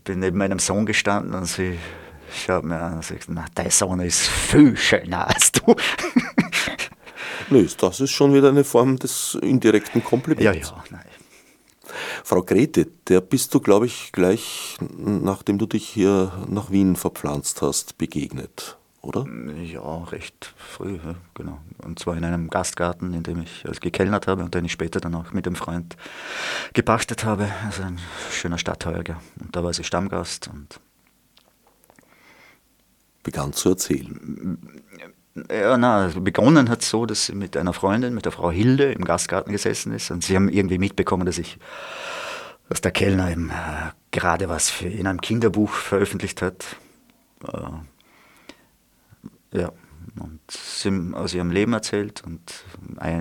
bin 0.04 0.20
neben 0.20 0.38
meinem 0.38 0.60
Sohn 0.60 0.86
gestanden 0.86 1.34
und 1.34 1.46
sie 1.46 1.78
schaut 2.34 2.64
mir 2.64 2.80
an 2.80 2.96
und 2.96 3.04
sagt, 3.04 3.26
na, 3.30 3.46
dein 3.56 3.70
Sohn 3.70 4.00
ist 4.00 4.22
viel 4.28 4.76
schöner 4.78 5.28
als 5.28 5.52
du. 5.52 5.76
Nö, 7.50 7.68
das 7.80 8.00
ist 8.00 8.12
schon 8.12 8.34
wieder 8.34 8.50
eine 8.50 8.64
Form 8.64 8.98
des 8.98 9.38
indirekten 9.42 10.04
Kompliments. 10.04 10.70
Ja, 10.70 10.76
ja, 10.76 10.84
nein. 10.90 11.06
Frau 12.24 12.42
Grete, 12.42 12.88
der 13.08 13.22
bist 13.22 13.54
du, 13.54 13.60
glaube 13.60 13.86
ich, 13.86 14.12
gleich 14.12 14.78
nachdem 14.98 15.58
du 15.58 15.66
dich 15.66 15.88
hier 15.88 16.32
nach 16.48 16.72
Wien 16.72 16.96
verpflanzt 16.96 17.62
hast, 17.62 17.98
begegnet, 17.98 18.78
oder? 19.06 19.26
Ja, 19.62 20.04
recht 20.06 20.54
früh, 20.58 20.96
ja, 20.96 21.16
genau. 21.34 21.60
Und 21.84 22.00
zwar 22.00 22.18
in 22.18 22.26
einem 22.26 22.50
Gastgarten, 22.50 23.14
in 23.14 23.24
dem 23.24 23.42
ich 23.42 23.64
also 23.68 23.80
gekellnert 23.80 24.28
habe 24.28 24.44
und 24.44 24.54
den 24.56 24.66
ich 24.66 24.72
später 24.72 25.00
dann 25.00 25.16
auch 25.16 25.32
mit 25.32 25.46
einem 25.46 25.56
Freund 25.56 25.96
gepachtet 26.74 27.24
habe. 27.24 27.50
Also 27.66 27.84
ein 27.84 28.00
schöner 28.32 28.58
Stadtholger. 28.58 29.22
Und 29.40 29.56
da 29.56 29.64
war 29.64 29.74
sie 29.74 29.84
Stammgast 29.84 30.50
und 30.52 30.80
begann 33.24 33.54
zu 33.54 33.70
erzählen. 33.70 34.58
Ja, 35.52 35.78
na, 35.78 36.08
begonnen 36.08 36.70
hat 36.70 36.82
so, 36.82 37.06
dass 37.06 37.26
sie 37.26 37.36
mit 37.36 37.58
einer 37.58 37.74
Freundin, 37.74 38.14
mit 38.14 38.24
der 38.24 38.32
Frau 38.32 38.52
Hilde, 38.52 38.94
im 38.94 39.04
Gastgarten 39.04 39.52
gesessen 39.52 39.92
ist 39.94 40.10
und 40.10 40.24
sie 40.24 40.36
haben 40.36 40.48
irgendwie 40.48 40.78
mitbekommen, 40.78 41.26
dass 41.26 41.38
ich, 41.38 41.58
dass 42.70 42.80
der 42.80 42.92
Kellner 42.92 43.30
eben 43.30 43.50
äh, 43.50 43.92
gerade 44.12 44.48
was 44.48 44.70
für, 44.70 44.88
in 44.88 45.08
einem 45.08 45.20
Kinderbuch 45.20 45.72
veröffentlicht 45.72 46.42
hat. 46.42 46.78
Äh, 47.44 47.68
ja, 49.56 49.72
und 50.20 50.40
sie 50.50 50.90
haben 50.90 51.16
aus 51.16 51.34
ihrem 51.34 51.52
Leben 51.52 51.74
erzählt 51.74 52.24
und 52.26 52.40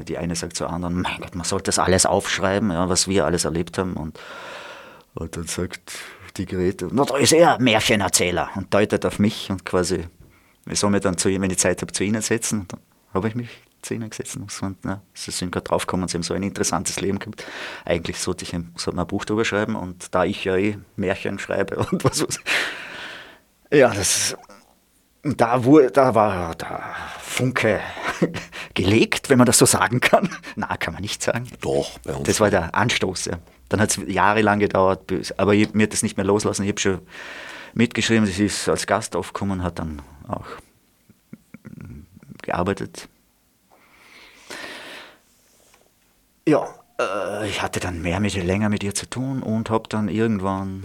die 0.06 0.18
eine 0.18 0.36
sagt 0.36 0.56
zur 0.56 0.70
anderen, 0.70 1.02
mein 1.02 1.20
Gott, 1.20 1.34
man 1.34 1.44
sollte 1.44 1.64
das 1.64 1.78
alles 1.78 2.06
aufschreiben, 2.06 2.70
ja, 2.70 2.88
was 2.88 3.08
wir 3.08 3.24
alles 3.24 3.44
erlebt 3.44 3.78
haben 3.78 3.94
und, 3.94 4.18
und 5.14 5.36
dann 5.36 5.46
sagt 5.46 5.98
die 6.36 6.46
Grete, 6.46 6.88
na, 6.90 7.04
da 7.04 7.16
ist 7.16 7.32
er 7.32 7.60
Märchenerzähler 7.60 8.50
und 8.56 8.72
deutet 8.72 9.06
auf 9.06 9.18
mich 9.18 9.50
und 9.50 9.64
quasi, 9.64 10.04
ich 10.66 10.78
soll 10.78 10.90
mich 10.90 11.00
dann, 11.00 11.16
zu, 11.16 11.28
wenn 11.28 11.50
ich 11.50 11.58
Zeit 11.58 11.80
habe, 11.82 11.92
zu 11.92 12.04
ihnen 12.04 12.22
setzen. 12.22 12.60
Und 12.60 12.72
dann 12.72 12.80
habe 13.12 13.28
ich 13.28 13.34
mich 13.34 13.48
zu 13.82 13.94
ihnen 13.94 14.10
gesetzt 14.10 14.36
und 14.36 14.78
na, 14.82 15.02
sie 15.12 15.30
sind 15.30 15.52
gerade 15.52 15.64
draufgekommen, 15.64 16.08
sie 16.08 16.16
haben 16.16 16.22
so 16.22 16.34
ein 16.34 16.42
interessantes 16.42 17.00
Leben 17.00 17.18
gehabt. 17.18 17.44
Eigentlich 17.84 18.18
sollte 18.18 18.44
ich 18.44 18.54
ein, 18.54 18.72
sollte 18.76 19.00
ein 19.00 19.06
Buch 19.06 19.24
darüber 19.24 19.44
schreiben 19.44 19.76
und 19.76 20.14
da 20.14 20.24
ich 20.24 20.44
ja 20.44 20.56
eh 20.56 20.78
Märchen 20.96 21.38
schreibe 21.38 21.76
und 21.90 22.04
was 22.04 22.26
was. 22.26 22.40
Ja, 23.70 23.92
das 23.92 24.36
da, 25.24 25.64
wurde, 25.64 25.90
da 25.90 26.14
war 26.14 26.54
der 26.54 26.82
Funke 27.18 27.80
gelegt, 28.74 29.30
wenn 29.30 29.38
man 29.38 29.46
das 29.46 29.58
so 29.58 29.66
sagen 29.66 30.00
kann. 30.00 30.28
Na, 30.56 30.76
kann 30.76 30.92
man 30.92 31.02
nicht 31.02 31.22
sagen. 31.22 31.48
Doch, 31.60 31.98
bei 32.00 32.12
uns. 32.12 32.26
Das 32.28 32.40
war 32.40 32.50
der 32.50 32.74
Anstoß, 32.74 33.26
ja. 33.26 33.38
Dann 33.70 33.80
hat 33.80 33.90
es 33.90 34.00
jahrelang 34.06 34.58
gedauert, 34.58 35.10
aber 35.38 35.54
ich, 35.54 35.72
mir 35.72 35.84
hat 35.84 35.92
das 35.92 36.02
nicht 36.02 36.16
mehr 36.16 36.26
loslassen. 36.26 36.64
Ich 36.64 36.68
habe 36.68 36.80
schon 36.80 37.00
mitgeschrieben, 37.72 38.26
sie 38.26 38.46
ist 38.46 38.68
als 38.68 38.86
Gast 38.86 39.16
aufgekommen, 39.16 39.62
hat 39.62 39.78
dann 39.78 40.02
auch 40.28 40.46
gearbeitet. 42.42 43.08
Ja, 46.46 46.68
äh, 47.00 47.48
ich 47.48 47.62
hatte 47.62 47.80
dann 47.80 48.02
mehr 48.02 48.20
mit 48.20 48.34
ihr, 48.34 48.44
länger 48.44 48.68
mit 48.68 48.84
ihr 48.84 48.94
zu 48.94 49.08
tun 49.08 49.42
und 49.42 49.70
habe 49.70 49.88
dann 49.88 50.08
irgendwann 50.08 50.84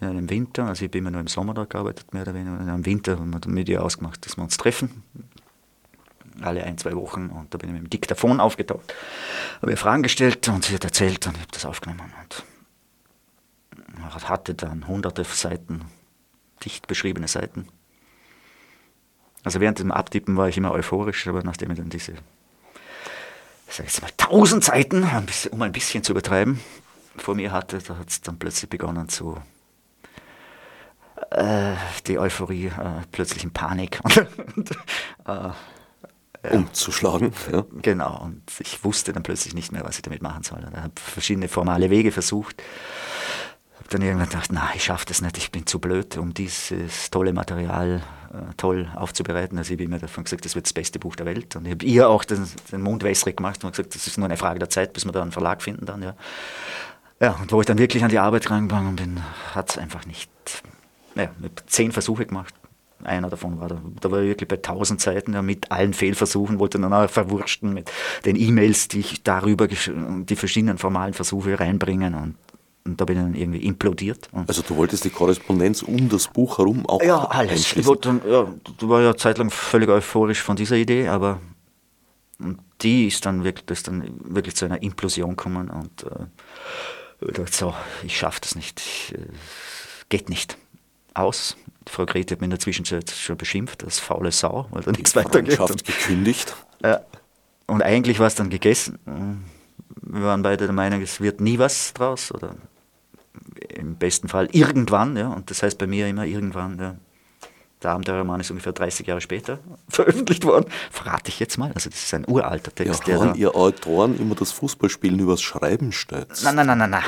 im 0.00 0.28
Winter, 0.30 0.66
also 0.66 0.84
ich 0.84 0.90
bin 0.90 1.00
immer 1.00 1.10
nur 1.10 1.20
im 1.20 1.26
Sommer 1.26 1.54
da 1.54 1.64
gearbeitet, 1.64 2.12
mehr 2.12 2.22
oder 2.22 2.34
weniger. 2.34 2.74
Im 2.74 2.86
Winter 2.86 3.18
haben 3.18 3.32
wir 3.32 3.50
mit 3.50 3.68
ihr 3.68 3.82
ausgemacht, 3.82 4.24
dass 4.26 4.36
wir 4.36 4.42
uns 4.42 4.56
treffen. 4.56 5.02
Alle 6.42 6.64
ein, 6.64 6.76
zwei 6.76 6.94
Wochen. 6.94 7.30
Und 7.30 7.54
da 7.54 7.58
bin 7.58 7.70
ich 7.70 7.74
mit 7.74 7.84
dem 7.84 7.90
Diktaphon 7.90 8.40
aufgetaucht. 8.40 8.94
Habe 9.62 9.70
ihr 9.70 9.78
Fragen 9.78 10.02
gestellt 10.02 10.46
und 10.48 10.64
sie 10.64 10.74
hat 10.74 10.84
erzählt 10.84 11.26
und 11.26 11.34
ich 11.34 11.40
habe 11.40 11.52
das 11.52 11.64
aufgenommen. 11.64 12.12
Und 12.20 12.44
hatte 14.28 14.54
dann 14.54 14.86
hunderte 14.86 15.24
Seiten, 15.24 15.82
dicht 16.64 16.86
beschriebene 16.86 17.28
Seiten. 17.28 17.68
Also 19.44 19.60
während 19.60 19.78
dem 19.78 19.92
Abtippen 19.92 20.36
war 20.36 20.48
ich 20.48 20.56
immer 20.56 20.72
euphorisch, 20.72 21.26
aber 21.28 21.42
nachdem 21.42 21.70
ich 21.70 21.78
dann 21.78 21.88
diese, 21.88 22.14
sag 23.68 23.86
ich 23.86 24.02
mal, 24.02 24.10
tausend 24.16 24.64
Seiten, 24.64 25.06
um 25.50 25.62
ein 25.62 25.72
bisschen 25.72 26.02
zu 26.02 26.12
übertreiben, 26.12 26.60
vor 27.16 27.34
mir 27.34 27.52
hatte, 27.52 27.78
da 27.78 27.98
hat 27.98 28.10
es 28.10 28.20
dann 28.20 28.38
plötzlich 28.38 28.68
begonnen 28.68 29.08
zu 29.08 29.40
äh, 31.30 31.74
die 32.06 32.18
Euphorie, 32.18 32.66
äh, 32.66 33.02
plötzlich 33.12 33.44
in 33.44 33.52
Panik. 33.52 34.00
und, 34.56 34.70
äh, 35.26 35.50
umzuschlagen. 36.54 37.32
Ja. 37.52 37.64
Genau, 37.82 38.22
und 38.22 38.42
ich 38.60 38.82
wusste 38.84 39.12
dann 39.12 39.22
plötzlich 39.22 39.54
nicht 39.54 39.72
mehr, 39.72 39.84
was 39.84 39.96
ich 39.96 40.02
damit 40.02 40.22
machen 40.22 40.42
soll. 40.42 40.66
Ich 40.70 40.76
habe 40.76 40.92
verschiedene 40.96 41.48
formale 41.48 41.90
Wege 41.90 42.12
versucht. 42.12 42.62
Habe 43.76 43.88
dann 43.90 44.02
irgendwann 44.02 44.28
gedacht, 44.28 44.50
na, 44.52 44.70
ich 44.74 44.84
schaffe 44.84 45.06
das 45.06 45.22
nicht, 45.22 45.38
ich 45.38 45.50
bin 45.50 45.66
zu 45.66 45.78
blöd, 45.78 46.16
um 46.16 46.34
dieses 46.34 47.10
tolle 47.10 47.32
Material 47.32 48.02
äh, 48.32 48.54
toll 48.56 48.90
aufzubereiten. 48.94 49.58
Also 49.58 49.72
ich 49.72 49.76
habe 49.76 49.84
immer 49.84 49.98
davon 49.98 50.24
gesagt, 50.24 50.44
das 50.44 50.54
wird 50.54 50.66
das 50.66 50.72
beste 50.72 50.98
Buch 50.98 51.16
der 51.16 51.26
Welt. 51.26 51.56
Und 51.56 51.66
ich 51.66 51.72
habe 51.72 51.84
ihr 51.84 52.08
auch 52.08 52.24
den, 52.24 52.48
den 52.70 52.82
Mund 52.82 53.02
wässrig 53.02 53.36
gemacht 53.36 53.64
und 53.64 53.70
gesagt, 53.70 53.94
das 53.94 54.06
ist 54.06 54.18
nur 54.18 54.26
eine 54.26 54.36
Frage 54.36 54.58
der 54.58 54.70
Zeit, 54.70 54.92
bis 54.92 55.04
wir 55.04 55.12
da 55.12 55.22
einen 55.22 55.32
Verlag 55.32 55.62
finden 55.62 55.86
dann, 55.86 56.02
ja. 56.02 56.14
Ja, 57.20 57.32
und 57.40 57.50
wo 57.50 57.60
ich 57.60 57.66
dann 57.66 57.78
wirklich 57.78 58.04
an 58.04 58.10
die 58.10 58.18
Arbeit 58.18 58.50
rangegangen 58.50 58.94
bin, 58.94 59.22
hat 59.54 59.70
es 59.70 59.78
einfach 59.78 60.04
nicht. 60.04 60.30
Ja, 61.16 61.24
ich 61.24 61.44
habe 61.44 61.66
zehn 61.66 61.92
Versuche 61.92 62.26
gemacht. 62.26 62.54
Einer 63.04 63.28
davon 63.28 63.60
war 63.60 63.68
da, 63.68 63.80
da 64.00 64.10
war 64.10 64.22
ich 64.22 64.28
wirklich 64.28 64.48
bei 64.48 64.56
tausend 64.56 65.00
Seiten 65.00 65.34
ja, 65.34 65.42
mit 65.42 65.70
allen 65.70 65.92
Fehlversuchen, 65.92 66.58
wollte 66.58 66.78
dann 66.78 66.92
auch 66.92 67.08
verwurschten 67.10 67.74
mit 67.74 67.90
den 68.24 68.36
E-Mails, 68.36 68.88
die 68.88 69.00
ich 69.00 69.22
darüber, 69.22 69.68
die 69.68 70.36
verschiedenen 70.36 70.78
formalen 70.78 71.12
Versuche 71.12 71.60
reinbringen 71.60 72.14
und, 72.14 72.36
und 72.84 73.00
da 73.00 73.04
bin 73.04 73.18
ich 73.18 73.22
dann 73.22 73.34
irgendwie 73.34 73.66
implodiert. 73.66 74.30
also 74.46 74.62
du 74.62 74.76
wolltest 74.76 75.04
die 75.04 75.10
Korrespondenz 75.10 75.82
um 75.82 76.08
das 76.08 76.28
Buch 76.28 76.58
herum 76.58 76.86
auch 76.86 77.02
Ja, 77.02 77.24
alles. 77.24 77.76
Ich 77.76 77.86
dann, 78.00 78.22
ja, 78.28 78.46
du 78.78 78.88
war 78.88 79.02
ja 79.02 79.14
zeitlang 79.14 79.50
völlig 79.50 79.90
euphorisch 79.90 80.40
von 80.40 80.56
dieser 80.56 80.76
Idee, 80.76 81.08
aber 81.08 81.40
die 82.80 83.06
ist 83.08 83.26
dann 83.26 83.44
wirklich, 83.44 83.66
das 83.66 83.82
dann 83.82 84.10
wirklich 84.24 84.56
zu 84.56 84.64
einer 84.64 84.82
Implosion 84.82 85.30
gekommen 85.30 85.68
und 85.70 86.04
äh, 86.04 86.26
ich 87.26 87.32
dachte, 87.32 87.52
so, 87.52 87.74
ich 88.04 88.16
schaffe 88.16 88.40
das 88.40 88.54
nicht, 88.56 88.80
ich, 88.80 89.14
äh, 89.14 89.26
geht 90.08 90.28
nicht. 90.28 90.56
Aus. 91.18 91.56
Frau 91.88 92.04
Grete 92.04 92.34
hat 92.34 92.40
mich 92.40 92.46
in 92.46 92.50
der 92.50 92.58
Zwischenzeit 92.58 93.10
schon 93.10 93.36
beschimpft 93.36 93.84
als 93.84 93.98
faule 93.98 94.32
Sau, 94.32 94.66
weil 94.70 94.82
da 94.82 94.90
nichts 94.90 95.14
weitergeht. 95.14 95.60
Und, 95.60 95.84
gekündigt. 95.84 96.56
Äh, 96.82 96.98
und 97.66 97.82
eigentlich 97.82 98.18
war 98.18 98.26
es 98.26 98.34
dann 98.34 98.50
gegessen. 98.50 98.98
Wir 100.02 100.22
waren 100.22 100.42
beide 100.42 100.66
der 100.66 100.74
Meinung, 100.74 101.00
es 101.02 101.20
wird 101.20 101.40
nie 101.40 101.58
was 101.58 101.92
draus 101.94 102.32
oder 102.32 102.54
im 103.68 103.96
besten 103.96 104.28
Fall 104.28 104.48
irgendwann, 104.52 105.16
ja, 105.16 105.28
und 105.28 105.50
das 105.50 105.62
heißt 105.62 105.78
bei 105.78 105.86
mir 105.86 106.08
immer 106.08 106.24
irgendwann, 106.24 106.78
ja, 106.78 106.96
der 107.82 107.90
Abenteuerroman 107.90 108.40
ist 108.40 108.50
ungefähr 108.50 108.72
30 108.72 109.06
Jahre 109.06 109.20
später 109.20 109.58
veröffentlicht 109.88 110.44
worden. 110.44 110.66
Verrate 110.90 111.28
ich 111.28 111.38
jetzt 111.38 111.58
mal. 111.58 111.72
Also 111.74 111.90
das 111.90 112.02
ist 112.02 112.14
ein 112.14 112.24
uralter 112.26 112.74
Text. 112.74 113.06
Ja, 113.06 113.20
haben 113.20 113.34
ihr 113.34 113.54
Autoren 113.54 114.18
immer 114.18 114.34
das 114.34 114.52
Fußballspielen 114.52 115.18
übers 115.18 115.42
Schreiben 115.42 115.92
stellt? 115.92 116.28
Nein, 116.42 116.54
nein, 116.56 116.66
nein, 116.66 116.78
nein, 116.78 116.90
nein. 116.90 117.04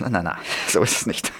Nein, 0.00 0.12
nein, 0.12 0.24
nein. 0.24 0.36
So 0.68 0.82
ist 0.82 0.96
es 0.96 1.06
nicht. 1.06 1.32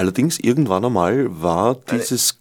Allerdings 0.00 0.38
irgendwann 0.38 0.82
einmal 0.82 1.26
war 1.42 1.74
dieses 1.74 2.38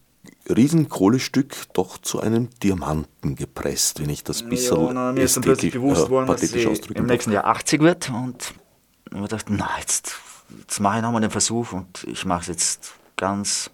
Riesenkohlestück 0.47 1.53
doch 1.73 1.97
zu 1.97 2.21
einem 2.21 2.49
Diamanten 2.63 3.35
gepresst, 3.35 3.99
wenn 3.99 4.09
ich 4.09 4.23
das 4.23 4.43
bisschen 4.43 4.85
ja, 4.85 4.93
na, 4.93 5.11
mir 5.11 5.23
ist 5.23 5.35
dann 5.35 5.43
plötzlich 5.43 5.73
bewusst 5.73 6.07
äh, 6.07 6.09
worden, 6.09 6.27
dass 6.27 6.39
sie 6.39 6.63
im 6.95 7.05
nächsten 7.05 7.33
Jahr 7.33 7.47
80 7.47 7.81
wird 7.81 8.11
und 8.11 8.53
ich 9.13 9.27
dachte, 9.27 9.53
na, 9.53 9.69
jetzt, 9.77 10.15
jetzt 10.57 10.79
mache 10.79 10.99
ich 10.99 11.01
nochmal 11.01 11.19
den 11.19 11.31
Versuch 11.31 11.73
und 11.73 12.05
ich 12.05 12.23
mache 12.23 12.43
es 12.43 12.47
jetzt 12.47 12.93
ganz 13.17 13.71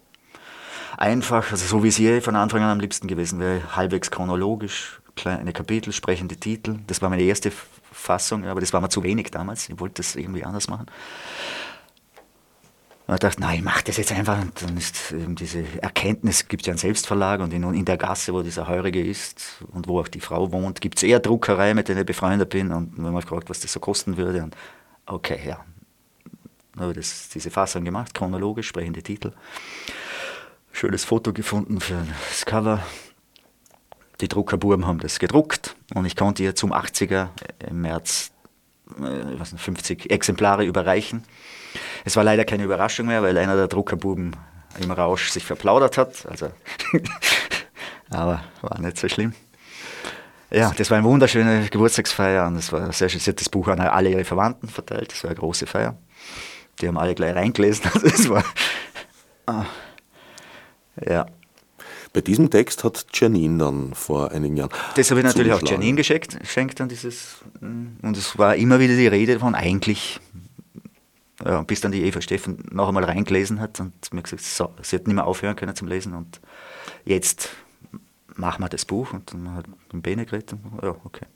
einfach, 0.96 1.52
also 1.52 1.64
so 1.64 1.84
wie 1.84 1.88
es 1.88 1.98
je 1.98 2.20
von 2.20 2.34
Anfang 2.34 2.62
an 2.62 2.70
am 2.70 2.80
liebsten 2.80 3.06
gewesen 3.06 3.38
wäre, 3.38 3.76
halbwegs 3.76 4.10
chronologisch, 4.10 5.00
kleine 5.14 5.52
Kapitel, 5.52 5.92
sprechende 5.92 6.34
Titel. 6.34 6.80
Das 6.88 7.02
war 7.02 7.08
meine 7.08 7.22
erste 7.22 7.52
Fassung, 7.92 8.46
aber 8.46 8.58
das 8.58 8.72
war 8.72 8.80
mir 8.80 8.88
zu 8.88 9.04
wenig 9.04 9.30
damals. 9.30 9.68
Ich 9.68 9.78
wollte 9.78 10.02
das 10.02 10.16
irgendwie 10.16 10.42
anders 10.42 10.66
machen. 10.66 10.86
Und 13.06 13.14
ich 13.14 13.20
dachte, 13.20 13.40
nein, 13.40 13.58
ich 13.58 13.64
mache 13.64 13.84
das 13.84 13.98
jetzt 13.98 14.10
einfach. 14.12 14.40
Und 14.40 14.60
dann 14.62 14.76
ist 14.76 15.12
eben 15.12 15.36
diese 15.36 15.64
Erkenntnis, 15.80 16.48
gibt 16.48 16.62
es 16.62 16.66
ja 16.66 16.72
einen 16.72 16.78
Selbstverlag 16.78 17.40
und 17.40 17.52
in, 17.52 17.62
in, 17.72 17.84
der 17.84 17.96
Gasse, 17.96 18.32
wo 18.32 18.42
dieser 18.42 18.66
Heurige 18.66 19.00
ist 19.00 19.64
und 19.72 19.86
wo 19.86 20.00
auch 20.00 20.08
die 20.08 20.20
Frau 20.20 20.50
wohnt, 20.50 20.80
gibt 20.80 20.98
es 20.98 21.04
eher 21.04 21.20
Druckerei, 21.20 21.74
mit 21.74 21.88
der 21.88 21.96
ich 21.96 22.06
befreundet 22.06 22.50
bin. 22.50 22.72
Und 22.72 22.96
wenn 22.96 23.12
man 23.12 23.20
gefragt, 23.20 23.48
was 23.48 23.60
das 23.60 23.72
so 23.72 23.78
kosten 23.78 24.16
würde. 24.16 24.42
Und 24.42 24.56
okay, 25.06 25.38
ja, 25.46 25.64
habe 26.78 26.92
das, 26.92 27.28
diese 27.28 27.50
Fassung 27.50 27.84
gemacht, 27.84 28.12
chronologisch, 28.14 28.68
sprechende 28.68 29.02
Titel. 29.02 29.32
Schönes 30.72 31.04
Foto 31.04 31.32
gefunden 31.32 31.80
für 31.80 32.06
das 32.28 32.44
Cover. 32.44 32.82
Die 34.20 34.28
Druckerbuben 34.28 34.86
haben 34.86 34.98
das 34.98 35.18
gedruckt 35.18 35.76
und 35.94 36.06
ich 36.06 36.16
konnte 36.16 36.42
ihr 36.42 36.54
zum 36.54 36.72
80er 36.72 37.28
im 37.68 37.82
März 37.82 38.32
äh, 38.98 39.44
50 39.44 40.10
Exemplare 40.10 40.64
überreichen. 40.64 41.22
Es 42.06 42.14
war 42.14 42.22
leider 42.22 42.44
keine 42.44 42.62
Überraschung 42.62 43.08
mehr, 43.08 43.20
weil 43.24 43.36
einer 43.36 43.56
der 43.56 43.66
Druckerbuben 43.66 44.36
im 44.80 44.90
Rausch 44.92 45.30
sich 45.30 45.44
verplaudert 45.44 45.98
hat. 45.98 46.24
Also 46.30 46.50
aber 48.10 48.44
war 48.62 48.80
nicht 48.80 48.96
so 48.96 49.08
schlimm. 49.08 49.32
Ja, 50.52 50.72
das 50.76 50.88
war 50.88 50.98
eine 50.98 51.06
wunderschöne 51.06 51.66
Geburtstagsfeier 51.68 52.46
und 52.46 52.54
es 52.54 52.70
war 52.72 52.92
sehr 52.92 53.08
schön. 53.08 53.18
Sie 53.18 53.30
hat 53.30 53.40
das 53.40 53.48
Buch 53.48 53.66
an 53.66 53.80
alle 53.80 54.10
ihre 54.10 54.24
Verwandten 54.24 54.68
verteilt. 54.68 55.10
Das 55.10 55.24
war 55.24 55.30
eine 55.30 55.40
große 55.40 55.66
Feier. 55.66 55.98
Die 56.80 56.86
haben 56.86 56.96
alle 56.96 57.16
gleich 57.16 57.34
reingelesen. 57.34 57.90
Also 58.04 58.30
war. 58.30 58.44
Ah, 59.46 59.64
ja. 61.04 61.26
Bei 62.12 62.20
diesem 62.20 62.50
Text 62.50 62.84
hat 62.84 63.04
Janine 63.12 63.58
dann 63.58 63.94
vor 63.94 64.30
einigen 64.30 64.56
Jahren. 64.56 64.70
Das 64.94 65.10
habe 65.10 65.20
ich 65.20 65.26
natürlich 65.26 65.52
auch 65.52 65.60
Janine 65.60 65.96
geschenkt, 65.96 66.38
geschenkt 66.38 66.80
an 66.80 66.88
dieses. 66.88 67.38
Und 67.60 68.16
es 68.16 68.38
war 68.38 68.54
immer 68.54 68.78
wieder 68.78 68.94
die 68.94 69.08
Rede 69.08 69.40
von 69.40 69.56
eigentlich, 69.56 70.20
ja, 71.44 71.62
bis 71.62 71.80
dann 71.80 71.92
die 71.92 72.02
Eva 72.02 72.20
Steffen 72.20 72.64
noch 72.70 72.88
einmal 72.88 73.04
reingelesen 73.04 73.60
hat 73.60 73.80
und 73.80 73.92
mir 74.12 74.22
gesagt, 74.22 74.42
so, 74.42 74.70
sie 74.82 74.96
hat 74.96 75.06
nicht 75.06 75.14
mehr 75.14 75.26
aufhören 75.26 75.56
können 75.56 75.74
zum 75.74 75.88
Lesen 75.88 76.14
und 76.14 76.40
jetzt 77.04 77.50
machen 78.34 78.62
wir 78.62 78.68
das 78.68 78.84
Buch 78.84 79.12
und 79.12 79.32
dann 79.32 79.54
hat 79.54 79.66
mit 79.92 80.02
Bene 80.02 80.24
geredet 80.24 80.52
und 80.52 80.82
ja, 80.82 80.94
okay. 81.04 81.26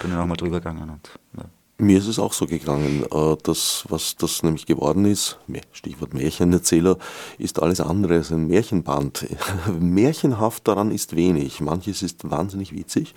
Bin 0.00 0.10
dann 0.10 0.20
nochmal 0.20 0.36
drüber 0.36 0.60
gegangen 0.60 0.88
und 0.88 1.10
ja. 1.36 1.44
Mir 1.78 1.98
ist 1.98 2.06
es 2.06 2.18
auch 2.18 2.32
so 2.32 2.46
gegangen. 2.46 3.04
Äh, 3.12 3.36
das, 3.42 3.84
was 3.90 4.16
das 4.16 4.42
nämlich 4.42 4.64
geworden 4.64 5.04
ist, 5.04 5.38
Stichwort 5.72 6.14
Märchenerzähler, 6.14 6.96
ist 7.36 7.60
alles 7.60 7.82
andere 7.82 8.14
als 8.14 8.32
ein 8.32 8.46
Märchenband. 8.46 9.26
Märchenhaft 9.78 10.66
daran 10.66 10.90
ist 10.90 11.14
wenig. 11.14 11.60
Manches 11.60 12.00
ist 12.02 12.30
wahnsinnig 12.30 12.72
witzig, 12.72 13.14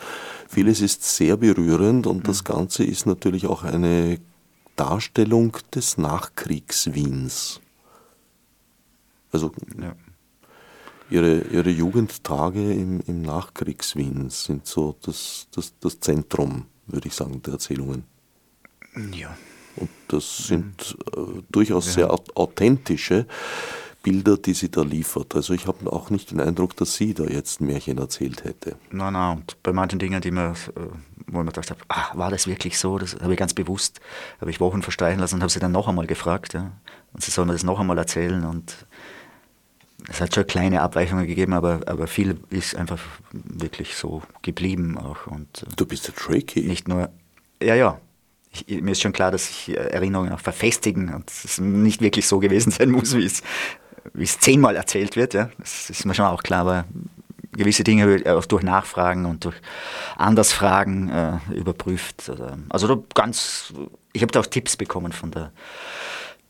vieles 0.50 0.82
ist 0.82 1.04
sehr 1.04 1.38
berührend 1.38 2.06
und 2.06 2.28
das 2.28 2.44
mhm. 2.44 2.48
Ganze 2.48 2.84
ist 2.84 3.06
natürlich 3.06 3.48
auch 3.48 3.64
eine 3.64 4.20
Darstellung 4.80 5.58
des 5.76 5.98
Nachkriegswiens. 5.98 7.60
Also 9.32 9.52
ja. 9.80 9.94
ihre, 11.10 11.42
ihre 11.42 11.70
Jugendtage 11.70 12.74
im, 12.74 13.02
im 13.06 13.22
Nachkriegswien 13.22 14.30
sind 14.30 14.66
so 14.66 14.96
das, 15.02 15.48
das, 15.54 15.74
das 15.82 16.00
Zentrum, 16.00 16.66
würde 16.88 17.10
ich 17.10 17.14
sagen, 17.14 17.42
der 17.44 17.54
Erzählungen. 17.54 18.06
Ja. 19.12 19.36
Und 19.76 19.90
das 20.08 20.38
sind 20.38 20.98
äh, 21.16 21.42
durchaus 21.52 21.88
ja. 21.88 21.92
sehr 21.92 22.12
authentische 22.36 23.28
Bilder, 24.10 24.38
die 24.38 24.56
sie 24.56 24.72
da 24.72 24.82
liefert. 24.82 25.36
Also 25.36 25.54
ich 25.54 25.68
habe 25.68 25.92
auch 25.94 26.10
nicht 26.10 26.32
den 26.32 26.40
Eindruck, 26.40 26.76
dass 26.76 26.96
sie 26.96 27.14
da 27.14 27.26
jetzt 27.26 27.62
ein 27.62 27.68
Märchen 27.68 28.00
erzählt 28.00 28.44
hätte. 28.44 28.76
Nein, 28.90 29.14
nein, 29.14 29.38
und 29.38 29.62
bei 29.62 29.72
manchen 29.72 30.00
Dingen, 30.00 30.20
die 30.20 30.32
mir, 30.32 30.50
äh, 30.52 30.80
wo 31.28 31.40
ich 31.40 31.46
mir 31.46 31.52
gedacht 31.52 31.70
habe, 31.70 31.80
ah, 31.90 32.10
war 32.16 32.32
das 32.32 32.48
wirklich 32.48 32.80
so? 32.80 32.98
Das 32.98 33.16
habe 33.22 33.34
ich 33.34 33.38
ganz 33.38 33.54
bewusst, 33.54 34.02
habe 34.42 34.50
ich 34.50 34.60
Wochen 34.60 34.82
verstreichen 34.82 35.20
lassen 35.20 35.36
und 35.36 35.42
habe 35.42 35.52
sie 35.52 35.60
dann 35.60 35.74
noch 35.74 35.88
einmal 35.88 36.08
gefragt. 36.08 36.56
Ja. 36.56 36.72
Und 37.14 37.24
sie 37.24 37.30
soll 37.30 37.46
mir 37.46 37.54
das 37.54 37.64
noch 37.64 37.80
einmal 37.80 38.00
erzählen 38.00 38.44
und 38.46 38.88
es 40.10 40.20
hat 40.22 40.34
schon 40.34 40.48
kleine 40.48 40.82
Abweichungen 40.82 41.28
gegeben, 41.28 41.54
aber, 41.54 41.82
aber 41.86 42.08
viel 42.08 42.40
ist 42.50 42.76
einfach 42.76 43.00
wirklich 43.32 43.96
so 43.96 44.24
geblieben 44.42 44.98
auch. 44.98 45.28
Und, 45.28 45.64
äh, 45.64 45.76
du 45.76 45.86
bist 45.86 46.08
ja 46.08 46.16
tricky. 46.16 46.62
Nicht 46.62 46.88
nur, 46.88 47.10
ja, 47.62 47.76
ja, 47.76 48.00
ich, 48.52 48.82
mir 48.82 48.92
ist 48.92 49.02
schon 49.02 49.14
klar, 49.14 49.32
dass 49.32 49.48
sich 49.48 49.70
äh, 49.70 49.74
Erinnerungen 49.74 50.32
auch 50.32 50.40
verfestigen 50.40 51.14
und 51.14 51.30
es 51.30 51.60
nicht 51.60 52.02
wirklich 52.02 52.28
so 52.28 52.40
gewesen 52.40 52.72
sein 52.72 52.90
muss, 52.90 53.16
wie 53.16 53.26
es, 53.26 53.44
wie 54.14 54.24
es 54.24 54.40
zehnmal 54.40 54.76
erzählt 54.76 55.16
wird. 55.16 55.34
Ja. 55.34 55.50
Das 55.58 55.90
ist 55.90 56.06
mir 56.06 56.14
schon 56.14 56.26
auch 56.26 56.44
klar, 56.44 56.62
aber 56.62 56.86
gewisse 57.52 57.84
Dinge 57.84 58.22
auch 58.28 58.46
durch 58.46 58.64
Nachfragen 58.64 59.26
und 59.26 59.46
durch 59.46 59.56
Andersfragen 60.18 61.10
äh, 61.10 61.38
überprüft. 61.54 62.32
Also 62.70 63.06
ganz, 63.14 63.74
ich 64.14 64.22
habe 64.22 64.32
da 64.32 64.40
auch 64.40 64.46
Tipps 64.46 64.78
bekommen 64.78 65.12
von 65.12 65.32
der 65.32 65.52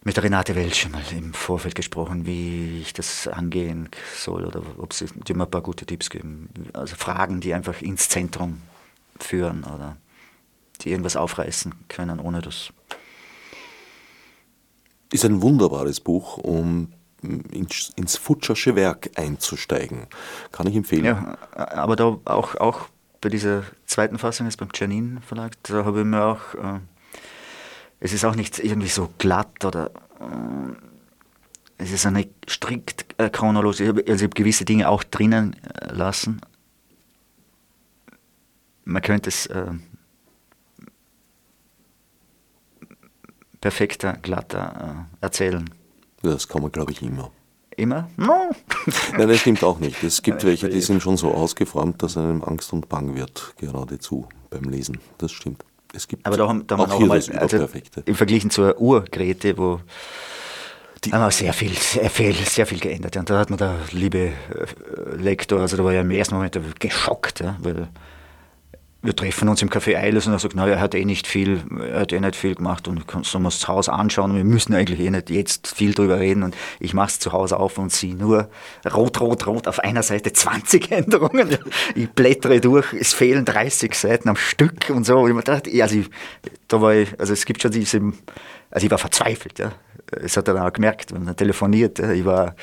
mit 0.04 0.16
der 0.16 0.24
Renate 0.24 0.56
Welsch 0.56 0.88
mal 0.90 1.02
im 1.12 1.34
Vorfeld 1.34 1.76
gesprochen, 1.76 2.26
wie 2.26 2.80
ich 2.80 2.94
das 2.94 3.28
angehen 3.28 3.90
soll 4.16 4.46
oder 4.46 4.62
ob 4.78 4.94
sie 4.94 5.08
die 5.28 5.34
mir 5.34 5.44
ein 5.44 5.52
paar 5.52 5.62
gute 5.62 5.86
Tipps 5.86 6.10
geben. 6.10 6.50
Also 6.74 6.96
Fragen, 6.96 7.42
die 7.42 7.54
einfach 7.54 7.82
ins 7.82 8.08
Zentrum 8.08 8.62
führen 9.20 9.66
oder 9.66 9.98
die 10.82 10.92
irgendwas 10.92 11.18
aufreißen 11.18 11.76
können, 11.90 12.20
ohne 12.20 12.42
das. 12.42 12.72
Ist 15.12 15.26
ein 15.26 15.42
wunderbares 15.42 16.00
Buch, 16.00 16.38
um 16.38 16.94
ins, 17.22 17.92
ins 17.96 18.18
Futschersche 18.18 18.76
Werk 18.76 19.10
einzusteigen. 19.16 20.08
Kann 20.52 20.68
ich 20.68 20.76
empfehlen. 20.76 21.06
Ja, 21.06 21.38
aber 21.56 21.96
da 21.96 22.18
auch, 22.26 22.56
auch 22.56 22.90
bei 23.22 23.30
dieser 23.30 23.64
zweiten 23.86 24.18
Fassung 24.18 24.46
jetzt 24.46 24.58
beim 24.58 24.70
Janin 24.74 25.22
Verlag, 25.22 25.54
da 25.64 25.86
habe 25.86 26.00
ich 26.00 26.06
mir 26.06 26.24
auch. 26.24 26.56
Äh, 26.56 26.80
es 28.00 28.14
ist 28.14 28.24
auch 28.24 28.36
nicht 28.36 28.60
irgendwie 28.60 28.88
so 28.88 29.10
glatt 29.18 29.66
oder 29.66 29.92
äh, 30.20 30.76
es 31.78 31.92
ist 31.92 32.06
eine 32.06 32.28
strikt 32.48 33.06
äh, 33.18 33.30
chronologisch. 33.30 33.82
Also 33.82 33.94
ich 34.00 34.24
habe 34.24 34.30
gewisse 34.30 34.66
Dinge 34.66 34.90
auch 34.90 35.04
drinnen 35.04 35.56
äh, 35.64 35.94
lassen. 35.94 36.42
Man 38.86 39.02
könnte 39.02 39.30
es 39.30 39.46
äh, 39.48 39.72
perfekter, 43.62 44.14
glatter 44.22 45.08
äh, 45.22 45.26
erzählen. 45.26 45.70
Das 46.22 46.48
kann 46.48 46.62
man, 46.62 46.72
glaube 46.72 46.92
ich, 46.92 47.02
immer. 47.02 47.32
Immer? 47.78 48.10
No. 48.18 48.52
Nein, 49.18 49.30
das 49.30 49.40
stimmt 49.40 49.64
auch 49.64 49.80
nicht. 49.80 50.04
Es 50.04 50.22
gibt 50.24 50.44
welche, 50.44 50.70
die 50.70 50.82
sind 50.82 51.02
schon 51.02 51.18
so 51.18 51.32
ausgeformt, 51.32 52.04
dass 52.04 52.18
einem 52.18 52.44
Angst 52.44 52.74
und 52.74 52.90
Bang 52.90 53.16
wird, 53.16 53.54
geradezu 53.58 54.28
beim 54.50 54.64
Lesen. 54.64 55.00
Das 55.18 55.32
stimmt. 55.32 55.64
Es 55.94 56.08
gibt 56.08 56.26
Aber 56.26 56.38
da 56.38 56.48
haben, 56.48 56.68
da 56.68 56.76
auch, 56.76 56.92
auch 56.92 57.00
mal, 57.00 57.22
also 57.38 57.68
im 58.06 58.16
Vergleich 58.16 58.48
zur 58.50 58.80
Urgrete, 58.80 59.58
wo 59.58 59.80
die 61.04 61.14
haben 61.14 61.22
wir 61.22 61.32
sehr 61.32 61.54
viel, 61.54 61.74
sehr 61.74 62.10
viel, 62.10 62.34
sehr 62.34 62.66
viel 62.66 62.80
geändert. 62.80 63.16
Und 63.16 63.30
da 63.30 63.40
hat 63.40 63.50
mir 63.50 63.58
der 63.58 63.78
liebe 63.92 64.18
äh, 64.18 65.16
Lektor, 65.16 65.62
also 65.62 65.78
da 65.78 65.84
war 65.84 65.94
ja 65.94 66.02
im 66.02 66.12
ersten 66.12 66.36
Moment 66.36 66.60
geschockt, 66.80 67.40
ja, 67.40 67.56
weil 67.62 67.88
wir 69.02 69.16
treffen 69.16 69.48
uns 69.48 69.62
im 69.62 69.70
Café 69.70 69.96
Eiles 69.96 70.28
und 70.28 70.34
er 70.34 70.40
sagt, 70.40 70.56
naja, 70.56 70.74
er 70.74 70.82
hat 70.82 70.94
eh 70.94 71.06
nicht 71.06 71.26
viel, 71.26 71.64
er 71.80 72.02
hat 72.02 72.12
eh 72.12 72.20
nicht 72.20 72.36
viel 72.36 72.56
gemacht 72.56 72.88
und 72.88 73.06
sollen 73.24 73.44
wir 73.44 73.50
das 73.50 73.66
Haus 73.68 73.88
anschauen 73.88 74.36
wir 74.36 74.44
müssen 74.44 74.74
eigentlich 74.74 75.00
eh 75.00 75.10
nicht 75.10 75.30
jetzt 75.30 75.74
viel 75.74 75.94
drüber 75.94 76.20
reden 76.20 76.44
und 76.44 76.56
ich 76.82 76.94
mache 76.94 77.08
es 77.08 77.20
zu 77.20 77.32
Hause 77.32 77.58
auf 77.58 77.78
und 77.78 77.94
sehe 77.94 78.14
nur 78.14 78.50
rot, 78.94 79.22
rot, 79.22 79.48
rot 79.48 79.68
auf 79.68 79.80
einer 79.80 80.04
Seite 80.04 80.34
20 80.34 80.92
Änderungen. 80.92 81.58
Ich 81.96 82.10
blättere 82.10 82.60
durch, 82.60 82.92
es 82.94 83.14
fehlen 83.14 83.46
30 83.46 83.96
Seiten 83.96 84.28
am 84.28 84.36
Stück 84.36 84.90
und 84.90 85.06
so. 85.06 85.20
Und 85.20 85.38
ich 85.38 85.44
dachte, 85.46 85.82
also 85.82 85.96
ich, 85.96 86.10
da 86.68 86.82
war 86.82 86.94
ich, 86.94 87.18
also 87.20 87.32
es 87.34 87.46
gibt 87.46 87.62
schon 87.62 87.72
diese, 87.72 88.02
also 88.70 88.86
ich 88.86 88.92
war 88.92 88.98
verzweifelt, 88.98 89.60
ja. 89.60 89.72
Das 90.12 90.36
hat 90.36 90.48
er 90.48 90.56
dann 90.56 90.68
auch 90.68 90.74
gemerkt, 90.74 91.14
wenn 91.14 91.28
er 91.28 91.36
telefoniert, 91.36 92.00
ja. 92.00 92.12
ich 92.12 92.26
war, 92.26 92.56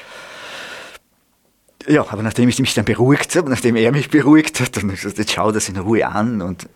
ja, 1.87 2.07
aber 2.09 2.23
nachdem 2.23 2.49
ich 2.49 2.59
mich 2.59 2.75
dann 2.75 2.85
beruhigt 2.85 3.35
habe, 3.37 3.51
nachdem 3.51 3.77
er 3.77 3.93
mich 3.93 4.11
beruhigt 4.11 4.61
hat, 4.61 4.77
dann 4.77 4.85
habe 4.85 4.95
ich 4.95 5.01
gesagt, 5.01 5.19
jetzt 5.19 5.33
schau 5.33 5.53
das 5.53 5.69
in 5.69 5.77
Ruhe 5.77 6.07
an 6.07 6.43
und 6.43 6.69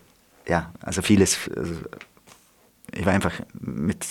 ja, 0.47 0.73
also 0.81 1.01
vieles, 1.01 1.49
also 1.55 1.75
ich 2.93 3.05
war 3.05 3.13
einfach 3.13 3.33
mit 3.53 4.05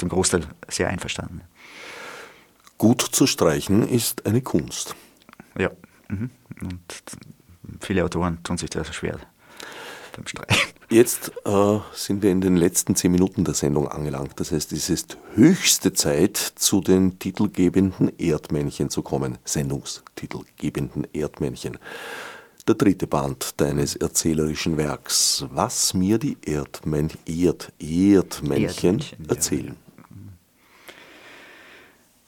dem 0.00 0.08
Großteil 0.08 0.46
sehr 0.68 0.88
einverstanden. 0.88 1.42
Gut 2.78 3.02
zu 3.02 3.26
streichen 3.26 3.88
ist 3.88 4.26
eine 4.26 4.42
Kunst. 4.42 4.94
Ja, 5.56 5.70
mhm. 6.08 6.30
und 6.60 6.82
viele 7.80 8.04
Autoren 8.04 8.42
tun 8.42 8.58
sich 8.58 8.70
da 8.70 8.84
schwer 8.84 9.18
beim 10.16 10.26
Streichen. 10.26 10.73
Jetzt 10.94 11.32
äh, 11.44 11.78
sind 11.92 12.22
wir 12.22 12.30
in 12.30 12.40
den 12.40 12.56
letzten 12.56 12.94
zehn 12.94 13.10
Minuten 13.10 13.42
der 13.42 13.54
Sendung 13.54 13.88
angelangt. 13.88 14.38
Das 14.38 14.52
heißt, 14.52 14.70
es 14.70 14.88
ist 14.88 15.18
höchste 15.34 15.92
Zeit, 15.92 16.36
zu 16.36 16.80
den 16.80 17.18
titelgebenden 17.18 18.16
Erdmännchen 18.16 18.90
zu 18.90 19.02
kommen. 19.02 19.38
Sendungstitelgebenden 19.44 21.08
Erdmännchen. 21.12 21.78
Der 22.68 22.76
dritte 22.76 23.08
Band 23.08 23.60
deines 23.60 23.96
erzählerischen 23.96 24.76
Werks. 24.76 25.44
Was 25.50 25.94
mir 25.94 26.18
die 26.18 26.36
Erdmän 26.46 27.10
Erd 27.26 27.72
Erdmännchen, 27.80 29.00
Erdmännchen 29.00 29.28
erzählen. 29.28 29.76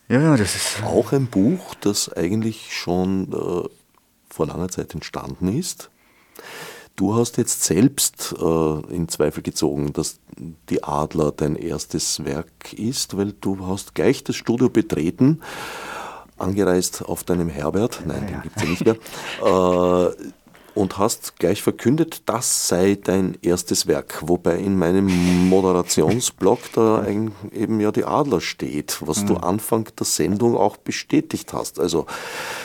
Ja. 0.08 0.20
ja. 0.22 0.36
das 0.36 0.56
ist. 0.56 0.82
Auch 0.82 1.12
ein 1.12 1.28
Buch, 1.28 1.76
das 1.76 2.12
eigentlich 2.12 2.74
schon 2.74 3.32
äh, 3.32 3.68
vor 4.28 4.46
langer 4.48 4.70
Zeit 4.70 4.92
entstanden 4.92 5.56
ist 5.56 5.88
Du 6.96 7.14
hast 7.14 7.36
jetzt 7.36 7.62
selbst 7.62 8.34
äh, 8.40 8.94
in 8.94 9.08
Zweifel 9.08 9.42
gezogen, 9.42 9.92
dass 9.92 10.18
die 10.70 10.82
Adler 10.82 11.30
dein 11.30 11.54
erstes 11.54 12.24
Werk 12.24 12.72
ist, 12.72 13.18
weil 13.18 13.32
du 13.32 13.66
hast 13.66 13.94
gleich 13.94 14.24
das 14.24 14.36
Studio 14.36 14.70
betreten, 14.70 15.42
angereist 16.38 17.04
auf 17.04 17.22
deinem 17.22 17.50
Herbert, 17.50 18.02
nein, 18.06 18.22
ja, 18.22 18.28
den 18.28 18.42
gibt 18.42 18.56
es 18.56 18.62
ja 18.62 18.68
nicht 18.68 18.84
mehr, 18.84 18.96
äh, 19.44 20.14
und 20.74 20.98
hast 20.98 21.38
gleich 21.38 21.62
verkündet, 21.62 22.22
das 22.26 22.68
sei 22.68 22.98
dein 23.02 23.36
erstes 23.40 23.86
Werk, 23.86 24.22
wobei 24.26 24.58
in 24.58 24.78
meinem 24.78 25.06
Moderationsblog 25.48 26.58
da 26.74 27.06
eben 27.06 27.80
ja 27.80 27.92
die 27.92 28.04
Adler 28.04 28.42
steht, 28.42 28.98
was 29.00 29.22
mhm. 29.22 29.26
du 29.26 29.36
Anfang 29.36 29.88
der 29.98 30.04
Sendung 30.06 30.54
auch 30.56 30.76
bestätigt 30.76 31.54
hast. 31.54 31.80
Also, 31.80 32.06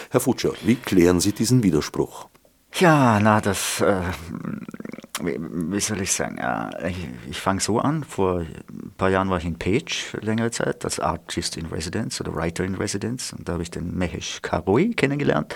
Herr 0.09 0.19
Futscher, 0.19 0.51
wie 0.63 0.75
klären 0.75 1.21
Sie 1.21 1.31
diesen 1.31 1.63
Widerspruch? 1.63 2.27
Ja, 2.73 3.19
na, 3.19 3.41
das, 3.41 3.81
äh, 3.81 4.01
wie, 5.21 5.79
soll 5.79 6.01
ich 6.01 6.13
sagen, 6.13 6.37
ja, 6.37 6.69
ich, 6.87 7.07
ich 7.29 7.39
fange 7.39 7.59
so 7.59 7.79
an. 7.79 8.03
Vor 8.03 8.39
ein 8.39 8.93
paar 8.97 9.09
Jahren 9.09 9.29
war 9.29 9.37
ich 9.37 9.45
in 9.45 9.59
Page 9.59 10.17
längere 10.21 10.51
Zeit 10.51 10.83
als 10.85 10.99
Artist 10.99 11.57
in 11.57 11.67
Residence 11.67 12.21
oder 12.21 12.33
Writer 12.33 12.63
in 12.63 12.75
Residence 12.75 13.33
und 13.33 13.47
da 13.47 13.53
habe 13.53 13.63
ich 13.63 13.71
den 13.71 13.95
Mehesh 13.97 14.41
Karoi 14.41 14.93
kennengelernt. 14.93 15.53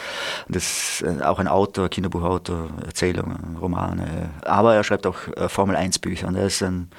Das 0.49 1.01
ist 1.01 1.03
äh, 1.03 1.24
auch 1.24 1.39
ein 1.39 1.47
Autor, 1.47 1.89
Kinderbuchautor, 1.89 2.70
Erzählungen, 2.86 3.57
Romane, 3.57 4.32
aber 4.43 4.76
er 4.76 4.84
schreibt 4.84 5.07
auch 5.07 5.28
äh, 5.36 5.49
Formel 5.49 5.76
1 5.76 5.99
Bücher 5.99 6.28
und 6.28 6.36
er 6.36 6.47
ist 6.47 6.61
ein 6.61 6.89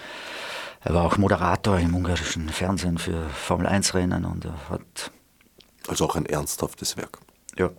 er 0.81 0.95
war 0.95 1.05
auch 1.05 1.19
Moderator 1.19 1.81
im 1.81 1.97
ungarischen 1.97 2.49
Fernsehen 2.49 2.99
für 2.99 3.29
Formel 3.31 3.67
1 3.67 3.95
Rennen 3.95 4.25
und 4.25 4.45
er 4.45 4.55
hat 4.71 5.11
also 5.89 6.05
auch 6.05 6.15
ein 6.15 6.27
ernsthaftes 6.27 6.97
Werk. 6.97 7.19
Ja, 7.57 7.71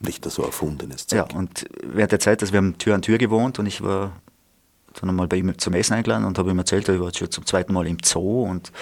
nicht 0.00 0.24
so 0.30 0.42
erfundenes 0.42 1.06
Zeug. 1.06 1.32
Ja, 1.32 1.38
und 1.38 1.66
während 1.82 2.12
der 2.12 2.20
Zeit, 2.20 2.42
also 2.42 2.52
wir 2.52 2.58
haben 2.58 2.78
Tür 2.78 2.94
an 2.94 3.02
Tür 3.02 3.18
gewohnt 3.18 3.58
und 3.58 3.66
ich 3.66 3.82
war 3.82 4.12
dann 5.00 5.10
einmal 5.10 5.26
bei 5.26 5.36
ihm 5.36 5.56
zum 5.58 5.74
Essen 5.74 5.94
eingeladen 5.94 6.24
und 6.24 6.38
habe 6.38 6.50
ihm 6.50 6.58
erzählt, 6.58 6.88
ich 6.88 6.98
war 6.98 7.06
jetzt 7.06 7.18
schon 7.18 7.30
zum 7.30 7.46
zweiten 7.46 7.72
Mal 7.72 7.86
im 7.86 7.98
Zoo 8.04 8.44
und 8.44 8.72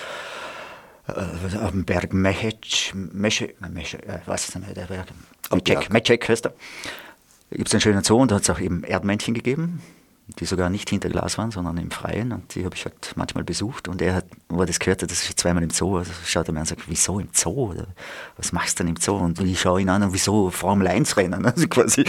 äh, 1.09 1.71
dem 1.71 1.85
Berg 1.85 2.13
Mechec, 2.13 2.93
Mechec, 2.95 3.61
Mechec 3.61 4.07
äh, 4.07 4.31
nicht 4.31 4.59
mehr, 4.59 4.75
der 4.75 4.87
Berg, 4.87 5.07
Mechec, 5.51 5.91
Mechec 5.91 6.29
heißt 6.29 6.47
er. 6.47 6.55
Da 7.51 7.57
gibt 7.57 7.69
es 7.69 7.75
einen 7.75 7.81
schönen 7.81 8.05
Zoo 8.05 8.19
und 8.19 8.31
da 8.31 8.37
hat 8.37 8.43
es 8.43 8.51
auch 8.51 8.61
eben 8.61 8.85
Erdmännchen 8.85 9.35
gegeben 9.35 9.83
die 10.35 10.45
sogar 10.45 10.71
nicht 10.71 10.89
hinter 10.91 11.09
Glas 11.09 11.39
waren, 11.39 11.51
sondern 11.51 11.77
im 11.79 11.91
Freien. 11.91 12.33
Und 12.33 12.55
die 12.55 12.65
habe 12.65 12.75
ich 12.75 12.85
halt 12.85 13.13
manchmal 13.17 13.45
besucht. 13.45 13.89
Und 13.89 14.03
er 14.03 14.15
hat, 14.15 14.27
wo 14.49 14.61
er 14.61 14.67
das 14.67 14.79
gehört 14.79 15.03
hat, 15.03 15.11
das 15.11 15.29
ist 15.29 15.39
zweimal 15.39 15.63
im 15.63 15.71
Zoo, 15.71 15.99
also 15.99 16.13
schaut 16.27 16.49
er 16.49 16.53
mir 16.53 16.61
an 16.61 16.63
und 16.63 16.69
sagt, 16.69 16.83
wieso 16.87 17.19
im 17.21 17.29
Zoo? 17.33 17.75
Was 18.37 18.53
machst 18.53 18.79
du 18.79 18.85
denn 18.85 18.95
im 18.95 19.01
Zoo? 19.01 19.17
Und 19.17 19.41
ich 19.41 19.61
schaue 19.61 19.81
ihn 19.81 19.89
an 19.89 20.03
und 20.03 20.13
wieso 20.13 20.51
Formel 20.51 20.89
1 20.89 21.17
Rennen? 21.17 21.47
Also 21.53 21.69
quasi 21.69 22.03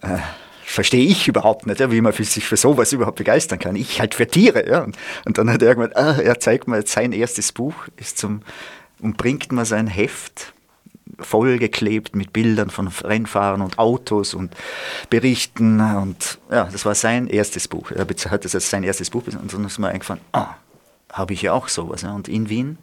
äh, 0.00 0.18
verstehe 0.64 1.06
ich 1.06 1.28
überhaupt 1.28 1.66
nicht, 1.66 1.80
ja, 1.80 1.90
wie 1.90 2.00
man 2.00 2.12
sich 2.12 2.44
für 2.44 2.56
sowas 2.56 2.92
überhaupt 2.92 3.18
begeistern 3.18 3.58
kann. 3.58 3.76
Ich 3.76 4.00
halt 4.00 4.14
für 4.14 4.26
Tiere. 4.26 4.68
Ja. 4.68 4.82
Und, 4.82 4.96
und 5.24 5.38
dann 5.38 5.50
hat 5.50 5.62
er 5.62 5.68
irgendwann, 5.68 5.92
ah, 5.94 6.18
er 6.20 6.40
zeigt 6.40 6.68
mir 6.68 6.76
jetzt 6.78 6.92
sein 6.92 7.12
erstes 7.12 7.52
Buch, 7.52 7.74
ist 7.96 8.18
zum, 8.18 8.42
und 9.00 9.16
bringt 9.16 9.52
mir 9.52 9.64
sein 9.64 9.86
Heft 9.86 10.52
vollgeklebt 11.18 12.14
mit 12.14 12.32
Bildern 12.32 12.70
von 12.70 12.88
Rennfahrern 12.88 13.60
und 13.60 13.78
Autos 13.78 14.34
und 14.34 14.54
Berichten. 15.10 15.80
Und 15.80 16.38
ja, 16.50 16.64
das 16.64 16.84
war 16.84 16.94
sein 16.94 17.26
erstes 17.26 17.68
Buch. 17.68 17.90
Er 17.90 18.06
hat 18.06 18.44
das 18.44 18.54
als 18.54 18.70
sein 18.70 18.84
erstes 18.84 19.10
Buch 19.10 19.24
und 19.26 19.52
dann 19.52 19.64
ist 19.64 19.78
mir 19.78 19.88
eingefallen, 19.88 20.22
ah, 20.32 20.54
habe 21.12 21.34
ich 21.34 21.42
ja 21.42 21.52
auch 21.52 21.68
sowas. 21.68 22.04
Und 22.04 22.28
in 22.28 22.48
Wien 22.48 22.78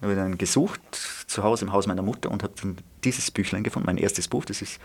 habe 0.00 0.12
ich 0.12 0.18
dann 0.18 0.38
gesucht, 0.38 0.80
zu 1.26 1.42
Hause 1.42 1.64
im 1.64 1.72
Haus 1.72 1.86
meiner 1.86 2.02
Mutter 2.02 2.30
und 2.30 2.42
habe 2.42 2.52
dann 2.60 2.78
dieses 3.04 3.30
Büchlein 3.30 3.64
gefunden, 3.64 3.86
mein 3.86 3.98
erstes 3.98 4.28
Buch. 4.28 4.44
Das 4.44 4.62
ist, 4.62 4.78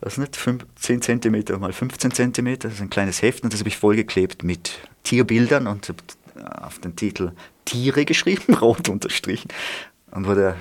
was 0.00 0.18
nicht, 0.18 0.36
10 0.76 1.02
cm 1.02 1.60
mal 1.60 1.72
15 1.72 2.34
cm, 2.34 2.58
das 2.58 2.74
ist 2.74 2.80
ein 2.80 2.90
kleines 2.90 3.22
Heft 3.22 3.44
und 3.44 3.52
das 3.52 3.60
habe 3.60 3.68
ich 3.68 3.76
vollgeklebt 3.76 4.42
mit 4.42 4.72
Tierbildern 5.04 5.66
und 5.66 5.92
auf 6.44 6.78
den 6.78 6.96
Titel 6.96 7.32
Tiere 7.64 8.04
geschrieben, 8.04 8.54
rot 8.60 8.88
unterstrichen. 8.88 9.48
Und 10.10 10.26
wo 10.26 10.34
der 10.34 10.56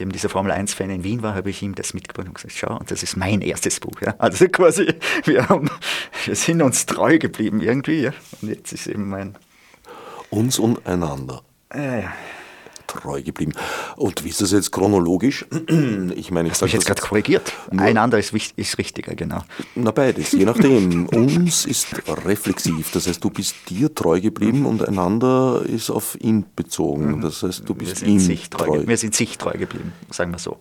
eben 0.00 0.10
dieser 0.12 0.28
Formel 0.28 0.52
1-Fan 0.52 0.90
in 0.90 1.04
Wien 1.04 1.22
war, 1.22 1.34
habe 1.34 1.50
ich 1.50 1.62
ihm 1.62 1.74
das 1.74 1.94
mitgebracht 1.94 2.28
und 2.28 2.34
gesagt, 2.34 2.54
schau, 2.56 2.78
das 2.86 3.02
ist 3.02 3.16
mein 3.16 3.40
erstes 3.40 3.80
Buch. 3.80 4.00
Ja. 4.00 4.14
Also 4.18 4.48
quasi, 4.48 4.94
wir, 5.24 5.48
haben, 5.48 5.70
wir 6.24 6.34
sind 6.34 6.62
uns 6.62 6.86
treu 6.86 7.18
geblieben 7.18 7.60
irgendwie. 7.60 8.02
Ja. 8.02 8.12
Und 8.40 8.48
jetzt 8.48 8.72
ist 8.72 8.86
eben 8.86 9.08
mein... 9.08 9.36
Uns 10.30 10.60
und 10.60 10.86
einander. 10.86 11.42
Ja, 11.74 11.98
ja. 11.98 12.12
Treu 12.92 13.22
geblieben. 13.22 13.52
Und 13.96 14.24
wie 14.24 14.28
ist 14.28 14.40
das 14.40 14.52
jetzt 14.52 14.72
chronologisch? 14.72 15.46
Ich 16.20 16.30
meine, 16.30 16.48
ich 16.48 16.60
mich 16.60 16.72
jetzt 16.72 16.86
gerade 16.86 17.00
korrigiert? 17.00 17.52
Ein 17.70 17.96
anderer 17.96 18.20
ist, 18.20 18.34
ist 18.34 18.78
richtiger, 18.78 19.14
genau. 19.14 19.42
Na 19.74 19.90
beides, 19.90 20.32
je 20.32 20.44
nachdem. 20.44 21.06
Uns 21.14 21.64
ist 21.64 21.88
reflexiv, 22.24 22.90
das 22.92 23.06
heißt, 23.06 23.22
du 23.22 23.30
bist 23.30 23.54
dir 23.68 23.94
treu 23.94 24.20
geblieben 24.20 24.66
und 24.66 24.86
einander 24.86 25.62
ist 25.66 25.90
auf 25.90 26.16
ihn 26.20 26.46
bezogen. 26.54 27.20
Das 27.20 27.42
heißt, 27.42 27.68
du 27.68 27.74
bist 27.74 28.02
ihm 28.02 28.18
treu. 28.50 28.64
treu. 28.64 28.82
Wir 28.86 28.96
sind 28.96 29.14
sich 29.14 29.38
treu 29.38 29.52
geblieben, 29.52 29.92
sagen 30.10 30.32
wir 30.32 30.38
so. 30.38 30.58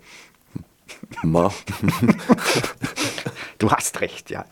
Ma. 1.24 1.52
Du 3.60 3.70
hast 3.70 4.00
recht, 4.00 4.30
ja. 4.30 4.46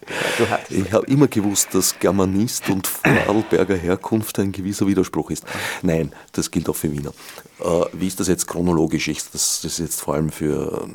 Hast 0.49 0.69
ich 0.69 0.91
habe 0.91 1.07
immer 1.07 1.28
gewusst, 1.28 1.73
dass 1.73 1.97
Germanist 1.97 2.69
und 2.69 2.86
Vorarlberger 2.88 3.78
Herkunft 3.78 4.38
ein 4.38 4.51
gewisser 4.51 4.86
Widerspruch 4.86 5.32
ist. 5.32 5.45
Nein, 5.82 6.11
das 6.34 6.51
gilt 6.51 6.67
auch 6.67 6.75
für 6.75 6.91
Wiener. 6.91 7.13
Äh, 7.60 7.86
wie 7.93 8.08
ist 8.08 8.20
das 8.20 8.28
jetzt 8.28 8.47
chronologisch? 8.47 9.08
Ist 9.08 9.34
das, 9.34 9.64
ist 9.64 9.80
jetzt 9.80 10.01
vor 10.01 10.16
allem 10.16 10.32
für 10.32 10.88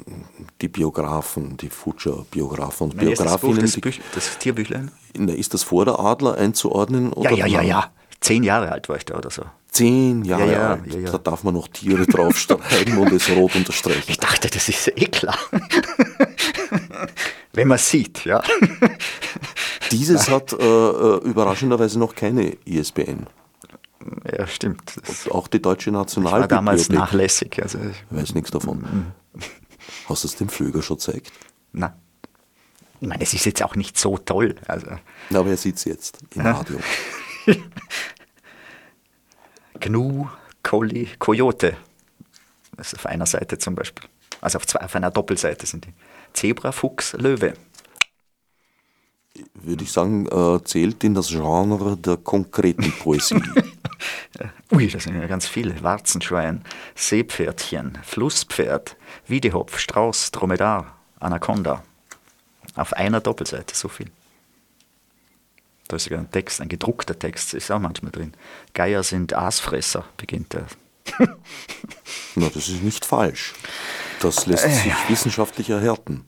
die 0.61 0.69
Biografen, 0.69 1.57
die 1.57 1.69
Futscher-Biografen 1.69 2.91
und 2.91 2.97
Biografinnen? 2.97 3.61
Das, 3.61 3.73
Buch, 3.73 3.83
das, 3.85 3.95
das 4.15 4.39
Tierbüchlein? 4.39 4.91
Ist 5.15 5.55
das 5.55 5.63
vor 5.63 5.85
der 5.85 5.99
Adler 5.99 6.37
einzuordnen? 6.37 7.13
Oder 7.13 7.33
ja, 7.33 7.47
ja, 7.47 7.47
ja, 7.47 7.63
ja. 7.63 7.93
Zehn 8.21 8.45
Jahre 8.45 8.71
alt 8.71 8.89
war 8.89 8.97
ich 8.97 9.05
da 9.05 9.17
oder 9.17 9.31
so. 9.31 9.43
Zehn 9.73 10.25
Jahre 10.25 10.47
ja, 10.47 10.53
ja, 10.53 10.71
alt. 10.75 10.95
Ja, 10.95 11.11
da 11.11 11.19
darf 11.19 11.43
man 11.43 11.55
noch 11.55 11.67
Tiere 11.67 12.07
draufschreiben 12.07 12.99
und 12.99 13.11
es 13.11 13.29
rot 13.31 13.57
unterstreichen. 13.57 14.05
Ich 14.07 14.19
dachte, 14.19 14.49
das 14.49 14.69
ist 14.69 14.89
eh 14.89 15.07
klar. 15.07 15.37
Wenn 17.53 17.69
man 17.69 17.79
sieht, 17.79 18.25
ja. 18.25 18.43
Dieses 19.91 20.31
hat 20.31 20.53
äh, 20.53 20.57
äh 20.57 21.17
überraschenderweise 21.25 21.99
noch 21.99 22.15
keine 22.15 22.57
ISBN. 22.65 23.27
Ja, 24.31 24.47
stimmt. 24.47 24.97
Und 24.97 25.33
auch 25.33 25.49
die 25.49 25.61
deutsche 25.61 25.91
Nationalbibliothek. 25.91 26.47
Ich 26.47 26.51
war 26.51 26.59
damals 26.59 26.89
nachlässig. 26.89 27.63
Also 27.63 27.79
ich 27.79 28.17
weiß 28.17 28.35
nichts 28.35 28.51
davon. 28.51 28.79
Mhm. 28.79 29.41
Hast 30.09 30.25
du 30.25 30.29
es 30.29 30.37
dem 30.37 30.49
Flöger 30.49 30.83
schon 30.83 30.97
gezeigt? 30.97 31.33
Nein. 31.73 31.93
Ich 33.01 33.09
meine, 33.09 33.23
es 33.23 33.35
ist 33.35 33.45
jetzt 33.47 33.63
auch 33.63 33.75
nicht 33.75 33.99
so 33.99 34.17
toll. 34.17 34.55
Also. 34.69 34.87
aber 35.35 35.51
er 35.51 35.57
sieht 35.57 35.77
es 35.77 35.85
jetzt 35.85 36.19
im 36.35 36.43
Radio. 36.43 36.79
Gnu, 39.81 40.29
Colli, 40.63 41.09
Coyote. 41.19 41.77
Das 42.77 42.93
ist 42.93 43.01
auf 43.01 43.07
einer 43.07 43.27
Seite 43.27 43.59
zum 43.59 43.75
Beispiel. 43.75 44.09
Also 44.41 44.59
auf, 44.59 44.67
zwei, 44.67 44.81
auf 44.81 44.95
einer 44.95 45.11
Doppelseite 45.11 45.67
sind 45.67 45.87
die. 45.87 45.93
Zebra, 46.33 46.73
Fuchs, 46.73 47.13
Löwe. 47.15 47.55
Würde 49.55 49.85
ich 49.85 49.93
sagen, 49.93 50.27
äh, 50.27 50.63
zählt 50.65 51.03
in 51.05 51.15
das 51.15 51.29
Genre 51.29 51.97
der 51.97 52.17
konkreten 52.17 52.93
Poesie. 53.01 53.43
Ui, 54.73 54.89
das 54.89 55.05
sind 55.05 55.21
ja 55.21 55.27
ganz 55.27 55.47
viele. 55.47 55.83
Warzenschwein, 55.83 56.65
Seepferdchen, 56.95 57.99
Flusspferd, 58.03 58.97
Wiedehopf, 59.27 59.79
Strauß, 59.79 60.31
Dromedar, 60.31 60.97
Anaconda. 61.21 61.83
Auf 62.75 62.93
einer 62.95 63.21
Doppelseite, 63.21 63.75
so 63.75 63.89
viel. 63.89 64.11
Da 65.89 65.97
ist 65.97 66.05
sogar 66.05 66.21
ein 66.21 66.31
Text, 66.31 66.61
ein 66.61 66.69
gedruckter 66.69 67.19
Text, 67.19 67.53
ist 67.55 67.71
auch 67.71 67.79
manchmal 67.79 68.13
drin. 68.13 68.33
Geier 68.73 69.03
sind 69.03 69.35
Aasfresser, 69.35 70.07
beginnt 70.17 70.55
er. 70.55 70.67
Na, 72.35 72.49
das 72.49 72.69
ist 72.69 72.83
nicht 72.83 73.05
falsch. 73.05 73.53
Das 74.21 74.47
lässt 74.47 74.65
sich 74.65 74.87
äh. 74.93 75.09
wissenschaftlich 75.09 75.69
erhärten. 75.69 76.25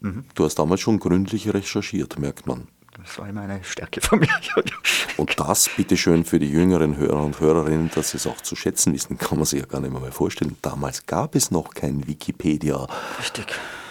Mhm. 0.00 0.24
Du 0.34 0.44
hast 0.44 0.56
damals 0.56 0.80
schon 0.80 0.98
gründlich 0.98 1.52
recherchiert, 1.52 2.18
merkt 2.18 2.46
man. 2.46 2.68
Das 3.04 3.18
war 3.18 3.28
immer 3.28 3.42
eine 3.42 3.62
Stärke 3.62 4.00
von 4.00 4.18
mir. 4.18 4.28
und 5.16 5.38
das 5.38 5.70
bitteschön 5.76 6.24
für 6.24 6.38
die 6.38 6.50
jüngeren 6.50 6.96
Hörer 6.96 7.24
und 7.24 7.40
Hörerinnen, 7.40 7.90
dass 7.94 8.10
sie 8.10 8.16
es 8.16 8.26
auch 8.26 8.40
zu 8.40 8.56
schätzen 8.56 8.92
wissen, 8.92 9.18
kann 9.18 9.38
man 9.38 9.46
sich 9.46 9.60
ja 9.60 9.66
gar 9.66 9.80
nicht 9.80 9.92
mehr 9.92 10.12
vorstellen. 10.12 10.56
Damals 10.62 11.06
gab 11.06 11.34
es 11.34 11.50
noch 11.50 11.74
kein 11.74 12.06
Wikipedia. 12.06 12.86
Richtig. 13.20 13.46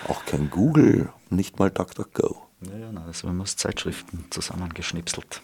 Auch 0.07 0.25
kein 0.25 0.49
Google, 0.49 1.09
nicht 1.29 1.57
mal 1.59 1.71
DuckDuckGo. 1.71 2.41
Ja, 2.61 2.77
ja, 2.77 3.01
also 3.05 3.27
man 3.27 3.37
muss 3.37 3.55
Zeitschriften 3.55 4.25
zusammengeschnipselt. 4.29 5.41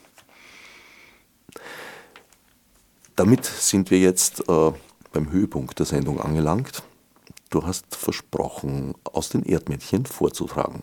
Damit 3.16 3.46
sind 3.46 3.92
wir 3.92 4.00
jetzt 4.00 4.50
äh, 4.50 4.72
beim 5.12 5.32
Höhepunkt 5.32 5.78
der 5.80 5.86
Sendung 5.86 6.20
angelangt. 6.20 6.84
Du 7.50 7.66
hast 7.66 7.96
versprochen, 7.96 8.96
aus 9.04 9.30
den 9.30 9.44
Erdmännchen 9.44 10.06
vorzutragen. 10.06 10.82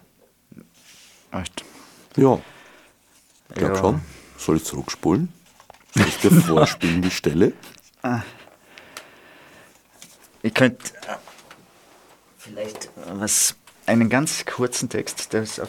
Echt? 1.33 1.65
Ja. 2.17 2.41
Ich 3.51 3.57
glaube 3.57 3.75
ja. 3.75 3.81
schon. 3.81 4.01
Soll 4.37 4.57
ich 4.57 4.65
zurückspulen? 4.65 5.29
Soll 5.95 6.07
ich 6.07 6.19
dir 6.19 6.31
vorspielen, 6.31 7.03
die 7.03 7.11
Stelle? 7.11 7.53
Ah. 8.03 8.23
Ich 10.43 10.55
könnte 10.55 10.83
äh, 11.07 11.17
vielleicht 12.39 12.91
was, 13.13 13.57
einen 13.87 14.09
ganz 14.09 14.47
kurzen 14.47 14.89
Text, 14.89 15.33
der 15.33 15.43
ist 15.43 15.61
auf, 15.61 15.69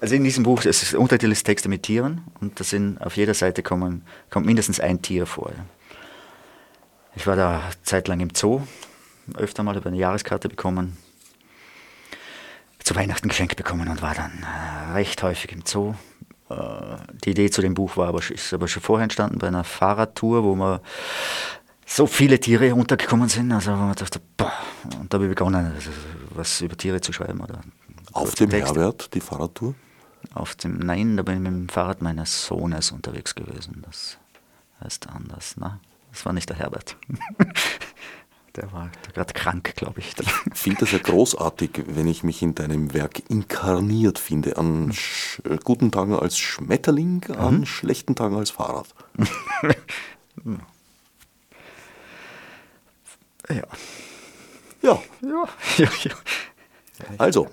also 0.00 0.14
in 0.14 0.24
diesem 0.24 0.44
Buch, 0.44 0.62
das 0.62 0.82
ist 0.82 0.94
Untertitel 0.94 1.32
ist 1.32 1.44
Texte 1.44 1.68
mit 1.68 1.82
Tieren 1.82 2.22
und 2.40 2.58
da 2.58 2.64
sind 2.64 2.98
auf 2.98 3.16
jeder 3.16 3.34
Seite 3.34 3.62
kommen, 3.62 4.06
kommt 4.30 4.46
mindestens 4.46 4.80
ein 4.80 5.02
Tier 5.02 5.26
vor. 5.26 5.52
Ich 7.14 7.26
war 7.26 7.36
da 7.36 7.62
zeitlang 7.82 8.20
im 8.20 8.30
Zoo 8.34 8.62
öfter 9.34 9.62
mal 9.62 9.76
über 9.76 9.88
eine 9.88 9.98
Jahreskarte 9.98 10.48
bekommen, 10.48 10.96
zu 12.82 12.96
Weihnachten 12.96 13.28
geschenkt 13.28 13.56
bekommen 13.56 13.88
und 13.88 14.02
war 14.02 14.14
dann 14.14 14.42
äh, 14.42 14.92
recht 14.94 15.22
häufig 15.22 15.52
im 15.52 15.64
Zoo. 15.64 15.94
Äh, 16.52 16.96
die 17.24 17.30
Idee 17.30 17.50
zu 17.50 17.62
dem 17.62 17.74
Buch 17.74 17.96
war 17.96 18.08
aber, 18.08 18.18
ist 18.18 18.52
aber 18.52 18.68
schon 18.68 18.82
vorher 18.82 19.04
entstanden 19.04 19.38
bei 19.38 19.48
einer 19.48 19.64
Fahrradtour, 19.64 20.44
wo 20.44 20.54
wir 20.54 20.80
so 21.86 22.06
viele 22.06 22.40
Tiere 22.40 22.74
untergekommen 22.74 23.28
sind. 23.28 23.52
Also 23.52 23.72
man 23.72 23.94
dachte, 23.94 24.20
boah, 24.36 24.52
und 24.98 25.12
da 25.12 25.16
habe 25.16 25.26
ich 25.26 25.30
begonnen, 25.30 25.72
also, 25.74 25.90
was 26.30 26.60
über 26.60 26.76
Tiere 26.76 27.00
zu 27.00 27.12
schreiben. 27.12 27.40
Oder 27.40 27.60
Auf 28.12 28.34
dem 28.34 28.50
Text. 28.50 28.74
Herbert, 28.74 29.14
die 29.14 29.20
Fahrradtour? 29.20 29.74
Auf 30.34 30.54
dem, 30.54 30.78
nein, 30.78 31.16
da 31.16 31.22
bin 31.22 31.34
ich 31.36 31.40
mit 31.40 31.52
dem 31.52 31.68
Fahrrad 31.68 32.00
meines 32.00 32.46
Sohnes 32.46 32.92
unterwegs 32.92 33.34
gewesen. 33.34 33.82
Das 33.84 34.18
heißt 34.82 35.08
anders. 35.08 35.54
Na, 35.58 35.80
das 36.10 36.24
war 36.24 36.32
nicht 36.32 36.48
der 36.48 36.56
Herbert. 36.56 36.96
Der 38.56 38.70
war 38.72 38.90
gerade 39.14 39.32
krank, 39.32 39.74
glaube 39.76 40.00
ich. 40.00 40.14
Ich 40.52 40.58
finde 40.58 40.80
das 40.80 40.92
ja 40.92 40.98
großartig, 40.98 41.84
wenn 41.86 42.06
ich 42.06 42.22
mich 42.22 42.42
in 42.42 42.54
deinem 42.54 42.92
Werk 42.92 43.22
inkarniert 43.30 44.18
finde. 44.18 44.58
An 44.58 44.88
mhm. 44.88 45.58
guten 45.64 45.90
Tagen 45.90 46.14
als 46.14 46.38
Schmetterling, 46.38 47.24
mhm. 47.28 47.34
an 47.34 47.66
schlechten 47.66 48.14
Tagen 48.14 48.36
als 48.36 48.50
Fahrrad. 48.50 48.88
ja. 53.48 53.62
Ja. 54.82 55.02
Ja. 55.22 55.48
ja, 55.78 55.88
ja. 56.02 56.12
Also, 57.18 57.48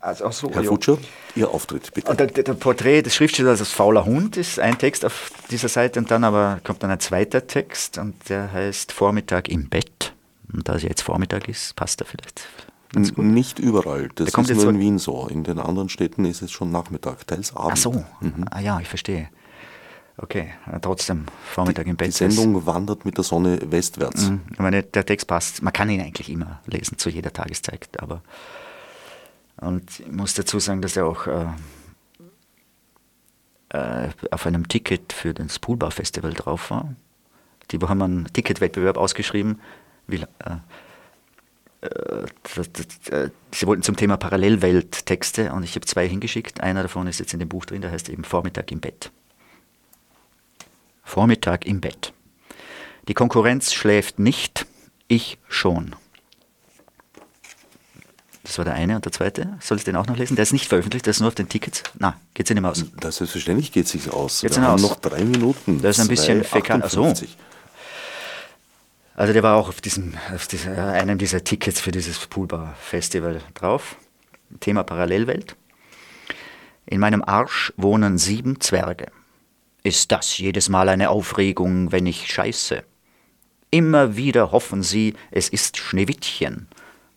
also 0.00 0.30
so, 0.30 0.50
Herr. 0.50 0.64
Futscher, 0.64 0.98
Ihr 1.34 1.50
Auftritt 1.50 1.92
bitte. 1.92 2.14
Der, 2.14 2.26
der, 2.26 2.54
Porträt 2.54 3.02
des 3.02 3.14
Schriftstellers 3.14 3.60
als 3.60 3.70
fauler 3.70 4.04
Hund 4.04 4.36
ist 4.36 4.58
ein 4.58 4.78
Text 4.78 5.04
auf 5.04 5.30
dieser 5.50 5.68
Seite 5.68 5.98
und 5.98 6.10
dann 6.10 6.24
aber 6.24 6.60
kommt 6.64 6.82
dann 6.82 6.90
ein 6.90 7.00
zweiter 7.00 7.46
Text 7.46 7.98
und 7.98 8.28
der 8.28 8.52
heißt 8.52 8.92
Vormittag 8.92 9.48
im 9.48 9.68
Bett. 9.68 10.13
Und 10.54 10.68
da 10.68 10.74
es 10.76 10.82
jetzt 10.82 11.02
Vormittag 11.02 11.48
ist, 11.48 11.74
passt 11.76 12.00
er 12.00 12.06
vielleicht. 12.06 12.46
Nicht 12.94 13.58
überall. 13.58 14.08
Das 14.14 14.28
ist 14.28 14.54
nur 14.54 14.70
in 14.70 14.78
Wien 14.78 14.98
so. 14.98 15.26
In 15.26 15.42
den 15.42 15.58
anderen 15.58 15.88
Städten 15.88 16.24
ist 16.24 16.42
es 16.42 16.52
schon 16.52 16.70
Nachmittag, 16.70 17.26
teils 17.26 17.54
Abend. 17.54 17.72
Ach 17.72 17.76
so. 17.76 18.04
Mhm. 18.20 18.44
Ah 18.50 18.60
ja, 18.60 18.78
ich 18.78 18.88
verstehe. 18.88 19.28
Okay, 20.16 20.52
trotzdem 20.80 21.24
Vormittag 21.44 21.84
die, 21.84 21.90
im 21.90 21.96
Bett. 21.96 22.08
Die 22.08 22.12
Sendung 22.12 22.56
ist. 22.56 22.66
wandert 22.66 23.04
mit 23.04 23.16
der 23.16 23.24
Sonne 23.24 23.58
westwärts. 23.64 24.30
Mhm. 24.30 24.42
Ich 24.52 24.58
meine, 24.60 24.84
der 24.84 25.04
Text 25.04 25.26
passt. 25.26 25.60
Man 25.62 25.72
kann 25.72 25.90
ihn 25.90 26.00
eigentlich 26.00 26.30
immer 26.30 26.60
lesen, 26.66 26.98
zu 26.98 27.10
jeder 27.10 27.32
Tageszeit. 27.32 27.88
Aber 28.00 28.22
und 29.56 29.98
ich 29.98 30.12
muss 30.12 30.34
dazu 30.34 30.60
sagen, 30.60 30.82
dass 30.82 30.96
er 30.96 31.06
auch 31.06 31.26
äh, 31.26 31.46
äh, 33.70 34.08
auf 34.30 34.46
einem 34.46 34.68
Ticket 34.68 35.12
für 35.12 35.34
das 35.34 35.58
Poolbar 35.58 35.90
Festival 35.90 36.32
drauf 36.32 36.70
war. 36.70 36.94
Die 37.72 37.78
haben 37.78 38.02
einen 38.02 38.28
Ticketwettbewerb 38.32 38.96
ausgeschrieben 38.96 39.58
wie, 40.06 40.16
äh, 40.16 40.56
äh, 41.82 43.30
sie 43.52 43.66
wollten 43.66 43.82
zum 43.82 43.96
Thema 43.96 44.16
Parallelwelt 44.16 45.06
Texte 45.06 45.52
und 45.52 45.62
ich 45.62 45.74
habe 45.74 45.86
zwei 45.86 46.08
hingeschickt. 46.08 46.60
Einer 46.60 46.82
davon 46.82 47.06
ist 47.06 47.20
jetzt 47.20 47.32
in 47.32 47.40
dem 47.40 47.48
Buch 47.48 47.66
drin, 47.66 47.82
der 47.82 47.90
heißt 47.90 48.08
eben 48.08 48.24
Vormittag 48.24 48.70
im 48.72 48.80
Bett. 48.80 49.10
Vormittag 51.02 51.66
im 51.66 51.80
Bett. 51.80 52.12
Die 53.08 53.14
Konkurrenz 53.14 53.74
schläft 53.74 54.18
nicht, 54.18 54.66
ich 55.08 55.38
schon. 55.48 55.94
Das 58.44 58.58
war 58.58 58.64
der 58.64 58.74
eine. 58.74 58.96
Und 58.96 59.04
der 59.04 59.12
zweite, 59.12 59.56
soll 59.60 59.78
ich 59.78 59.84
den 59.84 59.96
auch 59.96 60.06
noch 60.06 60.16
lesen? 60.16 60.36
Der 60.36 60.42
ist 60.42 60.52
nicht 60.52 60.68
veröffentlicht, 60.68 61.06
der 61.06 61.12
ist 61.12 61.20
nur 61.20 61.28
auf 61.28 61.34
den 61.34 61.48
Tickets. 61.48 61.82
Na, 61.98 62.18
geht 62.34 62.46
sich 62.46 62.54
nicht 62.54 62.62
mehr 62.62 62.70
aus. 62.70 62.84
Das 63.00 63.16
selbstverständlich 63.16 63.72
geht 63.72 63.88
sich 63.88 64.10
aus. 64.10 64.40
Geht's 64.40 64.56
Wir 64.56 64.62
haben 64.62 64.74
aus. 64.74 64.82
noch 64.82 64.96
drei 64.96 65.24
Minuten. 65.24 65.80
Das 65.82 65.98
ist 65.98 66.04
ein 66.04 66.08
bisschen 66.08 66.44
fäkal. 66.44 66.82
Achso. 66.82 67.12
Also 69.16 69.32
der 69.32 69.44
war 69.44 69.56
auch 69.56 69.68
auf, 69.68 69.80
diesem, 69.80 70.14
auf 70.34 70.48
dieser, 70.48 70.92
einem 70.92 71.18
dieser 71.18 71.44
Tickets 71.44 71.80
für 71.80 71.92
dieses 71.92 72.18
Poolbar-Festival 72.26 73.40
drauf. 73.54 73.96
Thema 74.60 74.82
Parallelwelt. 74.82 75.56
In 76.86 77.00
meinem 77.00 77.22
Arsch 77.22 77.72
wohnen 77.76 78.18
sieben 78.18 78.60
Zwerge. 78.60 79.10
Ist 79.84 80.10
das 80.12 80.36
jedes 80.38 80.68
Mal 80.68 80.88
eine 80.88 81.10
Aufregung, 81.10 81.92
wenn 81.92 82.06
ich 82.06 82.32
scheiße? 82.32 82.82
Immer 83.70 84.16
wieder 84.16 84.50
hoffen 84.50 84.82
sie, 84.82 85.14
es 85.30 85.48
ist 85.48 85.76
Schneewittchen, 85.76 86.68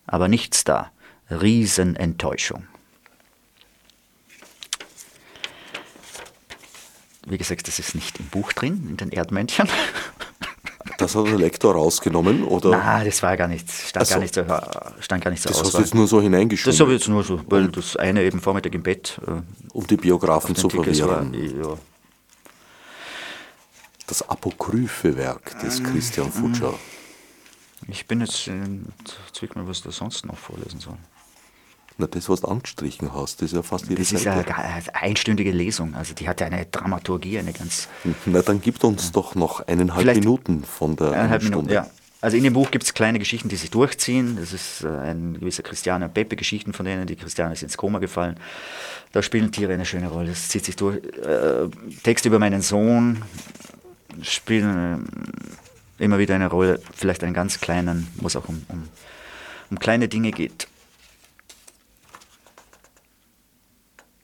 aber 0.06 0.28
nichts 0.28 0.64
da. 0.64 0.90
Riesenenttäuschung. 1.30 2.66
Wie 7.26 7.38
gesagt, 7.38 7.68
das 7.68 7.78
ist 7.78 7.94
nicht 7.94 8.18
im 8.18 8.26
Buch 8.26 8.52
drin, 8.52 8.86
in 8.88 8.96
den 8.96 9.12
Erdmännchen. 9.12 9.68
Das 10.98 11.14
hat 11.14 11.26
der 11.26 11.38
Lektor 11.38 11.74
rausgenommen, 11.74 12.42
oder? 12.42 12.70
Nein, 12.70 13.06
das 13.06 13.22
war 13.22 13.36
gar 13.36 13.46
nicht, 13.46 13.70
stand, 13.70 14.06
so. 14.06 14.14
gar 14.14 14.20
nicht 14.20 14.34
so, 14.34 14.44
stand 14.98 15.22
gar 15.24 15.30
nicht 15.30 15.40
so 15.42 15.48
Das 15.48 15.60
aus. 15.60 15.66
hast 15.66 15.74
du 15.74 15.78
jetzt 15.78 15.94
nur 15.94 16.08
so 16.08 16.20
hineingeschoben. 16.20 16.72
Das 16.72 16.80
habe 16.80 16.92
ich 16.92 16.98
jetzt 16.98 17.08
nur 17.08 17.22
so, 17.22 17.40
weil 17.46 17.68
das 17.68 17.96
eine 17.96 18.22
eben 18.24 18.40
Vormittag 18.40 18.74
im 18.74 18.82
Bett. 18.82 19.20
Äh, 19.26 19.40
um 19.72 19.86
die 19.86 19.96
Biografen 19.96 20.56
zu 20.56 20.66
Tickets 20.66 21.00
war, 21.02 21.22
ja. 21.22 21.78
Das 24.08 24.28
apokryphe 24.28 25.16
Werk 25.16 25.60
des 25.60 25.82
Christian 25.84 26.32
Futscher. 26.32 26.74
Ich 27.86 28.06
bin 28.08 28.20
jetzt, 28.20 28.48
in 28.48 28.86
zwick 29.32 29.54
mal, 29.54 29.68
was 29.68 29.82
da 29.82 29.92
sonst 29.92 30.26
noch 30.26 30.36
vorlesen 30.36 30.80
soll. 30.80 30.96
Na, 32.00 32.06
das, 32.06 32.28
was 32.28 32.42
du 32.42 32.48
angestrichen 32.48 33.12
hast, 33.12 33.42
das 33.42 33.50
ist 33.50 33.56
ja 33.56 33.62
fast 33.62 33.86
jede 33.88 34.00
Das 34.00 34.12
ist 34.12 34.22
Seite. 34.22 34.32
eine 34.36 34.44
ga- 34.44 34.54
eine 34.54 34.82
einstündige 34.94 35.50
Lesung, 35.50 35.94
also 35.96 36.14
die 36.14 36.28
hat 36.28 36.40
ja 36.40 36.46
eine 36.46 36.64
Dramaturgie, 36.66 37.38
eine 37.40 37.52
ganz 37.52 37.88
Na, 38.24 38.40
dann 38.42 38.60
gib 38.60 38.82
uns 38.84 39.10
doch 39.12 39.34
noch 39.34 39.66
eineinhalb 39.66 40.00
Vielleicht 40.02 40.20
Minuten 40.20 40.62
von 40.62 40.94
der 40.96 41.08
eineinhalb 41.12 41.42
einen 41.42 41.50
Minuten. 41.50 41.68
Stunde. 41.70 41.74
Ja. 41.74 41.90
Also 42.20 42.36
in 42.36 42.42
dem 42.44 42.52
Buch 42.52 42.70
gibt 42.72 42.82
es 42.84 42.94
kleine 42.94 43.18
Geschichten, 43.20 43.48
die 43.48 43.54
sich 43.56 43.70
durchziehen. 43.70 44.36
Das 44.40 44.52
ist 44.52 44.82
äh, 44.82 44.88
ein 44.88 45.34
gewisser 45.38 45.62
Christiane 45.62 46.06
und 46.06 46.14
Peppe 46.14 46.34
Geschichten 46.34 46.72
von 46.72 46.84
denen. 46.84 47.06
Die 47.06 47.14
Christiane 47.14 47.52
ist 47.52 47.62
ins 47.62 47.76
Koma 47.76 48.00
gefallen. 48.00 48.36
Da 49.12 49.22
spielen 49.22 49.52
Tiere 49.52 49.72
eine 49.74 49.84
schöne 49.86 50.08
Rolle. 50.08 50.30
Das 50.30 50.48
zieht 50.48 50.64
sich 50.64 50.74
durch. 50.74 50.96
Äh, 50.96 51.68
Text 52.02 52.24
über 52.26 52.40
meinen 52.40 52.60
Sohn 52.62 53.22
spielen 54.22 55.06
äh, 56.00 56.04
immer 56.04 56.18
wieder 56.18 56.34
eine 56.34 56.48
Rolle. 56.48 56.80
Vielleicht 56.94 57.22
einen 57.22 57.34
ganz 57.34 57.60
kleinen, 57.60 58.08
wo 58.16 58.26
es 58.26 58.36
auch 58.36 58.48
um, 58.48 58.64
um, 58.68 58.88
um 59.70 59.78
kleine 59.78 60.08
Dinge 60.08 60.30
geht. 60.32 60.66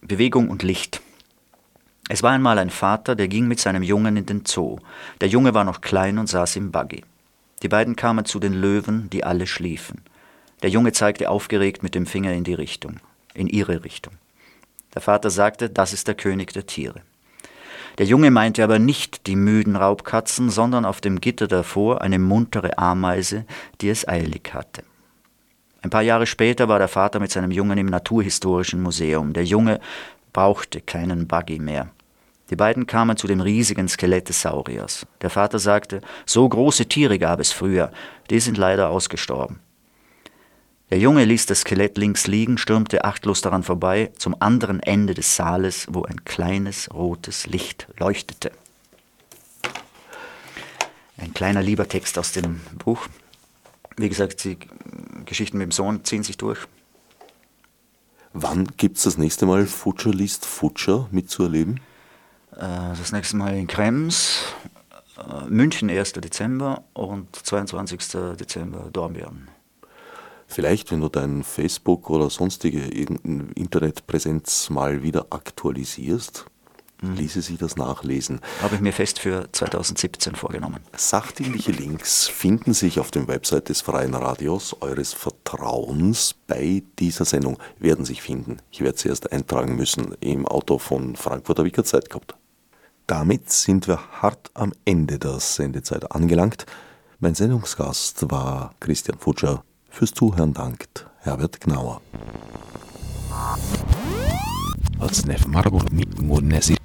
Bewegung 0.07 0.51
und 0.51 0.63
Licht. 0.63 1.01
Es 2.11 2.23
war 2.23 2.33
einmal 2.33 2.59
ein 2.59 2.69
Vater, 2.69 3.17
der 3.17 3.27
ging 3.27 3.49
mit 3.49 3.59
seinem 3.59 3.83
Jungen 3.83 4.19
in 4.19 4.27
den 4.27 4.45
Zoo. 4.45 4.79
Der 5.23 5.29
Junge 5.29 5.55
war 5.55 5.65
noch 5.65 5.81
klein 5.81 6.19
und 6.19 6.29
saß 6.29 6.57
im 6.57 6.71
Buggy. 6.71 7.03
Die 7.63 7.69
beiden 7.69 7.97
kamen 7.97 8.27
zu 8.27 8.39
den 8.39 8.53
Löwen, 8.53 9.09
die 9.09 9.25
alle 9.25 9.47
schliefen. 9.47 10.03
Der 10.61 10.69
Junge 10.69 10.93
zeigte 10.93 11.31
aufgeregt 11.31 11.83
mit 11.83 11.95
dem 11.95 12.05
Finger 12.05 12.35
in 12.35 12.45
die 12.45 12.53
Richtung, 12.53 13.01
in 13.33 13.47
ihre 13.47 13.83
Richtung. 13.83 14.13
Der 14.95 15.01
Vater 15.01 15.31
sagte, 15.31 15.71
das 15.71 15.95
ist 15.95 16.07
der 16.07 16.15
König 16.15 16.53
der 16.53 16.67
Tiere. 16.67 17.01
Der 17.97 18.05
Junge 18.05 18.31
meinte 18.31 18.63
aber 18.63 18.79
nicht 18.79 19.27
die 19.27 19.37
müden 19.37 19.75
Raubkatzen, 19.75 20.51
sondern 20.51 20.85
auf 20.85 21.01
dem 21.01 21.19
Gitter 21.19 21.49
davor 21.49 22.03
eine 22.03 22.19
muntere 22.19 22.77
Ameise, 22.77 23.47
die 23.81 23.89
es 23.89 24.07
eilig 24.07 24.51
hatte. 24.53 24.83
Ein 25.85 25.91
paar 25.91 26.01
Jahre 26.01 26.27
später 26.27 26.67
war 26.67 26.79
der 26.79 26.89
Vater 26.89 27.21
mit 27.21 27.31
seinem 27.31 27.51
Jungen 27.51 27.77
im 27.77 27.85
Naturhistorischen 27.87 28.83
Museum. 28.83 29.35
Der 29.35 29.45
Junge 29.45 29.81
brauchte 30.33 30.81
keinen 30.81 31.27
Buggy 31.27 31.59
mehr. 31.59 31.91
Die 32.49 32.57
beiden 32.57 32.87
kamen 32.87 33.19
zu 33.19 33.27
dem 33.27 33.43
riesigen 33.43 33.87
Skelett 33.87 34.31
des 34.31 34.41
Sauriers. 34.41 35.07
Der 35.21 35.29
Vater 35.29 35.59
sagte, 35.59 36.01
so 36.25 36.49
große 36.49 36.87
Tiere 36.87 37.19
gab 37.19 37.39
es 37.39 37.53
früher, 37.53 37.93
die 38.31 38.41
sind 38.41 38.57
leider 38.57 38.89
ausgestorben. 38.89 39.61
Der 40.89 40.99
Junge 40.99 41.27
ließ 41.27 41.45
das 41.45 41.61
Skelett 41.61 41.99
links 41.99 42.27
liegen, 42.27 42.57
stürmte 42.57 43.05
achtlos 43.05 43.43
daran 43.43 43.63
vorbei, 43.63 44.11
zum 44.17 44.35
anderen 44.41 44.81
Ende 44.81 45.13
des 45.13 45.37
Saales, 45.37 45.87
wo 45.91 46.05
ein 46.05 46.25
kleines 46.25 46.89
rotes 46.95 47.47
Licht 47.47 47.89
leuchtete. 47.99 48.53
Ein 51.19 51.35
kleiner 51.35 51.61
lieber 51.61 51.87
Text 51.87 52.19
aus 52.19 52.33
dem 52.33 52.63
Buch. 52.83 53.07
Wie 53.97 54.09
gesagt, 54.09 54.45
die 54.45 54.59
Geschichten 55.25 55.59
mit 55.59 55.67
dem 55.67 55.73
Sohn 55.73 56.05
ziehen 56.05 56.23
sich 56.23 56.37
durch. 56.37 56.59
Wann 58.33 58.67
gibt 58.77 58.97
es 58.97 59.05
das 59.05 59.17
nächste 59.17 59.47
Mal 59.47 59.67
Futscher 59.67 60.11
liest 60.11 60.45
Futscher 60.45 61.09
mitzuerleben? 61.13 61.81
Äh, 62.53 62.59
Das 62.99 63.13
nächste 63.13 63.37
Mal 63.37 63.57
in 63.57 63.69
Krems, 63.69 64.43
äh, 65.17 65.49
München 65.49 65.89
1. 65.89 66.15
Dezember 66.15 66.83
und 66.95 67.35
22. 67.35 68.37
Dezember 68.37 68.91
Dornbirn. 68.93 69.49
Vielleicht, 70.47 70.91
wenn 70.91 71.01
du 71.01 71.09
dein 71.09 71.43
Facebook 71.43 72.11
oder 72.11 72.29
sonstige 72.29 72.81
Internetpräsenz 72.81 74.69
mal 74.71 75.03
wieder 75.03 75.27
aktualisierst, 75.31 76.47
ließe 77.13 77.43
sich 77.43 77.59
das 77.59 77.77
nachlesen. 77.77 78.41
Habe 78.63 78.77
ich 78.77 78.81
mir 78.81 78.93
fest 78.93 79.19
für 79.19 79.49
2017 79.53 80.35
vorgenommen. 80.35 80.81
Sachdienliche 80.97 81.73
Links 81.73 82.27
finden 82.29 82.73
sich 82.73 83.01
auf 83.01 83.11
dem 83.11 83.29
Website 83.29 83.69
des 83.69 83.81
Freien 83.81 84.15
Radios 84.15 84.77
eures 84.81 85.13
Vertrauens 85.13 86.35
bei 86.47 86.83
dieser 86.99 87.25
Sendung, 87.25 87.59
werden 87.79 88.05
sich 88.05 88.23
finden. 88.23 88.59
Ich 88.71 88.81
werde 88.81 88.99
sie 88.99 89.09
erst 89.09 89.33
eintragen 89.33 89.77
müssen 89.77 90.15
im 90.21 90.47
Auto 90.47 90.79
von 90.79 91.17
Frankfurt, 91.17 91.59
habe 91.59 91.69
ich 91.69 91.75
keine 91.75 91.85
Zeit 91.85 92.09
gehabt. 92.09 92.35
Damit 93.07 93.51
sind 93.51 93.87
wir 93.87 94.01
hart 94.23 94.51
am 94.55 94.73
Ende 94.85 95.19
der 95.19 95.39
Sendezeit 95.39 96.11
angelangt. 96.13 96.65
Mein 97.21 97.35
Sendungsgast 97.35 98.31
war 98.31 98.75
Christian 98.81 99.19
Futscher. 99.19 99.63
Fürs 99.91 100.13
Zuhören 100.13 100.55
dankt 100.55 101.07
Herbert 101.21 101.61
Gnauer. 101.61 102.01
Als 105.05 105.25
nef 105.29 105.47
margur 105.47 105.85
mit 105.93 106.17
nesi. 106.49 106.77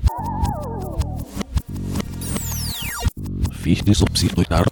Fichtis 3.61 4.01
obsidruitar 4.01 4.67